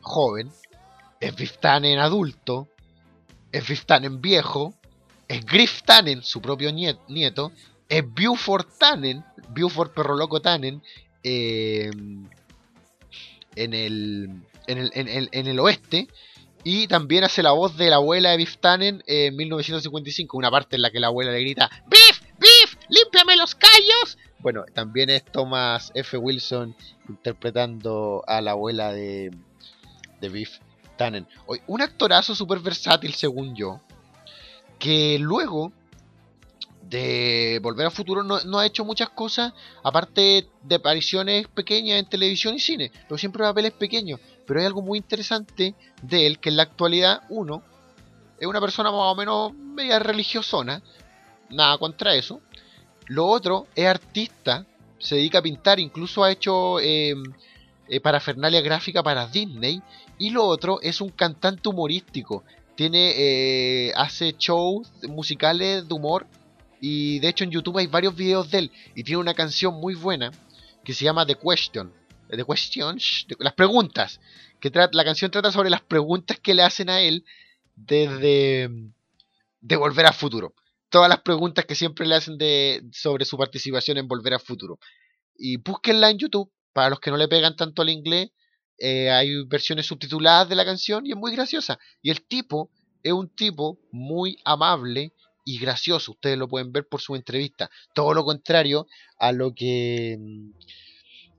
joven. 0.00 0.50
Es 1.20 1.34
Biff 1.34 1.58
adulto. 1.64 2.68
Es 3.52 3.66
Biff 3.66 3.84
viejo. 4.20 4.74
Es 5.28 5.44
Griff 5.44 5.82
Tannen, 5.82 6.22
su 6.22 6.40
propio 6.40 6.72
nieto. 6.72 7.52
Es 7.88 8.02
Buford 8.02 8.66
Tannen, 8.78 9.22
Buford 9.50 9.92
Perro 9.92 10.16
Loco 10.16 10.40
Tannen, 10.40 10.82
eh, 11.22 11.90
en, 13.54 13.74
el, 13.74 14.42
en, 14.66 14.78
el, 14.78 14.90
en, 14.94 15.28
en 15.30 15.46
el 15.46 15.60
oeste. 15.60 16.08
Y 16.64 16.86
también 16.88 17.24
hace 17.24 17.42
la 17.42 17.52
voz 17.52 17.76
de 17.76 17.88
la 17.88 17.96
abuela 17.96 18.30
de 18.30 18.36
Biff 18.36 18.58
Tannen 18.58 19.02
en 19.06 19.36
1955, 19.36 20.36
una 20.36 20.50
parte 20.50 20.76
en 20.76 20.82
la 20.82 20.90
que 20.90 21.00
la 21.00 21.06
abuela 21.06 21.32
le 21.32 21.40
grita 21.40 21.70
¡Biff! 21.86 22.20
¡Biff! 22.38 22.76
¡Límpiame 22.88 23.36
los 23.36 23.54
callos! 23.54 24.18
Bueno, 24.40 24.64
también 24.72 25.10
es 25.10 25.24
Thomas 25.24 25.90
F. 25.94 26.16
Wilson 26.16 26.74
interpretando 27.08 28.22
a 28.26 28.40
la 28.40 28.52
abuela 28.52 28.92
de, 28.92 29.30
de 30.20 30.28
Biff 30.28 30.58
Tannen. 30.96 31.26
Un 31.66 31.82
actorazo 31.82 32.34
súper 32.34 32.58
versátil, 32.60 33.14
según 33.14 33.54
yo, 33.54 33.80
que 34.78 35.18
luego 35.18 35.72
de 36.82 37.60
Volver 37.62 37.86
al 37.86 37.92
Futuro 37.92 38.22
no, 38.22 38.58
ha 38.58 38.66
hecho 38.66 38.84
muchas 38.84 39.10
cosas, 39.10 39.52
aparte 39.82 40.48
de 40.62 40.74
apariciones 40.74 41.46
pequeñas 41.48 41.98
en 41.98 42.06
televisión 42.06 42.54
y 42.54 42.60
cine, 42.60 42.90
pero 43.06 43.18
siempre 43.18 43.42
papeles 43.42 43.72
pequeños. 43.72 44.20
Pero 44.48 44.58
hay 44.58 44.66
algo 44.66 44.82
muy 44.82 44.98
interesante 44.98 45.76
de 46.02 46.26
él, 46.26 46.40
que 46.40 46.48
en 46.48 46.56
la 46.56 46.64
actualidad, 46.64 47.22
uno, 47.28 47.62
es 48.40 48.48
una 48.48 48.60
persona 48.60 48.90
más 48.90 49.12
o 49.12 49.14
menos 49.14 49.54
media 49.54 50.00
religiosona, 50.00 50.82
nada 51.50 51.78
contra 51.78 52.14
eso, 52.14 52.40
lo 53.06 53.26
otro 53.26 53.68
es 53.76 53.86
artista, 53.86 54.66
se 54.98 55.16
dedica 55.16 55.38
a 55.38 55.42
pintar, 55.42 55.78
incluso 55.78 56.24
ha 56.24 56.32
hecho 56.32 56.80
em, 56.80 57.22
eh, 57.88 58.00
parafernalia 58.00 58.60
gráfica 58.60 59.02
para 59.02 59.26
Disney. 59.26 59.80
Y 60.18 60.30
lo 60.30 60.44
otro 60.44 60.80
es 60.82 61.00
un 61.00 61.10
cantante 61.10 61.68
humorístico. 61.68 62.44
Tiene, 62.74 63.12
eh, 63.16 63.92
hace 63.96 64.34
shows 64.38 64.90
musicales 65.08 65.88
de 65.88 65.94
humor. 65.94 66.26
Y 66.80 67.18
de 67.20 67.28
hecho 67.28 67.44
en 67.44 67.50
YouTube 67.50 67.78
hay 67.78 67.86
varios 67.86 68.14
videos 68.14 68.50
de 68.50 68.58
él. 68.58 68.72
Y 68.94 69.04
tiene 69.04 69.20
una 69.20 69.34
canción 69.34 69.74
muy 69.74 69.94
buena 69.94 70.30
que 70.84 70.92
se 70.92 71.04
llama 71.04 71.24
The 71.24 71.36
Question. 71.36 71.92
The 72.36 72.44
Questions, 72.44 73.26
las 73.38 73.54
preguntas. 73.54 74.20
Que 74.60 74.70
la 74.70 75.04
canción 75.04 75.30
trata 75.30 75.52
sobre 75.52 75.70
las 75.70 75.82
preguntas 75.82 76.38
que 76.40 76.54
le 76.54 76.62
hacen 76.62 76.90
a 76.90 77.00
él 77.00 77.24
desde 77.76 78.70
de 79.60 79.76
volver 79.76 80.06
al 80.06 80.14
futuro 80.14 80.54
todas 80.88 81.08
las 81.08 81.20
preguntas 81.20 81.64
que 81.64 81.74
siempre 81.74 82.06
le 82.06 82.14
hacen 82.14 82.38
de, 82.38 82.82
sobre 82.92 83.24
su 83.24 83.36
participación 83.36 83.98
en 83.98 84.08
Volver 84.08 84.34
al 84.34 84.40
Futuro. 84.40 84.78
Y 85.36 85.58
búsquenla 85.58 86.10
en 86.10 86.18
YouTube, 86.18 86.50
para 86.72 86.90
los 86.90 87.00
que 87.00 87.10
no 87.10 87.16
le 87.16 87.28
pegan 87.28 87.56
tanto 87.56 87.82
al 87.82 87.90
inglés, 87.90 88.30
eh, 88.78 89.10
hay 89.10 89.44
versiones 89.44 89.86
subtituladas 89.86 90.48
de 90.48 90.54
la 90.54 90.64
canción 90.64 91.06
y 91.06 91.10
es 91.10 91.16
muy 91.16 91.32
graciosa. 91.32 91.78
Y 92.02 92.10
el 92.10 92.22
tipo 92.22 92.70
es 93.02 93.12
un 93.12 93.28
tipo 93.28 93.78
muy 93.90 94.38
amable 94.44 95.12
y 95.44 95.58
gracioso, 95.58 96.12
ustedes 96.12 96.36
lo 96.36 96.48
pueden 96.48 96.72
ver 96.72 96.86
por 96.86 97.00
su 97.00 97.16
entrevista. 97.16 97.70
Todo 97.94 98.12
lo 98.12 98.24
contrario 98.24 98.86
a 99.18 99.32
lo 99.32 99.54
que 99.54 100.18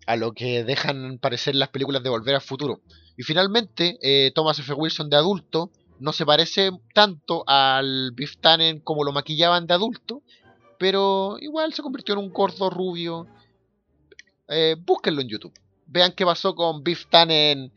a 0.06 0.16
lo 0.16 0.34
que 0.34 0.64
dejan 0.64 1.20
parecer 1.20 1.56
las 1.56 1.70
películas 1.70 2.04
de 2.04 2.10
Volver 2.10 2.36
al 2.36 2.41
Futuro. 2.41 2.82
Y 3.18 3.24
finalmente, 3.24 3.97
eh, 4.02 4.32
Thomas 4.34 4.60
F. 4.60 4.74
Wilson 4.74 5.10
de 5.10 5.18
adulto 5.18 5.72
no 6.00 6.14
se 6.14 6.26
parece 6.26 6.72
tanto 6.93 7.43
al 7.47 8.12
Biff 8.14 8.38
Tannen 8.38 8.80
como 8.80 9.04
lo 9.04 9.12
maquillaban 9.12 9.68
de 9.68 9.74
adulto, 9.74 10.24
pero 10.78 11.38
igual 11.41 11.74
se 11.74 11.82
convirtió 11.82 12.14
en 12.14 12.20
un 12.20 12.30
gordo 12.32 12.70
rubio. 12.70 13.28
Eh, 14.47 14.76
búsquenlo 14.80 15.22
en 15.22 15.28
YouTube. 15.28 15.54
Vean 15.86 16.14
qué 16.14 16.26
pasó 16.26 16.56
con 16.56 16.84
Biff 16.84 17.08
Tannen 17.10 17.72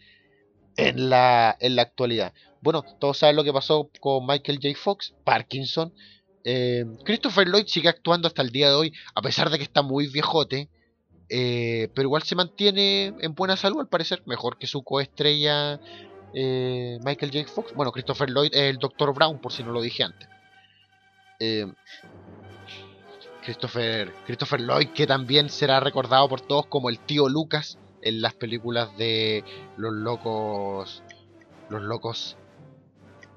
en 0.77 1.11
la, 1.11 1.57
en 1.61 1.77
la 1.77 1.83
actualidad. 1.83 2.33
Bueno, 2.61 2.85
todos 3.01 3.18
saben 3.18 3.37
lo 3.37 3.45
que 3.45 3.53
pasó 3.53 3.91
con 4.01 4.25
Michael 4.25 4.61
J. 4.62 4.79
Fox, 4.79 5.12
Parkinson. 5.25 5.93
Eh, 6.45 6.85
Christopher 7.05 7.49
Lloyd 7.49 7.66
sigue 7.66 7.89
actuando 7.89 8.29
hasta 8.29 8.43
el 8.43 8.51
día 8.51 8.68
de 8.68 8.75
hoy, 8.75 8.93
a 9.14 9.23
pesar 9.23 9.51
de 9.51 9.59
que 9.59 9.64
está 9.64 9.83
muy 9.83 10.07
viejote. 10.07 10.68
Eh, 11.35 11.89
pero 11.95 12.09
igual 12.09 12.22
se 12.24 12.35
mantiene 12.35 13.14
en 13.18 13.35
buena 13.35 13.57
salud, 13.57 13.80
al 13.80 13.89
parecer, 13.89 14.22
mejor 14.26 14.59
que 14.59 14.66
su 14.66 14.83
coestrella 14.83 15.80
eh, 16.35 16.99
Michael 17.03 17.33
J. 17.33 17.51
Fox. 17.51 17.72
Bueno, 17.74 17.91
Christopher 17.91 18.28
Lloyd 18.28 18.51
es 18.53 18.70
el 18.70 18.76
Dr. 18.76 19.14
Brown, 19.14 19.39
por 19.39 19.51
si 19.51 19.62
no 19.62 19.72
lo 19.72 19.80
dije 19.80 20.03
antes. 20.03 20.28
Eh, 21.41 21.72
Christopher, 23.43 24.12
Christopher 24.26 24.61
Lloyd, 24.61 24.89
que 24.89 25.07
también 25.07 25.49
será 25.49 25.80
recordado 25.80 26.28
por 26.28 26.43
todos 26.43 26.66
como 26.66 26.91
el 26.91 26.99
tío 26.99 27.30
Lucas 27.30 27.78
en 28.03 28.20
las 28.20 28.35
películas 28.35 28.95
de 28.99 29.43
los 29.78 29.95
locos. 29.95 31.03
Los 31.70 31.80
locos. 31.80 32.37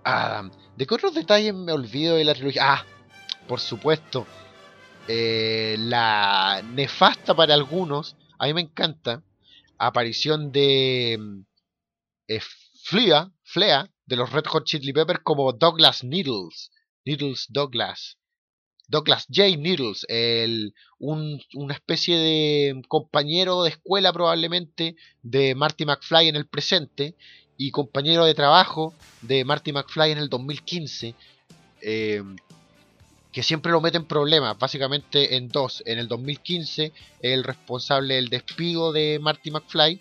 Adam. 0.03 0.51
¿De 0.75 0.85
qué 0.85 0.93
otros 0.93 1.13
detalles 1.13 1.53
me 1.53 1.71
olvido 1.71 2.17
de 2.17 2.25
la 2.25 2.33
trilogía? 2.33 2.73
Ah, 2.73 2.85
por 3.47 3.61
supuesto. 3.61 4.27
Eh, 5.07 5.75
la 5.79 6.63
nefasta 6.73 7.35
para 7.35 7.53
algunos, 7.53 8.15
a 8.39 8.47
mí 8.47 8.53
me 8.53 8.61
encanta, 8.61 9.23
aparición 9.77 10.51
de 10.51 11.43
Flea, 12.83 13.31
Flea 13.43 13.89
de 14.05 14.15
los 14.15 14.31
Red 14.31 14.45
Hot 14.45 14.65
Chili 14.65 14.93
Peppers 14.93 15.21
como 15.23 15.53
Douglas 15.53 16.03
Needles. 16.03 16.71
Needles 17.05 17.45
Douglas. 17.49 18.17
Douglas 18.87 19.25
J. 19.33 19.57
Needles, 19.57 20.05
el, 20.09 20.73
una 20.99 21.73
especie 21.73 22.17
de 22.17 22.81
compañero 22.87 23.63
de 23.63 23.71
escuela 23.71 24.13
probablemente 24.13 24.95
de 25.23 25.55
Marty 25.55 25.85
McFly 25.85 26.27
en 26.27 26.35
el 26.35 26.47
presente 26.47 27.15
y 27.57 27.71
compañero 27.71 28.25
de 28.25 28.35
trabajo 28.35 28.93
de 29.21 29.43
Marty 29.43 29.71
McFly 29.71 30.11
en 30.11 30.17
el 30.19 30.29
2015, 30.29 31.15
eh, 31.81 32.21
que 33.35 33.43
siempre 33.43 33.73
lo 33.73 33.81
mete 33.81 33.97
en 33.97 34.05
problemas, 34.05 34.57
básicamente 34.57 35.35
en 35.35 35.49
dos. 35.49 35.83
En 35.85 35.99
el 35.99 36.07
2015, 36.07 36.93
el 37.19 37.43
responsable 37.43 38.15
del 38.15 38.29
despido 38.29 38.93
de 38.93 39.19
Marty 39.21 39.51
McFly 39.51 39.99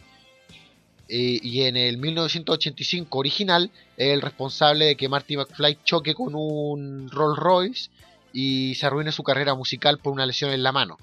eh, 1.09 1.41
y 1.43 1.63
en 1.63 1.77
el 1.77 1.99
1985 1.99 3.19
original 3.19 3.73
el 3.97 4.23
responsable 4.23 4.85
de 4.85 4.97
que 4.97 5.09
Marty 5.09 5.37
McFly 5.37 5.79
choque 5.83 6.15
con 6.15 6.37
un 6.37 7.11
Rolls 7.11 7.37
Royce 7.37 7.91
y 8.33 8.77
se 8.77 8.87
arruine 8.87 9.11
su 9.11 9.25
carrera 9.25 9.57
musical 9.57 9.99
por 9.99 10.13
una 10.13 10.27
lesión 10.27 10.53
en 10.53 10.63
la 10.63 10.71
mano. 10.71 10.97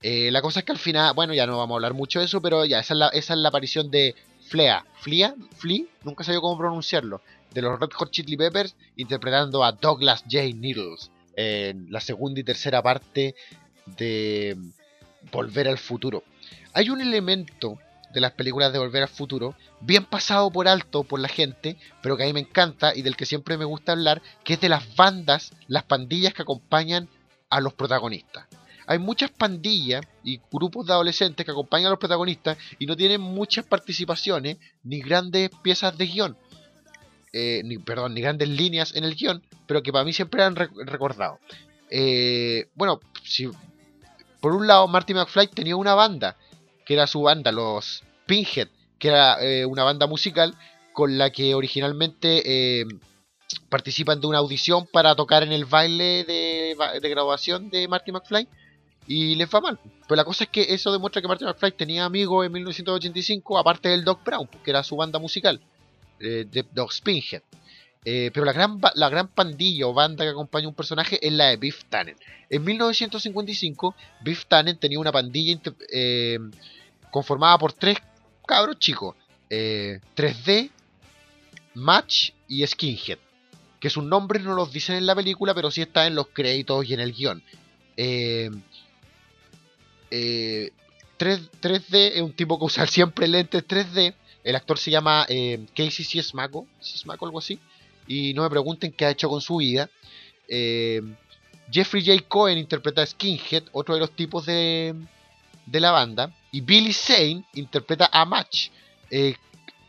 Eh, 0.00 0.30
la 0.30 0.40
cosa 0.40 0.60
es 0.60 0.64
que 0.64 0.72
al 0.72 0.78
final, 0.78 1.12
bueno, 1.14 1.34
ya 1.34 1.46
no 1.46 1.58
vamos 1.58 1.74
a 1.74 1.76
hablar 1.76 1.92
mucho 1.92 2.18
de 2.18 2.24
eso, 2.24 2.40
pero 2.40 2.64
ya, 2.64 2.80
esa 2.80 2.94
es 2.94 2.98
la, 2.98 3.08
esa 3.08 3.34
es 3.34 3.40
la 3.40 3.50
aparición 3.50 3.90
de 3.90 4.14
Flea, 4.40 4.86
Flea, 5.00 5.34
Flea, 5.54 5.84
nunca 6.02 6.24
sabía 6.24 6.40
cómo 6.40 6.56
pronunciarlo, 6.56 7.20
de 7.52 7.60
los 7.60 7.78
Red 7.78 7.90
Hot 7.92 8.10
Chili 8.10 8.38
Peppers, 8.38 8.74
interpretando 8.96 9.62
a 9.62 9.72
Douglas 9.72 10.22
J. 10.30 10.54
Needles 10.54 11.10
en 11.36 11.90
la 11.90 12.00
segunda 12.00 12.40
y 12.40 12.44
tercera 12.44 12.82
parte 12.82 13.34
de 13.98 14.56
Volver 15.30 15.68
al 15.68 15.78
Futuro. 15.78 16.24
Hay 16.72 16.90
un 16.90 17.00
elemento 17.00 17.78
de 18.12 18.20
las 18.20 18.32
películas 18.32 18.72
de 18.72 18.78
Volver 18.78 19.02
al 19.02 19.08
Futuro, 19.08 19.54
bien 19.80 20.04
pasado 20.04 20.50
por 20.50 20.68
alto 20.68 21.04
por 21.04 21.20
la 21.20 21.28
gente, 21.28 21.76
pero 22.02 22.16
que 22.16 22.24
a 22.24 22.26
mí 22.26 22.32
me 22.32 22.40
encanta 22.40 22.94
y 22.94 23.02
del 23.02 23.16
que 23.16 23.26
siempre 23.26 23.58
me 23.58 23.64
gusta 23.64 23.92
hablar, 23.92 24.22
que 24.42 24.54
es 24.54 24.60
de 24.60 24.70
las 24.70 24.96
bandas, 24.96 25.52
las 25.68 25.84
pandillas 25.84 26.32
que 26.32 26.42
acompañan 26.42 27.08
a 27.50 27.60
los 27.60 27.74
protagonistas. 27.74 28.46
Hay 28.86 28.98
muchas 28.98 29.30
pandillas 29.30 30.06
y 30.22 30.40
grupos 30.50 30.86
de 30.86 30.92
adolescentes 30.92 31.44
que 31.44 31.50
acompañan 31.50 31.88
a 31.88 31.90
los 31.90 31.98
protagonistas 31.98 32.56
y 32.78 32.86
no 32.86 32.96
tienen 32.96 33.20
muchas 33.20 33.66
participaciones 33.66 34.58
ni 34.84 35.00
grandes 35.00 35.50
piezas 35.62 35.98
de 35.98 36.06
guion. 36.06 36.36
Eh, 37.38 37.62
ni, 37.64 37.76
perdón, 37.76 38.14
ni 38.14 38.22
grandes 38.22 38.48
líneas 38.48 38.94
en 38.96 39.04
el 39.04 39.14
guion, 39.14 39.42
pero 39.66 39.82
que 39.82 39.92
para 39.92 40.04
mí 40.04 40.12
siempre 40.14 40.42
han 40.42 40.56
recordado. 40.56 41.38
Eh, 41.90 42.68
bueno, 42.74 43.00
si 43.24 43.50
por 44.40 44.54
un 44.54 44.66
lado 44.66 44.88
Marty 44.88 45.14
McFly 45.14 45.48
tenía 45.48 45.76
una 45.76 45.94
banda, 45.94 46.36
que 46.86 46.94
era 46.94 47.06
su 47.06 47.22
banda, 47.22 47.52
los 47.52 48.04
Pinhead, 48.26 48.68
que 48.98 49.08
era 49.08 49.42
eh, 49.42 49.66
una 49.66 49.84
banda 49.84 50.06
musical 50.06 50.54
con 50.92 51.18
la 51.18 51.30
que 51.30 51.54
originalmente 51.54 52.80
eh, 52.80 52.86
participan 53.68 54.20
de 54.20 54.26
una 54.26 54.38
audición 54.38 54.86
para 54.86 55.14
tocar 55.14 55.42
en 55.42 55.52
el 55.52 55.64
baile 55.64 56.24
de, 56.24 56.76
graduación 57.02 57.70
de 57.70 57.86
Marty 57.86 58.12
McFly 58.12 58.48
y 59.06 59.34
les 59.34 59.48
va 59.52 59.60
mal. 59.60 59.78
Pero 60.08 60.16
la 60.16 60.24
cosa 60.24 60.44
es 60.44 60.50
que 60.50 60.74
eso 60.74 60.90
demuestra 60.92 61.20
que 61.20 61.28
Marty 61.28 61.44
McFly 61.44 61.72
tenía 61.72 62.04
amigos 62.04 62.46
en 62.46 62.52
1985, 62.52 63.58
aparte 63.58 63.90
del 63.90 64.04
Doc 64.04 64.24
Brown, 64.24 64.48
que 64.64 64.70
era 64.70 64.82
su 64.82 64.96
banda 64.96 65.18
musical. 65.18 65.60
Eh, 66.20 66.46
de, 66.50 66.62
de 66.62 66.86
Spinhead. 66.90 67.42
Eh, 68.04 68.30
pero 68.32 68.46
la 68.46 68.52
gran, 68.52 68.80
la 68.94 69.08
gran 69.08 69.28
pandilla 69.28 69.88
o 69.88 69.92
banda 69.92 70.24
que 70.24 70.30
acompaña 70.30 70.66
a 70.66 70.68
un 70.68 70.74
personaje 70.74 71.18
es 71.26 71.32
la 71.32 71.46
de 71.46 71.56
Biff 71.56 71.84
Tannen. 71.88 72.16
En 72.48 72.62
1955, 72.62 73.96
Biff 74.22 74.46
Tannen 74.46 74.78
tenía 74.78 75.00
una 75.00 75.10
pandilla 75.10 75.60
eh, 75.92 76.38
conformada 77.10 77.58
por 77.58 77.72
tres 77.72 77.98
cabros 78.46 78.78
chicos: 78.78 79.16
3D, 79.50 80.70
Match 81.74 82.30
y 82.46 82.64
Skinhead. 82.64 83.18
Que 83.80 83.90
sus 83.90 84.04
nombres 84.04 84.42
no 84.42 84.54
los 84.54 84.72
dicen 84.72 84.96
en 84.96 85.06
la 85.06 85.16
película, 85.16 85.52
pero 85.54 85.70
sí 85.70 85.82
está 85.82 86.06
en 86.06 86.14
los 86.14 86.28
créditos 86.28 86.88
y 86.88 86.94
en 86.94 87.00
el 87.00 87.12
guion. 87.12 87.42
3, 91.16 91.90
d 91.90 92.12
es 92.14 92.22
un 92.22 92.32
tipo 92.32 92.58
que 92.58 92.64
usa 92.64 92.86
siempre 92.86 93.26
lentes 93.26 93.66
3D. 93.66 94.14
El 94.46 94.54
actor 94.54 94.78
se 94.78 94.92
llama 94.92 95.26
eh, 95.28 95.66
Casey 95.74 96.04
Siesmaco, 96.04 96.68
Siesmaco, 96.80 97.26
algo 97.26 97.40
así. 97.40 97.58
Y 98.06 98.32
no 98.32 98.44
me 98.44 98.48
pregunten 98.48 98.92
qué 98.92 99.04
ha 99.04 99.10
hecho 99.10 99.28
con 99.28 99.40
su 99.40 99.56
vida. 99.56 99.90
Eh, 100.46 101.02
Jeffrey 101.68 102.06
J. 102.06 102.22
Cohen 102.28 102.56
interpreta 102.56 103.02
a 103.02 103.06
Skinhead, 103.06 103.64
otro 103.72 103.94
de 103.94 104.00
los 104.00 104.12
tipos 104.12 104.46
de, 104.46 104.94
de 105.66 105.80
la 105.80 105.90
banda. 105.90 106.32
Y 106.52 106.60
Billy 106.60 106.92
Zane 106.92 107.42
interpreta 107.54 108.08
a 108.12 108.24
Match. 108.24 108.68
Eh, 109.10 109.34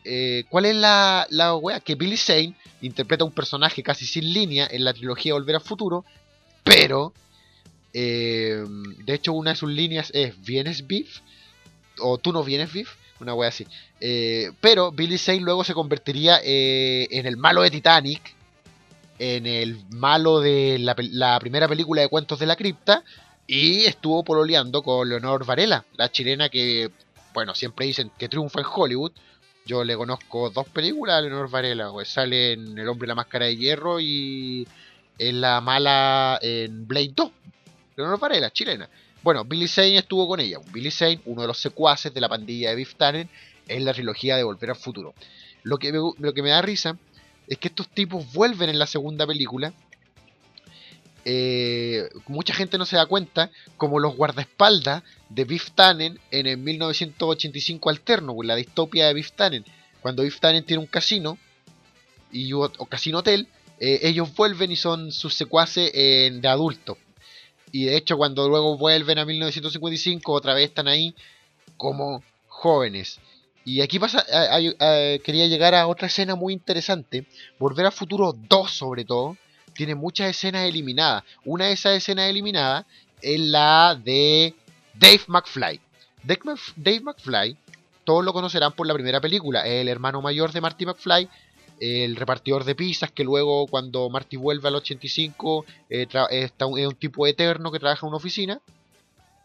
eh, 0.04 0.42
¿Cuál 0.48 0.64
es 0.64 0.74
la, 0.74 1.28
la 1.30 1.54
wea? 1.54 1.78
Que 1.78 1.94
Billy 1.94 2.16
Zane 2.16 2.56
interpreta 2.80 3.22
un 3.22 3.30
personaje 3.30 3.84
casi 3.84 4.06
sin 4.06 4.32
línea 4.32 4.66
en 4.68 4.82
la 4.82 4.92
trilogía 4.92 5.34
Volver 5.34 5.54
al 5.54 5.62
Futuro, 5.62 6.04
pero 6.64 7.14
de 7.92 9.14
hecho, 9.14 9.32
una 9.32 9.50
de 9.50 9.56
sus 9.56 9.70
líneas 9.70 10.10
es 10.14 10.40
¿Vienes 10.42 10.86
Beef? 10.86 11.20
O 12.00 12.18
tú 12.18 12.32
no 12.32 12.44
vienes 12.44 12.72
Beef, 12.72 12.90
una 13.20 13.34
wea 13.34 13.48
así. 13.48 13.66
Eh, 14.00 14.52
pero 14.60 14.92
Billy 14.92 15.18
Zane 15.18 15.40
luego 15.40 15.64
se 15.64 15.74
convertiría 15.74 16.40
eh, 16.42 17.08
en 17.10 17.26
el 17.26 17.36
malo 17.36 17.62
de 17.62 17.70
Titanic, 17.70 18.34
en 19.18 19.46
el 19.46 19.84
malo 19.90 20.40
de 20.40 20.78
la, 20.78 21.38
primera 21.40 21.68
película 21.68 22.02
de 22.02 22.08
Cuentos 22.08 22.38
de 22.38 22.46
la 22.46 22.56
Cripta, 22.56 23.02
y 23.46 23.84
estuvo 23.84 24.22
pololeando 24.22 24.82
con 24.82 25.08
Leonor 25.08 25.44
Varela, 25.44 25.84
la 25.96 26.10
chilena 26.10 26.48
que, 26.48 26.90
bueno, 27.34 27.54
siempre 27.54 27.86
dicen 27.86 28.10
que 28.18 28.28
triunfa 28.28 28.60
en 28.60 28.66
Hollywood. 28.72 29.12
Yo 29.64 29.84
le 29.84 29.96
conozco 29.96 30.50
dos 30.50 30.68
películas 30.68 31.16
a 31.16 31.20
Leonor 31.20 31.50
Varela, 31.50 31.90
pues 31.90 32.08
sale 32.08 32.52
en 32.52 32.78
El 32.78 32.88
hombre 32.88 33.06
de 33.06 33.08
la 33.08 33.14
máscara 33.14 33.46
de 33.46 33.56
hierro 33.56 34.00
y 34.00 34.66
en 35.18 35.40
la 35.40 35.60
mala 35.60 36.38
en 36.40 36.86
Blade 36.86 37.12
2. 37.14 37.30
Leonor 37.96 38.18
Varela, 38.18 38.50
chilena. 38.50 38.88
Bueno, 39.22 39.44
Billy 39.44 39.68
Zane 39.68 39.98
estuvo 39.98 40.28
con 40.28 40.40
ella. 40.40 40.58
Billy 40.72 40.90
Zane, 40.90 41.20
uno 41.24 41.42
de 41.42 41.48
los 41.48 41.58
secuaces 41.58 42.14
de 42.14 42.20
la 42.20 42.28
pandilla 42.28 42.70
de 42.70 42.76
Biff 42.76 42.94
Tannen, 42.94 43.28
en 43.66 43.84
la 43.84 43.92
trilogía 43.92 44.36
de 44.36 44.44
Volver 44.44 44.70
al 44.70 44.76
Futuro. 44.76 45.14
Lo 45.62 45.78
que, 45.78 45.92
me, 45.92 45.98
lo 46.18 46.32
que 46.32 46.42
me 46.42 46.50
da 46.50 46.62
risa 46.62 46.96
es 47.46 47.58
que 47.58 47.68
estos 47.68 47.88
tipos 47.88 48.32
vuelven 48.32 48.70
en 48.70 48.78
la 48.78 48.86
segunda 48.86 49.26
película. 49.26 49.72
Eh, 51.24 52.08
mucha 52.28 52.54
gente 52.54 52.78
no 52.78 52.86
se 52.86 52.96
da 52.96 53.06
cuenta 53.06 53.50
como 53.76 53.98
los 53.98 54.16
guardaespaldas 54.16 55.02
de 55.28 55.44
Biff 55.44 55.72
Tannen 55.72 56.18
en 56.30 56.46
el 56.46 56.56
1985 56.56 57.90
alterno, 57.90 58.34
la 58.42 58.54
distopia 58.54 59.08
de 59.08 59.14
Biff 59.14 59.32
Tannen. 59.32 59.64
Cuando 60.00 60.22
Biff 60.22 60.40
Tannen 60.40 60.64
tiene 60.64 60.80
un 60.80 60.86
casino 60.86 61.38
y, 62.30 62.52
o, 62.52 62.70
casino 62.88 63.18
hotel, 63.18 63.48
eh, 63.80 64.00
ellos 64.02 64.34
vuelven 64.34 64.70
y 64.70 64.76
son 64.76 65.12
sus 65.12 65.34
secuaces 65.34 65.92
de 65.92 66.48
adultos. 66.48 66.96
Y 67.72 67.84
de 67.84 67.96
hecho, 67.96 68.16
cuando 68.16 68.48
luego 68.48 68.76
vuelven 68.78 69.18
a 69.18 69.24
1955, 69.24 70.32
otra 70.32 70.54
vez 70.54 70.68
están 70.68 70.88
ahí 70.88 71.14
como 71.76 72.22
jóvenes. 72.46 73.20
Y 73.64 73.82
aquí 73.82 73.98
pasa, 73.98 74.24
quería 75.22 75.46
llegar 75.46 75.74
a 75.74 75.86
otra 75.86 76.06
escena 76.06 76.34
muy 76.34 76.54
interesante. 76.54 77.26
Volver 77.58 77.86
a 77.86 77.90
Futuro 77.90 78.32
2, 78.32 78.70
sobre 78.70 79.04
todo, 79.04 79.36
tiene 79.74 79.94
muchas 79.94 80.30
escenas 80.30 80.66
eliminadas. 80.66 81.24
Una 81.44 81.66
de 81.66 81.72
esas 81.72 81.96
escenas 81.96 82.30
eliminadas 82.30 82.86
es 83.20 83.38
la 83.38 84.00
de 84.02 84.54
Dave 84.94 85.20
McFly. 85.26 85.80
Dave, 86.22 87.00
McFly, 87.00 87.56
todos 88.04 88.24
lo 88.24 88.32
conocerán 88.32 88.72
por 88.72 88.86
la 88.86 88.94
primera 88.94 89.20
película, 89.20 89.66
es 89.66 89.82
el 89.82 89.88
hermano 89.88 90.22
mayor 90.22 90.50
de 90.52 90.60
Marty 90.60 90.86
McFly, 90.86 91.28
el 91.80 92.16
repartidor 92.16 92.64
de 92.64 92.74
pizzas 92.74 93.12
que 93.12 93.24
luego 93.24 93.66
cuando 93.66 94.08
Marty 94.10 94.36
vuelve 94.36 94.68
al 94.68 94.76
85 94.76 95.64
eh, 95.90 96.06
está 96.30 96.66
es 96.76 96.86
un 96.86 96.96
tipo 96.96 97.26
eterno 97.26 97.70
que 97.70 97.78
trabaja 97.78 98.06
en 98.06 98.08
una 98.08 98.16
oficina 98.16 98.60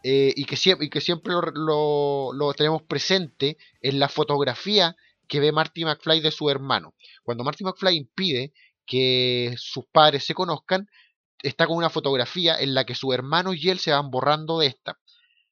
eh, 0.04 0.34
y, 0.36 0.44
que 0.44 0.58
siempre, 0.58 0.88
y 0.88 0.90
que 0.90 1.00
siempre 1.00 1.34
lo, 1.34 2.54
tenemos 2.58 2.82
presente 2.82 3.58
en 3.82 4.00
la 4.00 4.10
fotografía 4.10 4.98
que 5.30 5.40
ve 5.40 5.54
Marty 5.54 5.86
McFly 5.86 6.20
de 6.20 6.32
su 6.32 6.50
hermano. 6.50 6.94
Cuando 7.24 7.46
Marty 7.46 7.64
McFly 7.64 7.96
impide 7.96 8.52
que 8.86 9.56
sus 9.58 9.86
padres 9.86 10.26
se 10.26 10.34
conozcan, 10.34 10.90
está 11.42 11.68
con 11.68 11.78
una 11.78 11.90
fotografía 11.90 12.60
en 12.60 12.74
la 12.74 12.84
que 12.84 12.96
su 12.96 13.14
hermano 13.14 13.54
y 13.54 13.70
él 13.70 13.80
se 13.80 13.92
van 13.92 14.12
borrando 14.12 14.60
de 14.60 14.68
esta. 14.68 15.00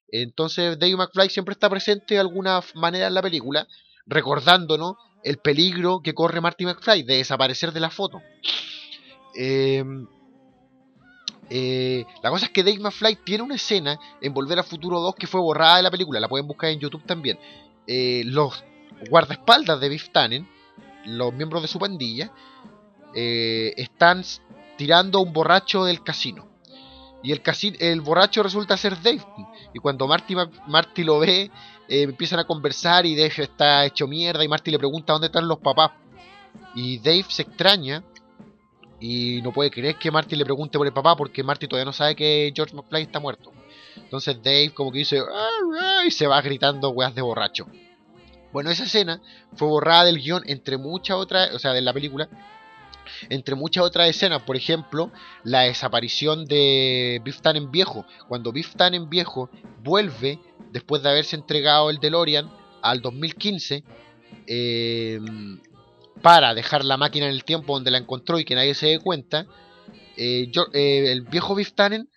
Entonces 0.09 0.77
Dave 0.77 0.97
McFly 0.97 1.29
siempre 1.29 1.53
está 1.53 1.69
presente 1.69 2.15
de 2.15 2.19
alguna 2.19 2.61
manera 2.75 3.07
en 3.07 3.13
la 3.13 3.21
película, 3.21 3.65
recordándonos 4.05 4.97
el 5.24 5.38
peligro 5.38 6.01
que 6.01 6.13
corre 6.13 6.41
Marty 6.41 6.65
McFly 6.65 7.03
de 7.03 7.17
desaparecer 7.17 7.72
de 7.72 7.80
la 7.80 7.89
foto. 7.89 8.22
Em, 9.36 10.07
eh, 11.49 12.05
la 12.24 12.30
cosa 12.30 12.45
es 12.45 12.51
que 12.51 12.63
Dave 12.63 12.80
McFly 12.80 13.17
tiene 13.24 13.43
una 13.43 13.55
escena 13.55 13.99
en 14.22 14.34
Volver 14.34 14.59
a 14.59 14.63
Futuro 14.63 14.99
2 14.99 15.15
que 15.15 15.28
fue 15.28 15.41
borrada 15.41 15.78
de 15.78 15.84
la 15.84 15.91
película, 15.91 16.19
la 16.19 16.30
pueden 16.30 16.47
buscar 16.47 16.69
en 16.69 16.80
YouTube 16.80 17.05
también. 17.05 17.38
Eh, 17.88 18.24
los 18.26 18.63
guardaespaldas 19.09 19.80
de 19.80 19.89
Biff 19.89 20.11
Tannen, 20.11 20.47
los 21.05 21.34
miembros 21.34 21.61
de 21.61 21.67
su 21.67 21.80
pandilla, 21.80 22.32
eh, 23.15 23.74
están 23.78 24.24
tirando 24.78 25.19
a 25.19 25.22
un 25.22 25.34
borracho 25.34 25.84
del 25.84 26.03
casino. 26.03 26.51
Y 27.24 27.32
el, 27.32 27.41
el 27.80 28.01
borracho 28.01 28.43
resulta 28.43 28.78
ser 28.78 29.01
Dave. 29.01 29.24
Y 29.74 29.80
cuando 29.80 30.07
Marty, 30.07 30.36
Marty 30.67 31.03
lo 31.03 31.19
ve, 31.19 31.51
eh, 31.88 32.03
empiezan 32.03 32.39
a 32.39 32.45
conversar 32.45 33.05
y 33.05 33.15
Dave 33.15 33.34
está 33.38 33.86
hecho 33.86 34.07
mierda 34.07 34.43
y 34.43 34.47
Marty 34.47 34.72
le 34.72 34.80
pregunta 34.80 35.13
dónde 35.13 35.28
están 35.28 35.47
los 35.47 35.59
papás. 35.59 35.91
Y 36.74 36.97
Dave 36.99 37.26
se 37.30 37.43
extraña 37.43 38.03
y 38.99 39.41
no 39.41 39.51
puede 39.51 39.72
creer 39.72 39.95
que 39.95 40.11
Marty 40.11 40.36
le 40.36 40.45
pregunte 40.45 40.78
por 40.78 40.88
el 40.88 40.93
papá 40.93 41.15
porque 41.15 41.43
Marty 41.43 41.67
todavía 41.67 41.86
no 41.86 41.93
sabe 41.93 42.15
que 42.15 42.51
George 42.55 42.76
McFly 42.76 43.03
está 43.03 43.19
muerto. 43.19 43.51
Entonces 43.97 44.41
Dave 44.41 44.72
como 44.74 44.91
que 44.91 44.99
dice 44.99 45.22
y 46.05 46.11
se 46.11 46.28
va 46.28 46.41
gritando 46.41 46.89
weas 46.89 47.13
de 47.13 47.22
borracho. 47.22 47.67
Bueno, 48.51 48.69
esa 48.69 48.84
escena 48.84 49.22
fue 49.55 49.67
borrada 49.67 50.05
del 50.05 50.19
guion 50.19 50.43
entre 50.45 50.78
muchas 50.78 51.17
otras, 51.17 51.53
o 51.53 51.59
sea, 51.59 51.74
de 51.74 51.82
la 51.82 51.93
película, 51.93 52.28
entre 53.30 53.56
muchas 53.56 53.84
otras 53.84 54.10
escenas, 54.10 54.41
por 54.43 54.56
ejemplo, 54.56 55.12
la 55.43 55.62
desaparición 55.62 56.45
de 56.45 57.22
Biff 57.24 57.41
Tannen 57.41 57.72
viejo. 57.72 58.06
Cuando 58.28 58.52
Biff 58.52 58.76
Tannen 58.76 59.10
viejo 59.10 59.49
vuelve 59.84 60.39
después 60.72 61.04
de 61.04 61.10
haberse 61.10 61.36
entregado 61.36 61.89
el 61.89 61.99
DeLorean 61.99 62.49
al 62.82 63.02
2015 63.02 63.84
em, 64.47 65.60
para 66.22 66.54
dejar 66.54 66.84
la 66.86 66.97
máquina 66.97 67.26
en 67.28 67.34
el 67.34 67.43
tiempo 67.43 67.74
donde 67.74 67.91
la 67.91 67.97
encontró 67.97 68.39
y 68.39 68.45
que 68.45 68.56
nadie 68.56 68.74
se 68.74 68.88
dé 68.88 68.99
cuenta, 68.99 69.45
eh, 70.18 70.52
eh, 70.74 71.12
el 71.12 71.22
viejo 71.22 71.56
Biff 71.56 71.74
Tannen 71.74 72.10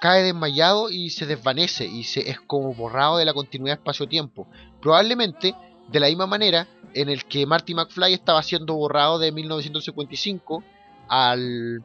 cae 0.00 0.22
desmayado 0.22 0.90
y 0.90 1.10
se 1.10 1.26
desvanece 1.26 1.86
y 1.86 2.04
se, 2.04 2.28
es 2.28 2.40
como 2.40 2.74
borrado 2.74 3.18
de 3.18 3.24
la 3.24 3.34
continuidad 3.34 3.78
espacio-tiempo. 3.78 4.48
Probablemente 4.80 5.54
de 5.88 6.00
la 6.00 6.08
misma 6.08 6.26
manera 6.26 6.68
en 6.94 7.08
el 7.08 7.24
que 7.24 7.46
Marty 7.46 7.74
McFly 7.74 8.14
estaba 8.14 8.42
siendo 8.42 8.74
borrado 8.74 9.18
de 9.18 9.32
1955 9.32 10.62
al, 11.08 11.82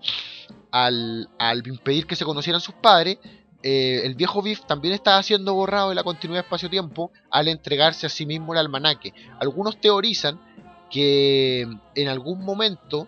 al, 0.72 1.30
al 1.38 1.68
impedir 1.68 2.06
que 2.06 2.16
se 2.16 2.26
conocieran 2.26 2.62
sus 2.62 2.76
padres, 2.76 3.18
eh, 3.62 4.02
el 4.04 4.16
viejo 4.16 4.42
Biff 4.42 4.66
también 4.66 4.94
estaba 4.94 5.24
siendo 5.24 5.54
borrado 5.54 5.90
de 5.90 5.96
la 5.96 6.04
continuidad 6.04 6.44
espacio-tiempo 6.44 7.12
al 7.32 7.48
entregarse 7.48 8.06
a 8.06 8.10
sí 8.10 8.26
mismo 8.26 8.54
el 8.54 8.60
almanaque. 8.60 9.14
Algunos 9.40 9.80
teorizan 9.80 10.40
que 10.90 11.62
en 11.96 12.08
algún 12.08 12.44
momento 12.44 13.08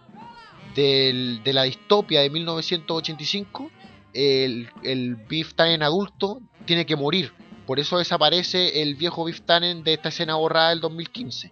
de 0.75 1.41
la 1.45 1.63
distopia 1.63 2.21
de 2.21 2.29
1985 2.29 3.71
el, 4.13 4.69
el 4.83 5.15
Biff 5.15 5.53
Tannen 5.53 5.83
adulto 5.83 6.41
tiene 6.65 6.85
que 6.85 6.95
morir. 6.95 7.33
Por 7.65 7.79
eso 7.79 7.97
desaparece 7.97 8.81
el 8.81 8.95
viejo 8.95 9.25
Biff 9.25 9.41
Tannen 9.41 9.83
de 9.83 9.93
esta 9.93 10.09
escena 10.09 10.35
borrada 10.35 10.69
del 10.69 10.81
2015. 10.81 11.51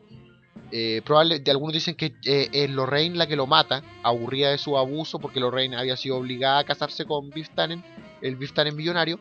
Eh, 0.75 1.03
algunos 1.07 1.73
dicen 1.73 1.95
que 1.95 2.15
eh, 2.25 2.49
es 2.51 2.69
Lorraine 2.69 3.15
la 3.15 3.27
que 3.27 3.35
lo 3.35 3.45
mata, 3.45 3.83
aburrida 4.01 4.49
de 4.49 4.57
su 4.57 4.77
abuso, 4.77 5.19
porque 5.19 5.39
Lorraine 5.39 5.77
había 5.77 5.95
sido 5.95 6.17
obligada 6.17 6.59
a 6.59 6.63
casarse 6.63 7.05
con 7.05 7.29
Biff 7.29 7.49
Tannen 7.49 7.83
el 8.23 8.35
Biff 8.37 8.53
Tannen 8.53 8.75
millonario. 8.75 9.19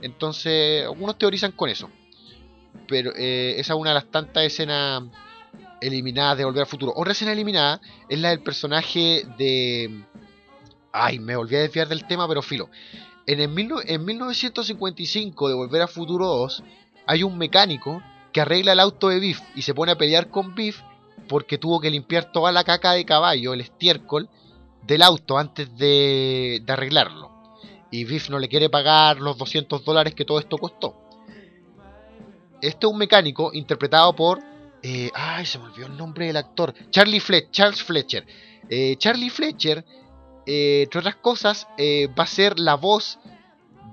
Entonces, 0.00 0.84
algunos 0.84 1.18
teorizan 1.18 1.52
con 1.52 1.68
eso. 1.68 1.90
Pero 2.86 3.12
eh, 3.16 3.56
esa 3.58 3.74
es 3.74 3.78
una 3.78 3.90
de 3.90 3.94
las 3.94 4.10
tantas 4.10 4.44
escenas 4.44 5.02
eliminadas 5.80 6.38
de 6.38 6.44
Volver 6.44 6.62
al 6.62 6.68
Futuro. 6.68 6.92
Otra 6.96 7.12
escena 7.12 7.32
eliminada 7.32 7.80
es 8.08 8.18
la 8.18 8.30
del 8.30 8.40
personaje 8.40 9.24
de... 9.36 10.04
Ay, 10.92 11.18
me 11.18 11.36
volví 11.36 11.54
a 11.56 11.60
desviar 11.60 11.88
del 11.88 12.06
tema, 12.06 12.26
pero 12.26 12.40
filo. 12.40 12.70
En, 13.28 13.40
el 13.40 13.70
en 13.84 14.04
1955 14.06 15.48
de 15.50 15.54
Volver 15.54 15.82
al 15.82 15.88
Futuro 15.88 16.26
2 16.28 16.62
hay 17.06 17.22
un 17.22 17.36
mecánico 17.36 18.02
que 18.32 18.40
arregla 18.40 18.72
el 18.72 18.80
auto 18.80 19.10
de 19.10 19.20
Biff 19.20 19.42
y 19.54 19.60
se 19.60 19.74
pone 19.74 19.92
a 19.92 19.98
pelear 19.98 20.30
con 20.30 20.54
Biff 20.54 20.80
porque 21.28 21.58
tuvo 21.58 21.78
que 21.78 21.90
limpiar 21.90 22.32
toda 22.32 22.52
la 22.52 22.64
caca 22.64 22.92
de 22.92 23.04
caballo, 23.04 23.52
el 23.52 23.60
estiércol, 23.60 24.30
del 24.86 25.02
auto 25.02 25.36
antes 25.36 25.76
de, 25.76 26.62
de 26.64 26.72
arreglarlo. 26.72 27.30
Y 27.90 28.04
Biff 28.04 28.30
no 28.30 28.38
le 28.38 28.48
quiere 28.48 28.70
pagar 28.70 29.18
los 29.20 29.36
200 29.36 29.84
dólares 29.84 30.14
que 30.14 30.24
todo 30.24 30.38
esto 30.38 30.56
costó. 30.56 30.96
Este 32.62 32.86
es 32.86 32.90
un 32.90 32.96
mecánico 32.96 33.50
interpretado 33.52 34.16
por... 34.16 34.40
eh, 34.82 35.10
ay, 35.14 35.44
se 35.44 35.58
me 35.58 35.66
olvidó 35.66 35.86
el 35.88 35.98
nombre 35.98 36.28
del 36.28 36.36
actor. 36.38 36.72
Charlie 36.88 37.20
Fletcher. 37.20 37.50
Charles 37.50 37.82
Fletcher. 37.82 38.26
Eh, 38.70 38.96
Charlie 38.96 39.28
Fletcher, 39.28 39.84
eh, 40.48 40.84
entre 40.84 41.00
otras 41.00 41.16
cosas, 41.16 41.68
eh, 41.76 42.08
va 42.18 42.24
a 42.24 42.26
ser 42.26 42.58
la 42.58 42.74
voz 42.74 43.18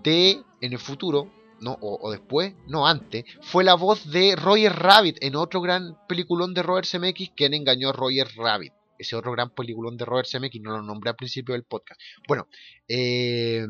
de, 0.04 0.42
en 0.62 0.72
el 0.72 0.80
futuro, 0.80 1.30
no, 1.60 1.78
o, 1.82 2.10
después, 2.12 2.54
no 2.68 2.88
antes, 2.88 3.26
fue 3.42 3.66
la 3.66 3.74
voz 3.74 4.10
de 4.10 4.38
Roger 4.38 4.72
Rabbit 4.72 5.18
en 5.20 5.36
otro 5.36 5.60
gran 5.60 5.98
peliculón 6.08 6.54
de 6.54 6.64
Robert 6.64 6.88
Zemeckis, 6.88 7.32
quien 7.36 7.54
engañó 7.54 7.90
a 7.90 7.94
Roger 7.94 8.30
Rabbit. 8.38 8.72
Ese 8.98 9.18
otro 9.18 9.34
gran 9.34 9.50
peliculón 9.50 9.98
de 9.98 10.06
Robert 10.06 10.30
Zemeckis, 10.30 10.62
no 10.62 10.72
lo 10.72 10.82
nombré 10.82 11.10
al 11.10 11.18
principio 11.18 11.52
del 11.56 11.66
podcast. 11.66 12.00
Bueno, 12.26 12.48
eh, 12.88 13.66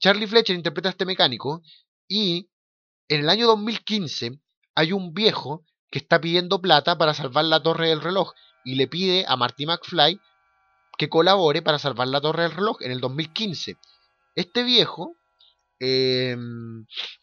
Charlie 0.00 0.26
Fletcher 0.26 0.56
interpreta 0.56 0.88
a 0.88 0.90
este 0.90 1.06
mecánico 1.06 1.62
y 2.08 2.48
en 3.08 3.20
el 3.20 3.28
año 3.28 3.46
2015 3.46 4.40
hay 4.74 4.92
un 4.92 5.14
viejo 5.14 5.64
que 5.88 6.00
está 6.00 6.20
pidiendo 6.20 6.60
plata 6.60 6.98
para 6.98 7.14
salvar 7.14 7.44
la 7.44 7.62
torre 7.62 7.90
del 7.90 8.00
reloj 8.00 8.32
y 8.64 8.74
le 8.74 8.88
pide 8.88 9.24
a 9.28 9.36
Marty 9.36 9.66
McFly 9.66 10.18
que 10.98 11.08
colabore 11.08 11.62
para 11.62 11.78
salvar 11.78 12.08
la 12.08 12.20
torre 12.20 12.44
del 12.44 12.52
reloj 12.52 12.82
en 12.82 12.92
el 12.92 13.00
2015. 13.00 13.76
Este 14.34 14.62
viejo 14.62 15.16
eh, 15.80 16.36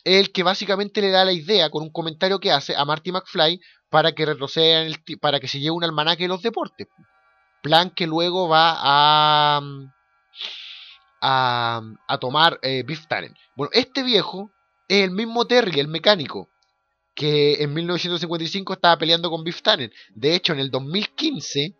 es 0.03 0.19
el 0.19 0.31
que 0.31 0.43
básicamente 0.43 1.01
le 1.01 1.11
da 1.11 1.25
la 1.25 1.31
idea 1.31 1.69
con 1.69 1.83
un 1.83 1.91
comentario 1.91 2.39
que 2.39 2.51
hace 2.51 2.75
a 2.75 2.85
Marty 2.85 3.11
McFly 3.11 3.61
para 3.89 4.11
que 4.11 4.25
retroceda 4.25 4.81
en 4.81 4.87
el 4.87 5.19
para 5.19 5.39
que 5.39 5.47
se 5.47 5.59
lleve 5.59 5.71
un 5.71 5.83
almanaque 5.83 6.23
de 6.23 6.29
los 6.29 6.41
deportes. 6.41 6.87
Plan 7.61 7.89
que 7.89 8.07
luego 8.07 8.47
va 8.47 8.75
a 8.77 9.61
a, 11.21 11.81
a 12.07 12.17
tomar 12.17 12.59
eh, 12.61 12.83
Biff 12.85 13.07
Tannen. 13.07 13.35
Bueno, 13.55 13.71
este 13.73 14.03
viejo 14.03 14.51
es 14.87 15.03
el 15.03 15.11
mismo 15.11 15.45
Terry, 15.45 15.79
el 15.79 15.87
mecánico, 15.87 16.49
que 17.15 17.61
en 17.61 17.73
1955 17.73 18.73
estaba 18.73 18.97
peleando 18.97 19.29
con 19.29 19.43
Biff 19.43 19.61
Tannen. 19.61 19.91
De 20.15 20.35
hecho, 20.35 20.53
en 20.53 20.59
el 20.59 20.71
2015, 20.71 21.75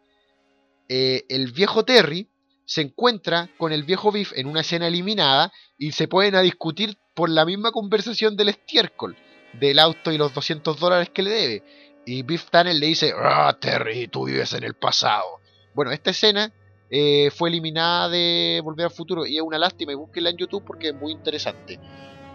eh, 0.90 1.24
el 1.30 1.52
viejo 1.52 1.86
Terry 1.86 2.28
se 2.66 2.82
encuentra 2.82 3.50
con 3.58 3.72
el 3.72 3.84
viejo 3.84 4.12
Biff 4.12 4.34
en 4.36 4.48
una 4.48 4.62
escena 4.62 4.88
eliminada 4.88 5.52
y 5.78 5.92
se 5.92 6.08
pueden 6.08 6.36
a 6.36 6.42
discutir 6.42 6.98
por 7.16 7.30
la 7.30 7.46
misma 7.46 7.72
conversación 7.72 8.36
del 8.36 8.50
estiércol, 8.50 9.16
del 9.54 9.80
auto 9.80 10.12
y 10.12 10.18
los 10.18 10.34
200 10.34 10.80
dólares 10.80 11.10
que 11.10 11.24
le 11.24 11.32
debe. 11.32 11.64
Y 12.06 12.24
Biff 12.24 12.50
Tannen 12.50 12.80
le 12.80 12.88
dice, 12.88 13.14
ah, 13.16 13.56
Terry, 13.60 14.08
tú 14.08 14.26
vives 14.26 14.54
en 14.54 14.64
el 14.64 14.74
pasado. 14.74 15.40
Bueno, 15.74 15.92
esta 15.92 16.12
escena 16.12 16.52
eh, 16.90 17.30
fue 17.32 17.50
eliminada 17.50 18.10
de 18.10 18.62
Volver 18.64 18.86
al 18.86 18.92
Futuro 18.92 19.26
y 19.26 19.38
es 19.38 19.44
una 19.44 19.60
lástima 19.60 19.92
y 19.92 19.96
búsquenla 19.96 20.32
en 20.32 20.38
YouTube 20.38 20.64
porque 20.66 20.90
es 20.90 20.96
muy 20.96 21.12
interesante. 21.12 21.80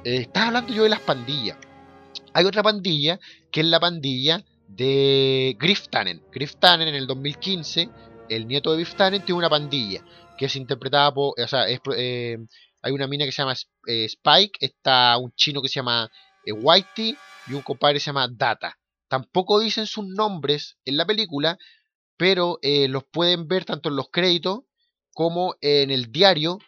Eh, 0.05 0.17
estaba 0.17 0.49
hablando 0.49 0.73
yo 0.73 0.85
de 0.85 0.91
las 0.91 1.01
pandillas. 1.01 1.59
Hay 2.33 2.45
otra 2.45 2.63
pandilla 2.63 3.19
que 3.51 3.61
es 3.61 3.67
la 3.67 3.81
pandilla 3.81 4.45
de 4.69 5.57
Griff 5.59 5.89
Tannen. 5.89 6.23
Griff 6.33 6.57
Tannen 6.57 6.89
en 6.89 6.95
el 6.95 7.07
2015, 7.07 7.89
el 8.29 8.47
nieto 8.47 8.71
de 8.73 8.79
Biff 8.79 8.95
Tannen, 8.95 9.23
tiene 9.25 9.39
una 9.39 9.51
pandilla 9.51 10.03
que 10.37 10.47
es 10.47 10.57
interpretada 10.57 11.13
por, 11.15 11.35
o 11.41 11.47
sea, 11.49 11.67
eh, 11.69 12.39
hay 12.83 12.93
una 12.93 13.07
mina 13.07 13.25
que 13.25 13.33
se 13.33 13.43
llama 13.43 13.55
eh, 13.87 14.05
Spike, 14.07 14.59
está 14.61 15.17
un 15.19 15.33
chino 15.37 15.63
que 15.63 15.69
se 15.69 15.77
llama 15.77 16.11
eh, 16.45 16.53
Whitey 16.53 17.17
y 17.47 17.53
un 17.55 17.63
compadre 17.63 17.95
que 17.95 18.01
se 18.01 18.07
llama 18.07 18.29
Data. 18.31 18.77
Tampoco 19.09 19.61
dicen 19.61 19.87
sus 19.87 20.07
nombres 20.07 20.77
en 20.85 20.97
la 20.97 21.07
película, 21.07 21.57
pero 22.17 22.59
los 22.63 23.05
pueden 23.05 23.47
ver 23.49 23.65
tanto 23.65 23.89
en 23.89 23.97
los 23.97 24.09
créditos 24.11 24.61
como 25.13 25.55
en 25.61 25.91
el 25.91 26.11
diario 26.11 26.59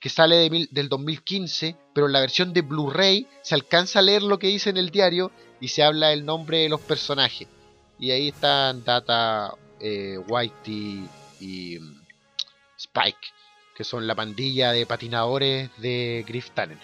que 0.00 0.08
sale 0.08 0.48
mil- 0.50 0.68
del 0.70 0.88
2015, 0.88 1.76
pero 1.94 2.06
en 2.06 2.12
la 2.12 2.20
versión 2.20 2.52
de 2.52 2.62
Blu-ray 2.62 3.26
se 3.42 3.54
alcanza 3.54 3.98
a 3.98 4.02
leer 4.02 4.22
lo 4.22 4.38
que 4.38 4.46
dice 4.48 4.70
en 4.70 4.76
el 4.76 4.90
diario 4.90 5.32
y 5.60 5.68
se 5.68 5.82
habla 5.82 6.12
el 6.12 6.24
nombre 6.24 6.58
de 6.58 6.68
los 6.68 6.80
personajes. 6.80 7.48
Y 7.98 8.12
ahí 8.12 8.28
están 8.28 8.84
Data, 8.84 9.54
eh, 9.80 10.18
Whitey 10.18 11.08
y 11.40 11.78
mm, 11.78 12.02
Spike, 12.76 13.28
que 13.74 13.84
son 13.84 14.06
la 14.06 14.14
pandilla 14.14 14.72
de 14.72 14.86
patinadores 14.86 15.70
de 15.78 16.24
Griff 16.26 16.50
Tannen. 16.50 16.78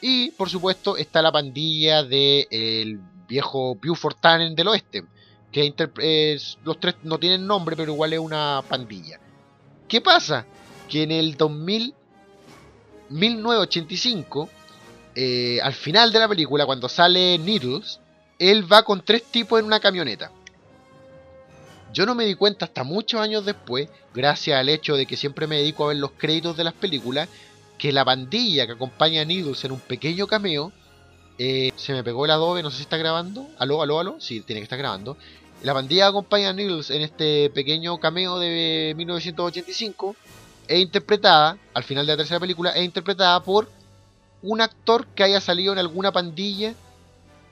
Y 0.00 0.30
por 0.32 0.48
supuesto 0.48 0.96
está 0.96 1.20
la 1.22 1.32
pandilla 1.32 2.02
del 2.02 2.46
el 2.50 3.00
viejo 3.28 3.76
Buford 3.76 4.16
Tannen 4.16 4.54
del 4.54 4.68
oeste, 4.68 5.04
que 5.52 5.74
los 6.64 6.80
tres 6.80 6.96
no 7.02 7.18
tienen 7.18 7.46
nombre, 7.46 7.76
pero 7.76 7.92
igual 7.92 8.12
es 8.12 8.18
una 8.18 8.62
pandilla. 8.68 9.20
¿Qué 9.88 10.00
pasa? 10.00 10.46
Que 10.88 11.02
en 11.02 11.10
el 11.10 11.36
2000, 11.36 11.94
1985, 13.10 14.48
eh, 15.14 15.60
al 15.62 15.74
final 15.74 16.12
de 16.12 16.18
la 16.20 16.28
película, 16.28 16.66
cuando 16.66 16.88
sale 16.88 17.38
Needles, 17.38 18.00
él 18.38 18.72
va 18.72 18.84
con 18.84 19.04
tres 19.04 19.24
tipos 19.24 19.58
en 19.58 19.66
una 19.66 19.80
camioneta. 19.80 20.30
Yo 21.92 22.06
no 22.06 22.14
me 22.14 22.24
di 22.24 22.34
cuenta 22.34 22.66
hasta 22.66 22.84
muchos 22.84 23.20
años 23.20 23.44
después, 23.44 23.88
gracias 24.14 24.58
al 24.58 24.68
hecho 24.68 24.96
de 24.96 25.06
que 25.06 25.16
siempre 25.16 25.46
me 25.46 25.56
dedico 25.56 25.84
a 25.84 25.88
ver 25.88 25.96
los 25.96 26.12
créditos 26.12 26.56
de 26.56 26.64
las 26.64 26.74
películas, 26.74 27.28
que 27.78 27.92
la 27.92 28.04
pandilla 28.04 28.66
que 28.66 28.72
acompaña 28.72 29.22
a 29.22 29.24
Needles 29.24 29.64
en 29.64 29.72
un 29.72 29.80
pequeño 29.80 30.26
cameo, 30.26 30.72
eh, 31.38 31.72
se 31.74 31.92
me 31.92 32.04
pegó 32.04 32.26
el 32.26 32.30
adobe, 32.30 32.62
no 32.62 32.70
sé 32.70 32.76
si 32.76 32.82
está 32.82 32.96
grabando. 32.96 33.48
Aló, 33.58 33.82
aló, 33.82 33.98
aló, 33.98 34.20
sí, 34.20 34.40
tiene 34.42 34.60
que 34.60 34.64
estar 34.64 34.78
grabando. 34.78 35.16
La 35.62 35.74
pandilla 35.74 36.04
que 36.04 36.08
acompaña 36.10 36.50
a 36.50 36.52
Needles 36.52 36.90
en 36.90 37.02
este 37.02 37.50
pequeño 37.50 37.98
cameo 37.98 38.38
de 38.38 38.94
1985 38.96 40.14
es 40.68 40.78
interpretada, 40.78 41.58
al 41.74 41.82
final 41.82 42.06
de 42.06 42.12
la 42.12 42.16
tercera 42.18 42.38
película, 42.38 42.70
es 42.70 42.84
interpretada 42.84 43.42
por 43.42 43.68
un 44.42 44.60
actor 44.60 45.06
que 45.08 45.24
haya 45.24 45.40
salido 45.40 45.72
en 45.72 45.80
alguna 45.80 46.12
pandilla 46.12 46.74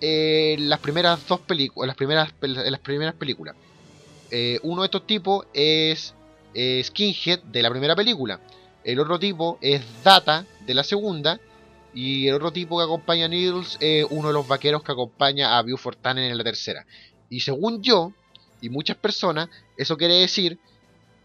en 0.01 0.69
las 0.69 0.79
primeras 0.79 1.27
dos 1.27 1.41
películas, 1.41 1.89
las 1.89 1.97
primeras, 1.97 2.33
en 2.41 2.71
las 2.71 2.81
primeras 2.81 3.15
películas. 3.15 3.57
Eh, 4.31 4.59
uno 4.63 4.83
de 4.83 4.87
estos 4.87 5.07
tipos 5.07 5.47
es 5.55 6.15
eh, 6.55 6.83
Skinhead 6.85 7.41
de 7.45 7.63
la 7.63 7.71
primera 7.71 7.97
película. 7.97 8.41
El 8.85 9.01
otro 9.01 9.19
tipo 9.19 9.59
es 9.61 9.83
Data 10.03 10.47
de 10.67 10.75
la 10.75 10.85
segunda. 10.85 11.41
Y 11.95 12.29
el 12.29 12.35
otro 12.35 12.53
tipo 12.53 12.79
que 12.79 12.85
acompaña 12.85 13.25
a 13.25 13.29
Needles 13.29 13.77
es 13.81 14.07
uno 14.11 14.29
de 14.29 14.35
los 14.35 14.47
vaqueros 14.47 14.83
que 14.83 14.93
acompaña 14.93 15.59
a 15.59 15.63
Buford 15.63 15.97
Tannen 15.97 16.31
en 16.31 16.39
la 16.39 16.45
tercera. 16.45 16.87
Y 17.31 17.41
según 17.41 17.83
yo, 17.83 18.13
y 18.61 18.69
muchas 18.69 18.97
personas, 18.97 19.49
eso 19.77 19.97
quiere 19.97 20.15
decir 20.15 20.59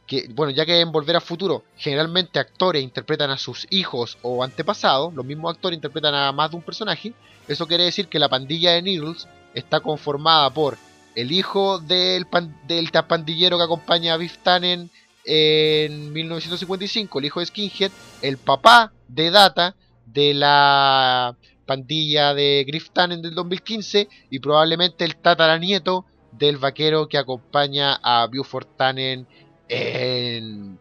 que, 0.07 0.27
bueno, 0.33 0.51
ya 0.51 0.65
que 0.65 0.79
en 0.79 0.91
Volver 0.91 1.15
a 1.15 1.21
Futuro 1.21 1.63
generalmente 1.77 2.39
actores 2.39 2.83
interpretan 2.83 3.29
a 3.29 3.37
sus 3.37 3.67
hijos 3.69 4.17
o 4.21 4.43
antepasados, 4.43 5.13
los 5.13 5.25
mismos 5.25 5.53
actores 5.53 5.77
interpretan 5.77 6.13
a 6.15 6.31
más 6.31 6.51
de 6.51 6.57
un 6.57 6.63
personaje, 6.63 7.13
eso 7.47 7.67
quiere 7.67 7.85
decir 7.85 8.07
que 8.07 8.19
la 8.19 8.29
pandilla 8.29 8.71
de 8.71 8.81
Needles 8.81 9.27
está 9.53 9.79
conformada 9.79 10.49
por 10.49 10.77
el 11.15 11.31
hijo 11.31 11.79
del, 11.79 12.25
pan- 12.27 12.57
del 12.67 12.89
pandillero 12.91 13.57
que 13.57 13.63
acompaña 13.63 14.13
a 14.13 14.17
Biff 14.17 14.37
Tannen 14.39 14.89
en 15.25 16.11
1955, 16.11 17.19
el 17.19 17.25
hijo 17.25 17.39
de 17.39 17.45
Skinhead, 17.45 17.91
el 18.21 18.37
papá 18.37 18.91
de 19.07 19.31
Data 19.31 19.75
de 20.05 20.33
la 20.33 21.35
pandilla 21.65 22.33
de 22.33 22.65
Griff 22.67 22.89
Tannen 22.91 23.21
del 23.21 23.33
2015 23.35 24.09
y 24.29 24.39
probablemente 24.39 25.05
el 25.05 25.15
tataranieto 25.15 26.05
del 26.33 26.57
vaquero 26.57 27.07
que 27.07 27.17
acompaña 27.17 27.93
a 28.03 28.27
Buford 28.27 28.67
Tannen 28.75 29.25
en, 29.69 30.77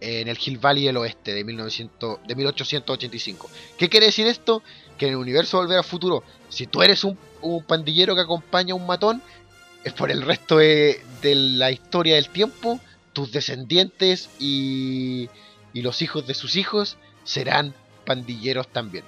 en 0.00 0.28
el 0.28 0.38
Hill 0.44 0.58
Valley 0.58 0.84
del 0.84 0.96
Oeste 0.98 1.34
de, 1.34 1.44
1900, 1.44 2.18
de 2.26 2.34
1885. 2.36 3.50
¿Qué 3.78 3.88
quiere 3.88 4.06
decir 4.06 4.26
esto? 4.26 4.62
Que 4.96 5.06
en 5.06 5.12
el 5.14 5.18
universo 5.18 5.58
Volver 5.58 5.78
al 5.78 5.84
Futuro, 5.84 6.22
si 6.48 6.66
tú 6.66 6.82
eres 6.82 7.02
un, 7.04 7.18
un 7.44 7.64
pandillero 7.64 8.14
que 8.14 8.22
acompaña 8.22 8.72
a 8.72 8.76
un 8.76 8.86
matón, 8.86 9.22
es 9.84 9.92
por 9.92 10.10
el 10.10 10.22
resto 10.22 10.58
de, 10.58 11.02
la 11.22 11.70
historia 11.70 12.16
del 12.16 12.28
tiempo, 12.28 12.80
tus 13.12 13.32
descendientes 13.32 14.30
y, 14.38 15.28
y 15.72 15.82
los 15.82 16.02
hijos 16.02 16.26
de 16.26 16.34
sus 16.34 16.56
hijos 16.56 16.96
serán 17.24 17.74
pandilleros 18.04 18.68
también. 18.68 19.04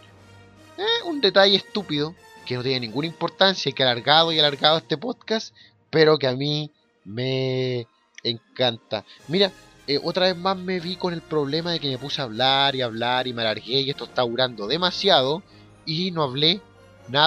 Un 1.05 1.21
detalle 1.21 1.57
estúpido 1.57 2.15
que 2.45 2.57
no 2.57 2.63
tiene 2.63 2.81
ninguna 2.81 3.07
importancia 3.07 3.71
y 3.71 3.73
que 3.73 3.83
ha 3.83 3.91
alargado 3.91 4.33
y 4.33 4.39
alargado 4.39 4.79
este 4.79 4.99
podcast, 4.99 5.55
pero 5.91 6.19
que 6.19 6.27
a 6.27 6.37
mí 6.37 6.71
me 7.05 7.87
encanta. 8.23 9.05
Mira, 9.29 9.51
eh, 9.87 10.01
otra 10.03 10.27
vez 10.27 10.37
más 10.37 10.57
me 10.57 10.81
vi 10.81 10.97
con 10.97 11.15
el 11.15 11.23
problema 11.23 11.73
de 11.73 11.81
que 11.81 11.89
me 11.89 11.99
puse 11.99 12.21
a 12.21 12.25
hablar 12.25 12.75
y 12.75 12.83
hablar 12.83 13.27
y 13.27 13.33
me 13.33 13.43
alargué 13.43 13.81
y 13.81 13.91
esto 13.91 14.05
está 14.05 14.23
durando 14.23 14.67
demasiado 14.67 15.43
y 15.85 16.11
no 16.11 16.25
hablé 16.25 16.61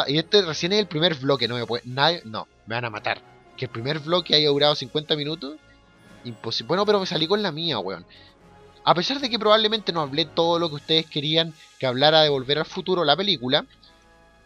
Y 0.08 0.18
este 0.18 0.42
recién 0.42 0.74
es 0.74 0.80
el 0.80 0.88
primer 0.88 1.16
bloque, 1.16 1.48
no 1.48 1.56
me 1.56 1.66
puede, 1.66 1.84
nadie, 1.86 2.22
no, 2.26 2.48
me 2.68 2.76
van 2.76 2.86
a 2.86 2.90
matar. 2.90 3.22
Que 3.58 3.66
el 3.66 3.72
primer 3.72 4.00
bloque 4.00 4.36
haya 4.36 4.50
durado 4.50 4.76
50 4.76 5.16
minutos, 5.16 5.58
imposible. 6.24 6.68
Bueno, 6.68 6.86
pero 6.86 7.00
me 7.00 7.06
salí 7.06 7.28
con 7.28 7.42
la 7.42 7.52
mía, 7.52 7.80
weón. 7.80 8.06
A 8.84 8.96
pesar 8.96 9.20
de 9.20 9.30
que 9.30 9.40
probablemente 9.40 9.92
no 9.92 10.02
hablé 10.02 10.26
todo 10.26 10.58
lo 10.58 10.70
que 10.70 10.76
ustedes 10.76 11.06
querían 11.06 11.54
que 11.78 11.86
hablara 11.86 12.22
de 12.22 12.30
Volver 12.30 12.60
al 12.60 12.66
Futuro, 12.66 13.04
la 13.04 13.16
película, 13.16 13.66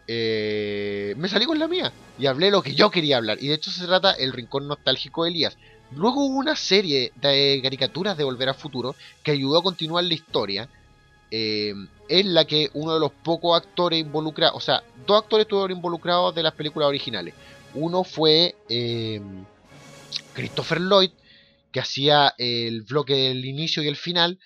eh, 0.06 1.14
me 1.16 1.28
salí 1.28 1.46
con 1.46 1.58
la 1.58 1.66
mía 1.66 1.92
y 2.18 2.26
hablé 2.26 2.50
lo 2.50 2.62
que 2.62 2.74
yo 2.74 2.90
quería 2.90 3.16
hablar. 3.16 3.38
Y 3.40 3.48
de 3.48 3.54
hecho 3.54 3.70
se 3.70 3.86
trata 3.86 4.12
el 4.12 4.32
rincón 4.32 4.68
nostálgico 4.68 5.24
de 5.24 5.30
Elías. 5.30 5.56
Luego 5.92 6.24
hubo 6.26 6.38
una 6.38 6.56
serie 6.56 7.12
de 7.16 7.60
caricaturas 7.62 8.16
de 8.16 8.24
Volver 8.24 8.48
al 8.48 8.54
Futuro 8.54 8.94
que 9.22 9.30
ayudó 9.30 9.58
a 9.58 9.62
continuar 9.62 10.04
la 10.04 10.14
historia. 10.14 10.68
Eh, 11.36 11.74
en 12.08 12.32
la 12.32 12.44
que 12.44 12.70
uno 12.74 12.94
de 12.94 13.00
los 13.00 13.10
pocos 13.10 13.60
actores 13.60 13.98
involucrados, 13.98 14.56
o 14.56 14.60
sea, 14.60 14.84
dos 15.04 15.20
actores 15.20 15.46
estuvieron 15.46 15.76
involucrados 15.76 16.32
de 16.32 16.44
las 16.44 16.54
películas 16.54 16.86
originales. 16.86 17.34
Uno 17.74 18.04
fue 18.04 18.54
eh, 18.68 19.20
Christopher 20.32 20.80
Lloyd, 20.80 21.10
que 21.72 21.80
hacía 21.80 22.32
el 22.38 22.82
bloque 22.82 23.14
del 23.14 23.44
inicio 23.44 23.82
y 23.82 23.88
el 23.88 23.96
final 23.96 24.38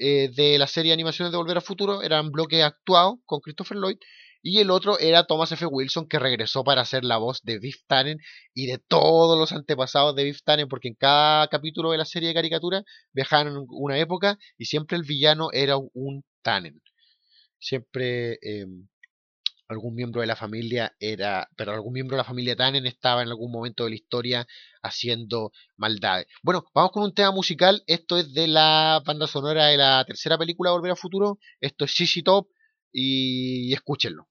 eh, 0.00 0.28
de 0.34 0.58
la 0.58 0.66
serie 0.66 0.90
de 0.90 0.94
animaciones 0.94 1.30
de 1.30 1.38
Volver 1.38 1.58
al 1.58 1.62
Futuro. 1.62 2.02
Eran 2.02 2.32
bloques 2.32 2.60
actuados 2.60 3.20
con 3.24 3.38
Christopher 3.38 3.76
Lloyd. 3.76 3.98
Y 4.42 4.60
el 4.60 4.70
otro 4.70 4.98
era 4.98 5.24
Thomas 5.24 5.52
F. 5.52 5.66
Wilson, 5.66 6.08
que 6.08 6.18
regresó 6.18 6.64
para 6.64 6.82
hacer 6.82 7.04
la 7.04 7.16
voz 7.16 7.42
de 7.42 7.58
Biff 7.58 7.82
Tannen 7.86 8.18
y 8.54 8.66
de 8.66 8.78
todos 8.78 9.38
los 9.38 9.52
antepasados 9.52 10.14
de 10.14 10.24
Biff 10.24 10.42
Tannen, 10.44 10.68
porque 10.68 10.88
en 10.88 10.94
cada 10.94 11.48
capítulo 11.48 11.90
de 11.90 11.98
la 11.98 12.04
serie 12.04 12.28
de 12.28 12.34
caricatura 12.34 12.84
viajaban 13.12 13.48
en 13.48 13.64
una 13.68 13.98
época 13.98 14.38
y 14.56 14.66
siempre 14.66 14.96
el 14.96 15.04
villano 15.04 15.48
era 15.52 15.76
un 15.76 16.24
Tannen. 16.42 16.80
Siempre 17.58 18.38
em, 18.42 18.86
algún 19.68 19.94
miembro 19.94 20.20
de 20.20 20.26
la 20.26 20.36
familia 20.36 20.94
era, 21.00 21.48
pero 21.56 21.72
algún 21.72 21.92
miembro 21.92 22.16
de 22.16 22.18
la 22.18 22.24
familia 22.24 22.56
Tannen 22.56 22.86
estaba 22.86 23.22
en 23.22 23.28
algún 23.28 23.50
momento 23.50 23.84
de 23.84 23.90
la 23.90 23.96
historia 23.96 24.46
haciendo 24.82 25.52
maldades. 25.76 26.26
Bueno, 26.42 26.64
vamos 26.74 26.92
con 26.92 27.02
un 27.02 27.14
tema 27.14 27.32
musical. 27.32 27.82
Esto 27.86 28.18
es 28.18 28.32
de 28.32 28.46
la 28.46 29.02
banda 29.04 29.26
sonora 29.26 29.66
de 29.66 29.76
la 29.76 30.04
tercera 30.06 30.38
película 30.38 30.70
Volver 30.70 30.92
al 30.92 30.96
Futuro. 30.96 31.38
Esto 31.60 31.84
es 31.84 31.90
Shishi 31.90 32.22
Top 32.22 32.48
y 32.98 33.72
escúchenlo. 33.74 34.28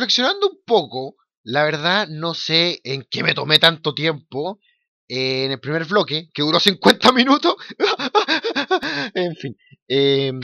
Reflexionando 0.00 0.48
un 0.48 0.60
poco, 0.64 1.16
la 1.42 1.62
verdad 1.64 2.08
no 2.08 2.32
sé 2.32 2.80
en 2.84 3.06
qué 3.10 3.22
me 3.22 3.34
tomé 3.34 3.58
tanto 3.58 3.94
tiempo 3.94 4.58
eh, 5.06 5.44
en 5.44 5.52
el 5.52 5.60
primer 5.60 5.84
bloque, 5.84 6.30
que 6.32 6.42
duró 6.42 6.58
50 6.60 7.12
minutos. 7.12 7.56
en 9.14 9.36
fin. 9.36 9.56
Em, 9.86 10.40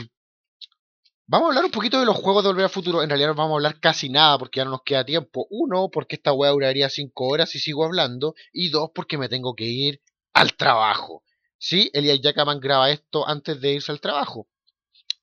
vamos 1.25 1.47
a 1.47 1.49
hablar 1.49 1.65
un 1.65 1.71
poquito 1.71 1.99
de 1.99 2.05
los 2.05 2.15
juegos 2.15 2.43
de 2.43 2.49
Volver 2.49 2.65
al 2.65 2.69
Futuro. 2.69 3.01
En 3.01 3.09
realidad 3.09 3.29
no 3.29 3.35
vamos 3.35 3.53
a 3.53 3.55
hablar 3.55 3.79
casi 3.79 4.09
nada 4.09 4.37
porque 4.37 4.59
ya 4.59 4.65
no 4.65 4.71
nos 4.71 4.83
queda 4.83 5.03
tiempo. 5.03 5.47
Uno, 5.49 5.89
porque 5.91 6.17
esta 6.17 6.33
weá 6.33 6.51
duraría 6.51 6.89
5 6.89 7.27
horas 7.27 7.49
si 7.49 7.59
sigo 7.59 7.83
hablando. 7.83 8.35
Y 8.53 8.69
dos, 8.69 8.91
porque 8.93 9.17
me 9.17 9.27
tengo 9.27 9.55
que 9.55 9.65
ir 9.65 10.01
al 10.33 10.55
trabajo. 10.55 11.23
Sí, 11.57 11.89
Elias 11.93 12.21
Jackman 12.21 12.59
graba 12.59 12.91
esto 12.91 13.27
antes 13.27 13.59
de 13.59 13.73
irse 13.73 13.91
al 13.91 14.01
trabajo. 14.01 14.47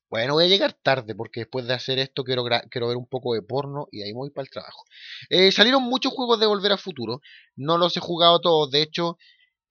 Bueno, 0.09 0.33
voy 0.33 0.45
a 0.45 0.47
llegar 0.47 0.73
tarde 0.73 1.15
porque 1.15 1.41
después 1.41 1.65
de 1.65 1.73
hacer 1.73 1.99
esto 1.99 2.23
quiero, 2.23 2.43
quiero 2.69 2.87
ver 2.87 2.97
un 2.97 3.07
poco 3.07 3.33
de 3.33 3.41
porno 3.41 3.87
y 3.91 4.03
ahí 4.03 4.13
voy 4.13 4.29
para 4.29 4.43
el 4.43 4.51
trabajo. 4.51 4.83
Eh, 5.29 5.51
salieron 5.51 5.83
muchos 5.83 6.13
juegos 6.13 6.39
de 6.39 6.45
Volver 6.45 6.71
a 6.73 6.77
Futuro. 6.77 7.21
No 7.55 7.77
los 7.77 7.97
he 7.97 7.99
jugado 7.99 8.39
todos. 8.39 8.69
De 8.71 8.81
hecho, 8.81 9.17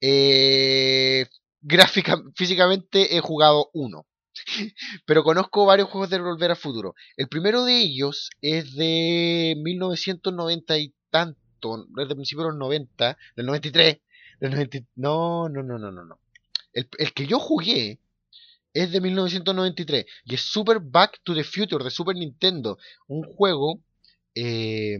eh, 0.01 1.27
gráfica, 1.61 2.21
físicamente 2.35 3.15
he 3.15 3.21
jugado 3.21 3.69
uno. 3.73 4.05
Pero 5.05 5.23
conozco 5.23 5.65
varios 5.65 5.89
juegos 5.89 6.09
de 6.09 6.19
Volver 6.19 6.51
a 6.51 6.55
Futuro. 6.55 6.95
El 7.15 7.29
primero 7.29 7.63
de 7.63 7.79
ellos 7.79 8.29
es 8.41 8.75
de 8.75 9.55
1990 9.57 10.77
y 10.77 10.93
tanto. 11.09 11.87
Es 11.97 12.09
de 12.09 12.15
principios 12.15 12.47
de 12.47 12.51
los 12.51 12.59
90. 12.59 13.17
Del 13.37 13.45
93. 13.45 13.99
Del 14.41 14.51
90, 14.51 14.79
no, 14.95 15.47
no, 15.47 15.63
no, 15.63 15.79
no, 15.79 15.91
no. 15.91 16.03
no. 16.03 16.19
El, 16.73 16.89
el 16.97 17.13
que 17.13 17.25
yo 17.25 17.39
jugué 17.39 17.99
es 18.75 18.91
de 18.91 19.01
1993 19.01 20.05
y 20.25 20.35
es 20.35 20.41
Super 20.41 20.79
Back 20.79 21.21
to 21.23 21.33
the 21.33 21.43
Future 21.43 21.83
de 21.83 21.89
Super 21.89 22.15
Nintendo, 22.15 22.77
un 23.07 23.23
juego 23.23 23.79
eh, 24.35 24.99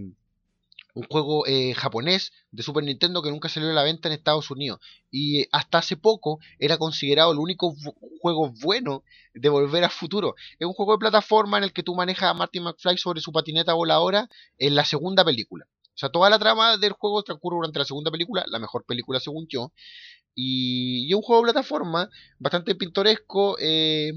un 0.96 1.04
juego 1.04 1.46
eh, 1.46 1.74
japonés 1.74 2.32
de 2.52 2.64
Super 2.64 2.84
Nintendo 2.86 3.22
que 3.22 3.30
nunca 3.30 3.50
salió 3.50 3.70
a 3.70 3.74
la 3.74 3.84
venta 3.84 4.08
en 4.08 4.14
Estados 4.14 4.50
Unidos 4.50 4.80
y 5.12 5.46
hasta 5.52 5.80
hace 5.80 5.98
poco 5.98 6.40
era 6.58 6.78
considerado 6.78 7.34
el 7.34 7.40
único 7.40 7.76
juego 8.22 8.54
bueno 8.62 9.04
de 9.34 9.50
Volver 9.50 9.84
a 9.84 9.90
Futuro. 9.90 10.36
Es 10.58 10.66
un 10.66 10.74
juego 10.74 10.94
de 10.94 11.00
plataforma 11.00 11.58
en 11.58 11.66
el 11.66 11.74
que 11.74 11.84
tú 11.84 11.96
manejas 11.96 12.30
a 12.30 12.34
Martin 12.34 12.64
McFly 12.64 12.98
sobre 12.98 13.20
su 13.20 13.34
patineta 13.34 13.74
voladora 13.74 14.30
en 14.58 14.74
la 14.74 14.86
segunda 14.86 15.26
película. 15.26 15.66
O 15.96 15.98
sea, 15.98 16.10
toda 16.10 16.30
la 16.30 16.40
trama 16.40 16.78
del 16.78 16.94
juego 16.94 17.24
transcurre 17.24 17.56
durante 17.56 17.80
la 17.80 17.86
segunda 17.86 18.10
película, 18.10 18.46
la 18.48 18.60
mejor 18.60 18.86
película 18.86 19.20
según 19.20 19.48
yo, 19.50 19.74
y, 20.36 21.14
un 21.14 21.22
juego 21.22 21.42
de 21.42 21.54
plataforma 21.54 22.10
bastante 22.40 22.76
pintoresco, 22.76 23.56
eh, 23.60 24.12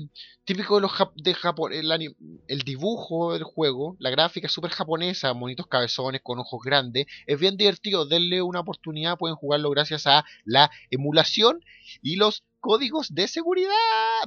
típico 0.45 0.75
de 0.75 0.83
los 0.83 0.93
de 1.14 1.35
Japón, 1.35 1.73
el, 1.73 2.59
dibujo 2.64 3.33
del 3.33 3.45
juego, 3.45 3.97
la 4.01 4.11
gráfica 4.11 4.49
es 4.49 4.53
súper 4.53 4.73
japonesa, 4.73 5.31
bonitos 5.33 5.69
cabezones 5.69 6.21
con 6.23 6.41
ojos 6.41 6.61
grandes, 6.64 7.07
es 7.27 7.39
bien 7.39 7.57
divertido, 7.57 8.05
denle 8.05 8.43
una 8.43 8.61
oportunidad, 8.61 9.16
pueden 9.16 9.37
jugarlo 9.37 9.71
gracias 9.71 10.07
a 10.07 10.25
la 10.45 10.71
emulación 10.91 11.64
y 12.03 12.16
los 12.16 12.45
códigos 12.61 13.14
de 13.14 13.29
seguridad, 13.29 13.71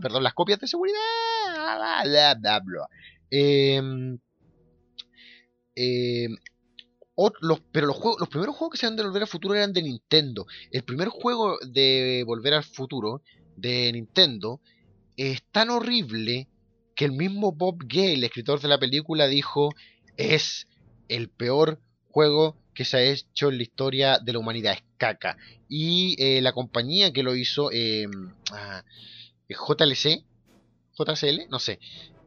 perdón, 0.01 0.23
las 0.23 0.33
copias 0.33 0.59
de 0.59 0.67
seguridad, 0.67 0.97
bla, 1.53 2.35
bla, 2.39 2.59
bla, 2.63 2.87
em, 3.29 4.17
pero 7.71 7.87
los 8.19 8.29
primeros 8.29 8.55
juegos 8.55 8.71
que 8.71 8.77
se 8.77 8.87
han 8.87 8.95
de 8.95 9.03
Volver 9.03 9.23
al 9.23 9.27
Futuro 9.27 9.55
eran 9.55 9.73
de 9.73 9.83
Nintendo. 9.83 10.45
El 10.71 10.83
primer 10.83 11.09
juego 11.09 11.57
de 11.59 12.23
Volver 12.25 12.53
al 12.53 12.63
Futuro 12.63 13.21
de 13.55 13.91
Nintendo 13.91 14.61
es 15.17 15.43
tan 15.51 15.69
horrible 15.69 16.47
que 16.95 17.05
el 17.05 17.11
mismo 17.11 17.51
Bob 17.51 17.77
Gale, 17.85 18.13
el 18.13 18.23
escritor 18.23 18.59
de 18.59 18.67
la 18.67 18.79
película, 18.79 19.27
dijo 19.27 19.69
es 20.17 20.67
el 21.09 21.29
peor 21.29 21.79
juego 22.09 22.57
que 22.73 22.85
se 22.85 22.97
ha 22.97 23.03
hecho 23.03 23.49
en 23.49 23.57
la 23.57 23.63
historia 23.63 24.19
de 24.19 24.33
la 24.33 24.39
humanidad. 24.39 24.73
Es 24.73 24.83
caca. 24.97 25.37
Y 25.67 26.15
eh, 26.19 26.41
la 26.41 26.53
compañía 26.53 27.11
que 27.11 27.23
lo 27.23 27.35
hizo, 27.35 27.69
eh, 27.71 28.07
ah, 28.51 28.83
JLC, 29.49 30.23
JCL, 30.97 31.49
no 31.49 31.59
sé, 31.59 31.79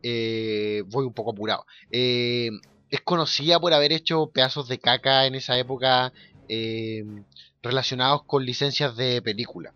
eh, 0.02 0.82
voy 0.86 1.06
un 1.06 1.14
poco 1.14 1.30
apurado. 1.30 1.66
Eh, 1.90 2.50
es 2.94 3.00
conocida 3.00 3.58
por 3.58 3.72
haber 3.72 3.92
hecho 3.92 4.30
pedazos 4.32 4.68
de 4.68 4.78
caca 4.78 5.26
en 5.26 5.34
esa 5.34 5.58
época 5.58 6.12
em, 6.48 7.24
relacionados 7.60 8.22
con 8.22 8.44
licencias 8.44 8.96
de 8.96 9.20
película. 9.20 9.74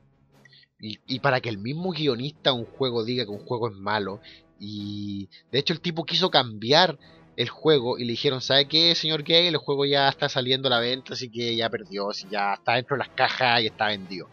Y, 0.80 1.18
para 1.18 1.40
que 1.40 1.48
el 1.48 1.58
mismo 1.58 1.90
guionista 1.90 2.52
un 2.52 2.64
juego 2.64 3.04
diga 3.04 3.24
que 3.24 3.32
un 3.32 3.44
juego 3.44 3.70
es 3.70 3.74
malo. 3.74 4.20
Y 4.60 5.28
de 5.50 5.58
hecho 5.58 5.72
el 5.72 5.80
tipo 5.80 6.04
quiso 6.04 6.30
cambiar 6.30 6.96
el 7.36 7.48
juego 7.48 7.98
y 7.98 8.04
le 8.04 8.12
dijeron, 8.12 8.40
¿sabe 8.40 8.68
qué, 8.68 8.94
señor 8.94 9.24
Gay? 9.24 9.48
El 9.48 9.56
juego 9.56 9.84
ya 9.84 10.08
está 10.08 10.28
saliendo 10.28 10.68
a 10.68 10.70
la 10.70 10.78
venta, 10.78 11.14
así 11.14 11.28
que 11.28 11.56
ya 11.56 11.68
perdió, 11.68 12.12
si 12.12 12.28
ya 12.30 12.54
está 12.54 12.74
dentro 12.74 12.94
de 12.94 13.00
las 13.00 13.08
cajas 13.08 13.62
y 13.62 13.66
está 13.66 13.88
vendido. 13.88 14.28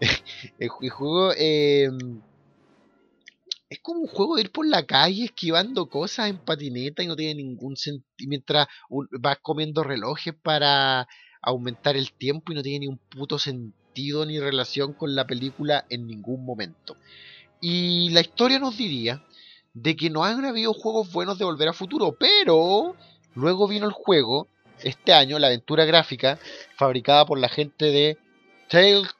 el, 0.58 0.68
juego... 0.68 1.32
Em, 1.36 2.20
es 3.70 3.78
como 3.80 4.00
un 4.00 4.08
juego 4.08 4.34
de 4.34 4.42
ir 4.42 4.50
por 4.50 4.66
la 4.66 4.84
calle 4.84 5.26
esquivando 5.26 5.88
cosas 5.88 6.28
en 6.28 6.38
patineta 6.38 7.04
y 7.04 7.06
no 7.06 7.14
tiene 7.14 7.36
ningún 7.36 7.76
sentido. 7.76 8.04
Mientras 8.28 8.66
vas 8.90 9.38
comiendo 9.40 9.84
relojes 9.84 10.34
para 10.34 11.06
aumentar 11.40 11.96
el 11.96 12.12
tiempo 12.12 12.50
y 12.50 12.56
no 12.56 12.62
tiene 12.62 12.80
ni 12.80 12.86
un 12.88 12.98
puto 12.98 13.38
sentido 13.38 14.26
ni 14.26 14.40
relación 14.40 14.92
con 14.92 15.14
la 15.14 15.24
película 15.24 15.86
en 15.88 16.08
ningún 16.08 16.44
momento. 16.44 16.96
Y 17.60 18.10
la 18.10 18.22
historia 18.22 18.58
nos 18.58 18.76
diría 18.76 19.24
de 19.72 19.94
que 19.94 20.10
no 20.10 20.24
han 20.24 20.44
habido 20.44 20.74
juegos 20.74 21.12
buenos 21.12 21.38
de 21.38 21.44
Volver 21.44 21.68
a 21.68 21.72
Futuro, 21.72 22.16
pero 22.18 22.96
luego 23.34 23.68
vino 23.68 23.86
el 23.86 23.92
juego, 23.92 24.48
este 24.82 25.12
año, 25.12 25.38
la 25.38 25.46
aventura 25.46 25.84
gráfica, 25.84 26.40
fabricada 26.76 27.24
por 27.24 27.38
la 27.38 27.48
gente 27.48 27.86
de 27.86 28.18
Tales 28.68 29.12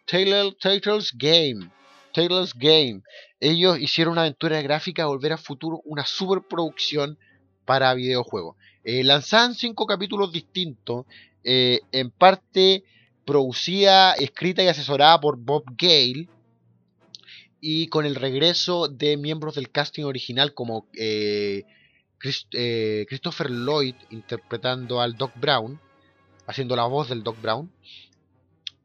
Game. 1.14 1.70
Tales 2.12 2.54
Game. 2.54 3.02
Ellos 3.40 3.78
hicieron 3.78 4.12
una 4.12 4.22
aventura 4.22 4.60
gráfica 4.62 5.06
Volver 5.06 5.32
a 5.32 5.38
Futuro, 5.38 5.80
una 5.84 6.04
superproducción 6.04 7.18
para 7.64 7.94
videojuegos. 7.94 8.56
Eh, 8.84 9.02
lanzaban 9.02 9.54
cinco 9.54 9.86
capítulos 9.86 10.32
distintos, 10.32 11.06
eh, 11.42 11.80
en 11.92 12.10
parte 12.10 12.84
producida, 13.24 14.12
escrita 14.14 14.62
y 14.62 14.68
asesorada 14.68 15.20
por 15.20 15.38
Bob 15.38 15.64
Gale, 15.76 16.28
y 17.60 17.88
con 17.88 18.06
el 18.06 18.14
regreso 18.14 18.88
de 18.88 19.16
miembros 19.16 19.54
del 19.54 19.70
casting 19.70 20.04
original 20.04 20.54
como 20.54 20.86
eh, 20.94 21.64
eh, 22.52 23.06
Christopher 23.08 23.50
Lloyd 23.50 23.94
interpretando 24.10 25.00
al 25.00 25.16
Doc 25.16 25.32
Brown, 25.36 25.78
haciendo 26.46 26.74
la 26.74 26.84
voz 26.84 27.08
del 27.08 27.22
Doc 27.22 27.40
Brown. 27.40 27.70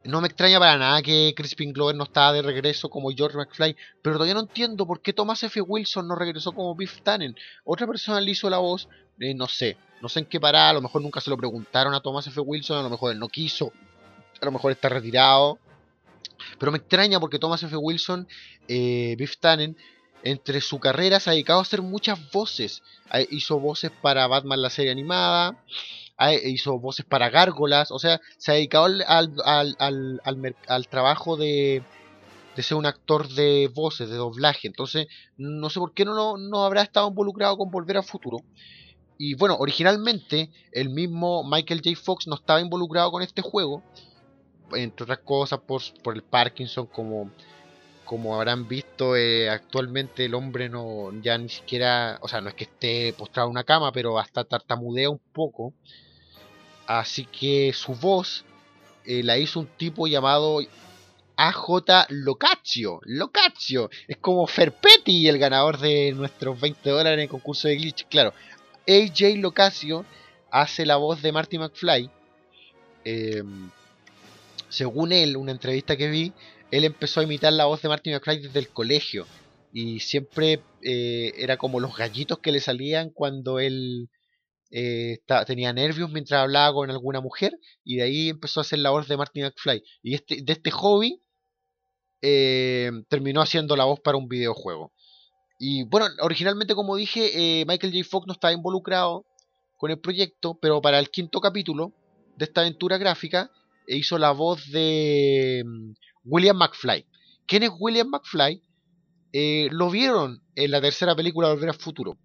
No 0.05 0.21
me 0.21 0.27
extraña 0.27 0.59
para 0.59 0.77
nada 0.77 1.01
que 1.01 1.33
Crispin 1.35 1.73
Glover 1.73 1.95
no 1.95 2.03
estaba 2.03 2.31
de 2.31 2.43
regreso 2.43 2.89
como 2.89 3.09
George 3.09 3.35
McFly, 3.35 3.75
pero 4.03 4.17
todavía 4.17 4.35
no 4.35 4.41
entiendo 4.41 4.85
por 4.85 5.01
qué 5.01 5.13
Thomas 5.13 5.41
F. 5.41 5.59
Wilson 5.61 6.07
no 6.07 6.15
regresó 6.15 6.51
como 6.51 6.75
Biff 6.75 7.01
Tannen. 7.01 7.35
Otra 7.63 7.87
persona 7.87 8.21
le 8.21 8.29
hizo 8.29 8.47
la 8.47 8.59
voz, 8.59 8.87
eh, 9.19 9.33
no 9.33 9.47
sé, 9.47 9.77
no 10.01 10.09
sé 10.09 10.19
en 10.19 10.25
qué 10.27 10.39
parar, 10.39 10.69
a 10.69 10.73
lo 10.73 10.81
mejor 10.81 11.01
nunca 11.01 11.21
se 11.21 11.31
lo 11.31 11.37
preguntaron 11.37 11.95
a 11.95 12.01
Thomas 12.01 12.27
F. 12.27 12.39
Wilson, 12.39 12.77
a 12.77 12.83
lo 12.83 12.91
mejor 12.91 13.13
él 13.13 13.19
no 13.19 13.29
quiso, 13.29 13.73
a 14.39 14.45
lo 14.45 14.51
mejor 14.51 14.71
está 14.71 14.89
retirado. 14.89 15.57
Pero 16.59 16.71
me 16.71 16.77
extraña 16.77 17.19
porque 17.19 17.39
Thomas 17.39 17.63
F. 17.63 17.75
Wilson, 17.75 18.27
eh, 18.67 19.15
Biff 19.17 19.37
Tannen, 19.37 19.75
entre 20.23 20.61
su 20.61 20.79
carrera 20.79 21.19
se 21.19 21.31
ha 21.31 21.33
dedicado 21.33 21.59
a 21.59 21.63
hacer 21.63 21.81
muchas 21.81 22.31
voces. 22.31 22.83
Hizo 23.31 23.59
voces 23.59 23.91
para 24.01 24.27
Batman 24.27 24.61
la 24.61 24.69
serie 24.69 24.91
animada, 24.91 25.63
hizo 26.43 26.79
voces 26.79 27.05
para 27.05 27.29
gárgolas, 27.29 27.91
o 27.91 27.99
sea, 27.99 28.21
se 28.37 28.51
ha 28.51 28.55
dedicado 28.55 28.85
al, 29.05 30.87
trabajo 30.89 31.37
de, 31.37 31.83
ser 32.55 32.77
un 32.77 32.85
actor 32.85 33.27
de 33.29 33.69
voces, 33.73 34.09
de 34.09 34.15
doblaje. 34.15 34.67
Entonces, 34.67 35.07
no 35.37 35.69
sé 35.69 35.79
por 35.79 35.93
qué 35.93 36.05
no, 36.05 36.37
no 36.37 36.63
habrá 36.63 36.81
estado 36.81 37.09
involucrado 37.09 37.57
con 37.57 37.71
Volver 37.71 37.97
al 37.97 38.03
Futuro. 38.03 38.39
Y 39.17 39.35
bueno, 39.35 39.55
originalmente 39.59 40.51
el 40.71 40.89
mismo 40.89 41.43
Michael 41.43 41.81
J. 41.83 41.97
Fox 42.01 42.27
no 42.27 42.35
estaba 42.35 42.61
involucrado 42.61 43.11
con 43.11 43.21
este 43.21 43.41
juego, 43.41 43.81
entre 44.73 45.03
otras 45.03 45.19
cosas 45.19 45.59
por, 45.59 45.81
por 46.03 46.15
el 46.15 46.23
Parkinson, 46.23 46.87
como, 46.87 47.31
como 48.03 48.35
habrán 48.35 48.67
visto 48.67 49.15
eh, 49.15 49.49
actualmente 49.49 50.25
el 50.25 50.35
hombre 50.35 50.69
no 50.69 51.11
ya 51.21 51.37
ni 51.37 51.49
siquiera, 51.49 52.19
o 52.21 52.27
sea, 52.27 52.41
no 52.41 52.49
es 52.49 52.55
que 52.55 52.65
esté 52.65 53.13
postrado 53.13 53.47
en 53.47 53.51
una 53.51 53.63
cama, 53.63 53.91
pero 53.93 54.19
hasta 54.19 54.43
tartamudea 54.43 55.09
un 55.09 55.21
poco. 55.33 55.73
Así 56.87 57.25
que 57.25 57.73
su 57.73 57.95
voz 57.95 58.45
eh, 59.05 59.23
la 59.23 59.37
hizo 59.37 59.59
un 59.59 59.67
tipo 59.67 60.07
llamado 60.07 60.59
AJ 61.35 62.07
Locaccio. 62.09 63.01
Locaccio. 63.03 63.89
Es 64.07 64.17
como 64.17 64.47
Ferpetti, 64.47 65.27
el 65.27 65.37
ganador 65.37 65.79
de 65.79 66.11
nuestros 66.13 66.59
20 66.59 66.89
dólares 66.89 67.17
en 67.17 67.23
el 67.23 67.29
concurso 67.29 67.67
de 67.67 67.75
Glitch. 67.75 68.07
Claro, 68.07 68.33
AJ 68.87 69.37
Locasio 69.37 70.05
hace 70.51 70.85
la 70.85 70.97
voz 70.97 71.21
de 71.21 71.31
Marty 71.31 71.57
McFly. 71.57 72.09
Em, 73.03 73.69
según 74.69 75.11
él, 75.11 75.37
una 75.37 75.51
entrevista 75.51 75.95
que 75.97 76.09
vi, 76.09 76.33
él 76.71 76.83
empezó 76.85 77.19
a 77.19 77.23
imitar 77.23 77.53
la 77.53 77.65
voz 77.65 77.81
de 77.81 77.89
Marty 77.89 78.11
McFly 78.11 78.39
desde 78.39 78.59
el 78.59 78.69
colegio. 78.69 79.27
Y 79.73 79.99
siempre 79.99 80.61
eh, 80.81 81.33
era 81.37 81.57
como 81.57 81.79
los 81.79 81.97
gallitos 81.97 82.39
que 82.39 82.51
le 82.51 82.61
salían 82.61 83.09
cuando 83.09 83.59
él 83.59 84.09
eh, 84.71 85.19
tenía 85.45 85.73
nervios 85.73 86.11
mientras 86.11 86.41
hablaba 86.41 86.73
con 86.73 86.89
alguna 86.89 87.21
mujer. 87.21 87.57
Y 87.83 87.97
de 87.97 88.03
ahí 88.03 88.29
empezó 88.29 88.59
a 88.59 88.61
hacer 88.61 88.79
la 88.79 88.91
voz 88.91 89.07
de 89.07 89.17
Marty 89.17 89.41
McFly. 89.41 89.83
Y 90.01 90.15
este, 90.15 90.41
de 90.43 90.53
este 90.53 90.71
hobby 90.71 91.21
eh, 92.21 92.91
terminó 93.09 93.41
haciendo 93.41 93.75
la 93.75 93.85
voz 93.85 93.99
para 93.99 94.17
un 94.17 94.27
videojuego. 94.27 94.93
Y 95.59 95.83
bueno, 95.83 96.07
originalmente 96.21 96.75
como 96.75 96.95
dije, 96.95 97.61
eh, 97.61 97.65
Michael 97.65 97.93
J. 97.93 98.07
Fox 98.09 98.27
no 98.27 98.33
estaba 98.33 98.53
involucrado 98.53 99.25
con 99.77 99.91
el 99.91 99.99
proyecto, 99.99 100.57
pero 100.61 100.81
para 100.81 100.99
el 100.99 101.09
quinto 101.09 101.39
capítulo 101.39 101.93
de 102.37 102.45
esta 102.45 102.61
aventura 102.61 102.97
gráfica 102.97 103.51
hizo 103.87 104.17
la 104.17 104.31
voz 104.31 104.69
de 104.71 105.63
mm, 105.65 105.93
William 106.25 106.57
McFly. 106.57 107.05
¿Quién 107.45 107.63
es 107.63 107.69
William 107.79 108.09
McFly? 108.09 108.61
Lo 109.71 109.89
vieron 109.89 110.41
en 110.55 110.71
la 110.71 110.79
tercera 110.79 111.13
película 111.13 111.49
Volver 111.49 111.69
al 111.69 111.75
Futuro. 111.75 112.17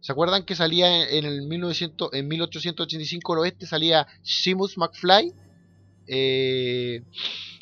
¿Se 0.00 0.12
acuerdan 0.12 0.44
que 0.44 0.54
salía 0.54 1.08
en, 1.10 1.24
el 1.24 1.42
1900, 1.42 2.12
en 2.12 2.28
1885 2.28 3.32
el 3.34 3.38
oeste? 3.40 3.66
Salía 3.66 4.06
Seamus 4.22 4.78
McFly. 4.78 5.32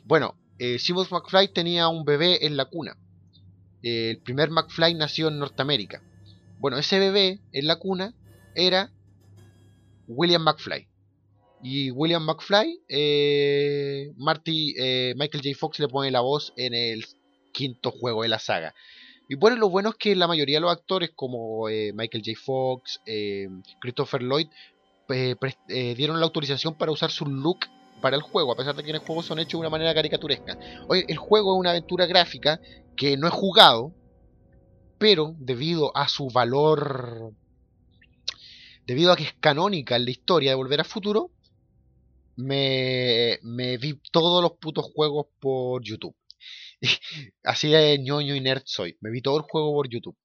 bueno, 0.04 0.36
Seamus 0.78 1.10
McFly 1.10 1.48
tenía 1.52 1.88
un 1.88 2.04
bebé 2.04 2.46
en 2.46 2.56
la 2.56 2.64
cuna 2.66 2.96
el 3.82 4.18
primer 4.18 4.50
McFly 4.50 4.94
nació 4.94 5.28
en 5.28 5.38
Norteamérica. 5.38 6.02
Bueno, 6.58 6.78
ese 6.78 6.98
bebé 6.98 7.40
en 7.52 7.66
la 7.66 7.76
cuna 7.76 8.14
era 8.54 8.92
William 10.06 10.42
McFly. 10.42 10.88
Y 11.62 11.90
William 11.90 12.24
McFly, 12.24 12.80
eh, 12.88 14.12
Marty, 14.16 14.74
eh, 14.78 15.14
Michael 15.16 15.42
J. 15.42 15.56
Fox 15.58 15.78
le 15.80 15.88
pone 15.88 16.10
la 16.10 16.20
voz 16.20 16.52
en 16.56 16.74
el 16.74 17.04
quinto 17.52 17.90
juego 17.90 18.22
de 18.22 18.28
la 18.28 18.38
saga. 18.38 18.74
Y 19.28 19.34
bueno, 19.34 19.56
lo 19.56 19.68
bueno 19.68 19.90
es 19.90 19.96
que 19.96 20.16
la 20.16 20.26
mayoría 20.26 20.56
de 20.56 20.62
los 20.62 20.72
actores, 20.72 21.10
como 21.14 21.68
eh, 21.68 21.92
Michael 21.94 22.24
J. 22.24 22.38
Fox, 22.42 23.00
Christopher 23.80 24.22
Lloyd, 24.22 24.48
dieron 25.06 26.18
la 26.18 26.26
autorización 26.26 26.74
para 26.74 26.92
usar 26.92 27.10
su 27.10 27.26
look 27.26 27.60
para 28.00 28.16
el 28.16 28.22
juego, 28.22 28.52
a 28.52 28.56
pesar 28.56 28.74
de 28.74 28.82
que 28.82 28.90
en 28.90 28.96
el 28.96 29.02
juego 29.02 29.22
son 29.22 29.38
hechos 29.38 29.52
de 29.52 29.58
una 29.58 29.70
manera 29.70 29.94
caricaturesca. 29.94 30.58
Hoy 30.88 31.04
el 31.08 31.16
juego 31.18 31.54
es 31.54 31.60
una 31.60 31.70
aventura 31.70 32.06
gráfica 32.06 32.60
que 32.96 33.16
no 33.16 33.26
he 33.26 33.30
jugado, 33.30 33.92
pero 34.98 35.34
debido 35.38 35.96
a 35.96 36.08
su 36.08 36.28
valor, 36.28 37.32
debido 38.86 39.12
a 39.12 39.16
que 39.16 39.24
es 39.24 39.34
canónica 39.34 39.96
en 39.96 40.04
la 40.04 40.10
historia 40.10 40.50
de 40.50 40.56
Volver 40.56 40.80
a 40.80 40.84
Futuro, 40.84 41.30
me, 42.36 43.38
vi 43.78 44.00
todos 44.12 44.42
los 44.42 44.52
putos 44.58 44.86
juegos 44.94 45.26
por 45.40 45.82
YouTube. 45.82 46.14
Así 47.44 47.68
de 47.68 47.98
ñoño 47.98 48.34
y 48.34 48.44
soy. 48.64 48.96
Me 49.00 49.10
vi 49.10 49.22
todo 49.22 49.36
el 49.36 49.42
juego 49.42 49.72
por 49.72 49.88
YouTube. 49.88 50.16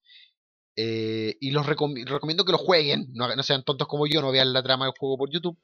Eh, 0.76 1.36
y 1.40 1.52
los 1.52 1.66
recomiendo 1.66 2.46
que 2.46 2.52
lo 2.52 2.58
jueguen. 2.58 3.08
No, 3.14 3.34
no, 3.34 3.44
sean 3.44 3.64
tontos 3.64 3.88
como 3.88 4.08
yo, 4.08 4.22
no 4.22 4.32
vean 4.32 4.54
la 4.54 4.64
trama 4.64 4.86
del 4.86 4.94
juego 4.98 5.18
por 5.18 5.32
YouTube. 5.32 5.58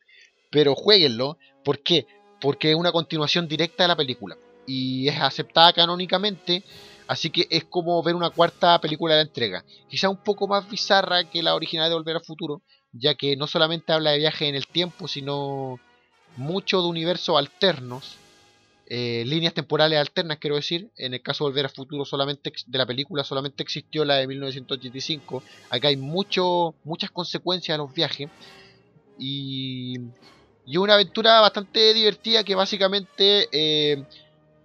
Pero 0.52 0.76
jueguenlo. 0.76 1.38
¿Por 1.64 1.84
qué? 1.84 2.08
Porque 2.42 2.72
es 2.72 2.76
una 2.76 2.92
continuación 2.92 3.48
directa 3.48 3.84
de 3.84 3.90
la 3.90 3.96
película. 3.96 4.38
Y 4.66 5.08
es 5.08 5.20
aceptada 5.20 5.74
canónicamente 5.74 6.64
Así 7.10 7.32
que 7.32 7.48
es 7.50 7.64
como 7.64 8.04
ver 8.04 8.14
una 8.14 8.30
cuarta 8.30 8.80
película 8.80 9.16
de 9.16 9.24
la 9.24 9.28
entrega. 9.28 9.66
Quizá 9.90 10.10
un 10.10 10.18
poco 10.24 10.48
más 10.48 10.70
bizarra 10.70 11.24
que 11.24 11.42
la 11.42 11.56
original 11.56 11.90
de 11.90 11.96
Volver 11.96 12.18
al 12.18 12.24
Futuro, 12.24 12.62
ya 12.92 13.16
que 13.16 13.36
no 13.36 13.48
solamente 13.48 13.92
habla 13.92 14.12
de 14.12 14.20
viaje 14.20 14.48
en 14.48 14.54
el 14.54 14.68
tiempo, 14.68 15.08
sino 15.08 15.80
mucho 16.38 16.84
de 16.84 16.88
universos 16.88 17.36
alternos, 17.36 18.18
eh, 18.92 19.24
líneas 19.28 19.54
temporales 19.54 20.00
alternas, 20.00 20.40
quiero 20.40 20.56
decir. 20.56 20.90
En 20.98 21.14
el 21.14 21.22
caso 21.22 21.44
de 21.44 21.52
Volver 21.52 21.66
al 21.66 21.72
Futuro, 21.72 22.06
solamente 22.06 22.52
de 22.66 22.78
la 22.78 22.88
película 22.88 23.24
solamente 23.24 23.62
existió 23.62 24.04
la 24.04 24.16
de 24.16 24.26
1985. 24.26 25.44
Acá 25.70 25.90
hay 25.90 25.98
mucho, 25.98 26.74
muchas 26.84 27.12
consecuencias 27.12 27.78
de 27.78 27.84
los 27.84 27.94
viajes. 27.94 28.30
Y, 29.20 30.00
y 30.66 30.78
una 30.78 30.96
aventura 30.96 31.40
bastante 31.40 31.94
divertida 31.94 32.44
que 32.44 32.56
básicamente 32.56 33.48
eh, 33.52 34.04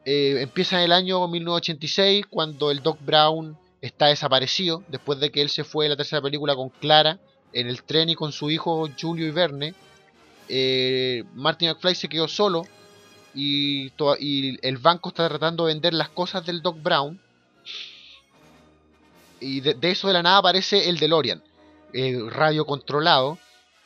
eh, 0.07 0.39
empieza 0.41 0.79
en 0.79 0.85
el 0.85 0.93
año 0.93 1.29
1986 1.29 2.25
cuando 2.31 2.71
el 2.71 2.83
Doc 2.83 2.99
Brown 3.05 3.59
está 3.83 4.07
desaparecido 4.07 4.83
después 4.89 5.21
de 5.21 5.31
que 5.31 5.43
él 5.43 5.51
se 5.51 5.65
fue 5.65 5.85
de 5.85 5.91
la 5.91 5.97
tercera 5.97 6.23
película 6.23 6.55
con 6.55 6.71
Clara 6.71 7.19
en 7.53 7.69
el 7.69 7.83
tren 7.83 8.09
y 8.09 8.15
con 8.15 8.33
su 8.33 8.51
hijo 8.51 8.89
Julio 8.99 9.27
y 9.27 9.31
Verne. 9.33 9.75
Martin 11.35 11.69
McFly 11.69 11.95
se 11.95 12.09
quedó 12.09 12.27
solo 12.27 12.67
y, 13.35 13.93
el 14.63 14.79
banco 14.79 15.09
está 15.09 15.29
tratando 15.29 15.67
de 15.67 15.75
vender 15.75 15.95
las 15.95 16.09
cosas 16.09 16.45
del 16.47 16.63
Doc 16.63 16.81
Brown. 16.83 17.21
Y 19.41 19.61
de, 19.61 19.77
eso 19.83 20.07
de 20.09 20.15
la 20.15 20.23
nada 20.23 20.39
aparece 20.39 20.89
el 20.89 20.99
DeLorean, 20.99 21.43
eh, 21.93 22.19
radio 22.31 22.65
controlado, 22.65 23.39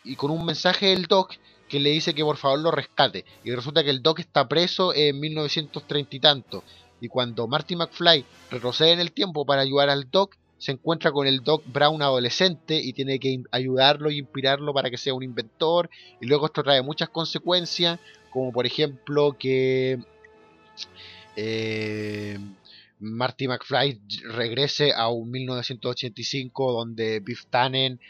y 0.05 0.15
con 0.17 0.31
un 0.31 0.45
mensaje 0.45 0.87
del 0.87 1.07
Doc 1.07 1.35
que 1.69 1.81
le 1.81 1.91
dice 1.91 2.15
que 2.15 2.25
por 2.25 2.37
favor 2.37 2.59
lo 2.61 2.71
rescate. 2.71 3.25
Y 3.45 3.55
resulta 3.55 3.83
que 3.83 3.91
el 3.91 4.03
Doc 4.03 4.21
está 4.21 4.49
preso 4.49 4.95
en 4.95 5.19
1930 5.19 6.17
y 6.17 6.21
tanto. 6.21 6.65
Y 7.01 7.09
cuando 7.09 7.47
Marty 7.47 7.77
McFly 7.77 8.25
retrocede 8.51 8.93
en 8.93 9.01
el 9.01 9.13
tiempo 9.13 9.45
para 9.45 9.63
ayudar 9.63 9.91
al 9.91 10.11
Doc, 10.11 10.37
se 10.59 10.73
encuentra 10.73 11.13
con 11.13 11.27
el 11.27 11.43
Doc 11.43 11.63
Brown 11.67 12.03
adolescente 12.03 12.81
y 12.81 12.93
tiene 12.93 13.19
que 13.19 13.43
ayudarlo 13.53 14.11
y 14.11 14.19
inspirarlo 14.19 14.75
para 14.75 14.91
que 14.91 14.99
sea 14.99 15.15
un 15.15 15.23
inventor. 15.23 15.89
Y 16.21 16.27
luego 16.27 16.47
esto 16.47 16.63
trae 16.63 16.83
muchas 16.83 17.09
consecuencias, 17.09 18.01
como 18.31 18.53
por 18.53 18.67
ejemplo 18.67 19.37
que 19.39 20.01
eh, 21.37 22.39
Marty 22.99 23.47
McFly 23.47 24.01
regrese 24.25 24.93
a 24.93 25.09
un 25.09 25.31
1985 25.31 26.73
donde 26.73 27.21
Biff 27.21 27.47
Tannen 27.47 28.01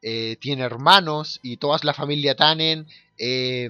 eh, 0.00 0.36
tiene 0.40 0.62
hermanos 0.62 1.40
y 1.42 1.56
toda 1.56 1.78
la 1.82 1.92
familia 1.92 2.36
Tannen 2.36 2.86
eh, 3.18 3.68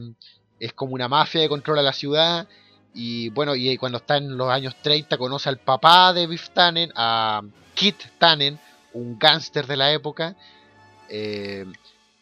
es 0.60 0.72
como 0.74 0.94
una 0.94 1.08
mafia 1.08 1.40
que 1.40 1.48
controla 1.48 1.80
la 1.80 1.94
ciudad. 1.94 2.46
Y 2.92 3.30
bueno, 3.30 3.54
y 3.54 3.76
cuando 3.78 3.98
está 3.98 4.18
en 4.18 4.36
los 4.36 4.50
años 4.50 4.74
30 4.82 5.16
conoce 5.16 5.48
al 5.48 5.58
papá 5.58 6.12
de 6.12 6.26
Biff 6.26 6.50
Tannen, 6.50 6.92
a 6.94 7.42
Kit 7.76 7.96
Tannen, 8.18 8.58
un 8.94 9.18
gángster 9.18 9.66
de 9.66 9.76
la 9.76 9.92
época. 9.92 10.34
Eh, 11.08 11.66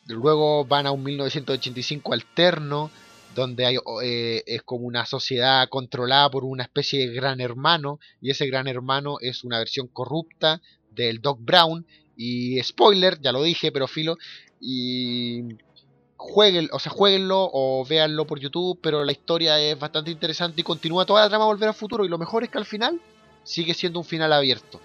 luego 0.08 0.64
van 0.64 0.86
a 0.86 0.90
un 0.90 1.02
1985 1.02 2.12
alterno, 2.12 2.90
donde 3.34 3.64
hay, 3.64 3.76
eh, 4.02 4.42
es 4.46 4.62
como 4.62 4.84
una 4.84 5.06
sociedad 5.06 5.68
controlada 5.68 6.28
por 6.30 6.44
una 6.44 6.64
especie 6.64 7.06
de 7.06 7.14
gran 7.14 7.40
hermano, 7.40 8.00
y 8.20 8.30
ese 8.30 8.46
gran 8.46 8.66
hermano 8.66 9.16
es 9.20 9.44
una 9.44 9.58
versión 9.58 9.86
corrupta 9.86 10.60
del 10.90 11.22
Doc 11.22 11.38
Brown. 11.40 11.86
Y 12.16 12.60
spoiler, 12.62 13.20
ya 13.20 13.32
lo 13.32 13.42
dije, 13.42 13.72
pero 13.72 13.86
filo. 13.86 14.18
Y 14.60 15.42
jueguen, 16.16 16.68
o 16.72 16.78
sea, 16.80 16.90
jueguenlo 16.90 17.48
o 17.52 17.84
véanlo 17.84 18.26
por 18.26 18.40
YouTube, 18.40 18.78
pero 18.82 19.04
la 19.04 19.12
historia 19.12 19.60
es 19.60 19.78
bastante 19.78 20.10
interesante 20.10 20.60
y 20.60 20.64
continúa 20.64 21.06
toda 21.06 21.22
la 21.22 21.28
trama 21.28 21.44
Volver 21.44 21.68
al 21.68 21.74
Futuro. 21.74 22.04
Y 22.04 22.08
lo 22.08 22.18
mejor 22.18 22.42
es 22.42 22.50
que 22.50 22.58
al 22.58 22.66
final 22.66 23.00
sigue 23.44 23.74
siendo 23.74 24.00
un 24.00 24.04
final 24.04 24.32
abierto. 24.32 24.80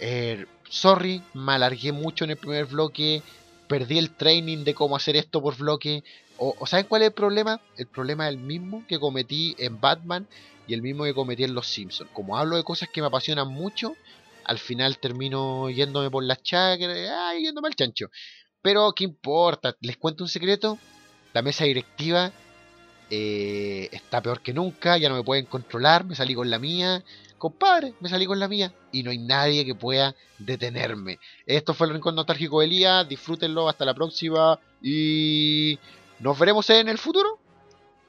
Eh, 0.00 0.46
sorry, 0.68 1.22
me 1.34 1.52
alargué 1.52 1.92
mucho 1.92 2.24
en 2.24 2.30
el 2.30 2.36
primer 2.36 2.66
bloque, 2.66 3.22
perdí 3.68 3.98
el 3.98 4.10
training 4.10 4.64
de 4.64 4.74
cómo 4.74 4.96
hacer 4.96 5.16
esto 5.16 5.42
por 5.42 5.56
bloque. 5.56 6.02
O, 6.38 6.66
¿saben 6.66 6.86
cuál 6.86 7.02
es 7.02 7.08
el 7.08 7.14
problema? 7.14 7.60
El 7.76 7.86
problema 7.86 8.26
es 8.26 8.34
el 8.34 8.40
mismo 8.40 8.84
que 8.88 8.98
cometí 8.98 9.54
en 9.58 9.78
Batman 9.78 10.26
y 10.66 10.72
el 10.74 10.80
mismo 10.80 11.04
que 11.04 11.12
cometí 11.12 11.44
en 11.44 11.54
Los 11.54 11.66
Simpsons. 11.66 12.10
Como 12.14 12.38
hablo 12.38 12.56
de 12.56 12.64
cosas 12.64 12.88
que 12.88 13.02
me 13.02 13.08
apasionan 13.08 13.48
mucho, 13.48 13.94
al 14.44 14.58
final 14.58 14.98
termino 14.98 15.68
yéndome 15.68 16.10
por 16.10 16.24
las 16.24 16.42
chacras, 16.42 16.96
ay, 17.10 17.44
yéndome 17.44 17.68
al 17.68 17.76
chancho. 17.76 18.10
Pero, 18.62 18.92
¿qué 18.92 19.04
importa? 19.04 19.76
Les 19.80 19.96
cuento 19.98 20.24
un 20.24 20.28
secreto. 20.28 20.78
La 21.32 21.42
mesa 21.42 21.64
directiva 21.64 22.32
eh, 23.10 23.88
está 23.92 24.20
peor 24.22 24.40
que 24.40 24.52
nunca, 24.52 24.96
ya 24.96 25.08
no 25.08 25.16
me 25.16 25.22
pueden 25.24 25.46
controlar, 25.46 26.04
me 26.04 26.14
salí 26.14 26.34
con 26.34 26.50
la 26.50 26.58
mía. 26.58 27.04
Compadre, 27.40 27.94
me 28.00 28.10
salí 28.10 28.26
con 28.26 28.38
la 28.38 28.48
mía 28.48 28.70
y 28.92 29.02
no 29.02 29.10
hay 29.10 29.16
nadie 29.16 29.64
que 29.64 29.74
pueda 29.74 30.14
detenerme. 30.38 31.18
Esto 31.46 31.72
fue 31.72 31.86
el 31.86 31.94
Rincón 31.94 32.14
Nostálgico 32.14 32.60
de 32.60 32.66
Elías, 32.66 33.08
disfrútenlo, 33.08 33.66
hasta 33.66 33.86
la 33.86 33.94
próxima 33.94 34.60
y 34.82 35.78
nos 36.18 36.38
veremos 36.38 36.68
en 36.68 36.90
el 36.90 36.98
futuro. 36.98 37.38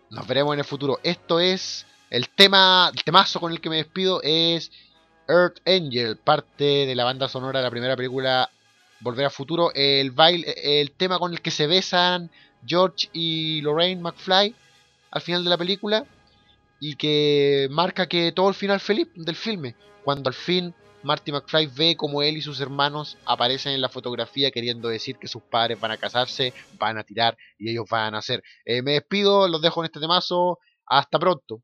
Nos 0.10 0.28
veremos 0.28 0.52
en 0.52 0.60
el 0.60 0.66
futuro. 0.66 1.00
Esto 1.02 1.40
es 1.40 1.86
el 2.10 2.28
tema, 2.28 2.92
el 2.94 3.06
temazo 3.06 3.40
con 3.40 3.54
el 3.54 3.62
que 3.62 3.70
me 3.70 3.78
despido 3.78 4.20
es 4.22 4.70
Earth 5.30 5.66
Angel, 5.66 6.18
parte 6.18 6.86
de 6.86 6.94
la 6.94 7.06
banda 7.06 7.30
sonora 7.30 7.60
de 7.60 7.64
la 7.64 7.72
primera 7.72 7.96
película 7.96 8.50
Volver 9.00 9.28
a 9.28 9.30
Futuro, 9.30 9.72
el 9.74 10.12
baile, 10.12 10.82
el 10.82 10.92
tema 10.92 11.20
con 11.20 11.32
el 11.32 11.40
que 11.40 11.52
se 11.52 11.68
besan 11.68 12.30
George 12.66 13.08
y 13.14 13.62
Lorraine 13.62 14.02
McFly 14.02 14.54
al 15.10 15.22
final 15.22 15.46
de 15.46 15.50
la 15.50 15.58
película 15.58 16.06
y 16.82 16.96
que 16.96 17.68
marca 17.70 18.08
que 18.08 18.32
todo 18.32 18.50
el 18.50 18.56
final 18.56 18.80
feliz 18.80 19.08
del 19.14 19.36
filme, 19.36 19.76
cuando 20.04 20.30
al 20.30 20.34
fin 20.34 20.74
Marty 21.04 21.32
McFly 21.32 21.68
ve 21.68 21.96
como 21.96 22.24
él 22.24 22.38
y 22.38 22.42
sus 22.42 22.60
hermanos 22.60 23.20
aparecen 23.26 23.74
en 23.74 23.82
la 23.82 23.90
fotografía 23.90 24.50
queriendo 24.50 24.90
decir 24.90 25.18
que 25.18 25.28
sus 25.28 25.44
padres 25.44 25.80
van 25.80 25.92
a 25.92 25.98
casarse, 25.98 26.54
van 26.80 26.98
a 26.98 27.04
tirar 27.04 27.38
y 27.60 27.70
ellos 27.70 27.86
van 27.90 28.16
a 28.16 28.18
hacer. 28.18 28.44
Eh, 28.66 28.82
me 28.82 28.94
despido, 28.94 29.48
los 29.48 29.62
dejo 29.62 29.82
en 29.82 29.86
este 29.86 30.00
temazo, 30.00 30.58
hasta 30.88 31.20
pronto. 31.20 31.62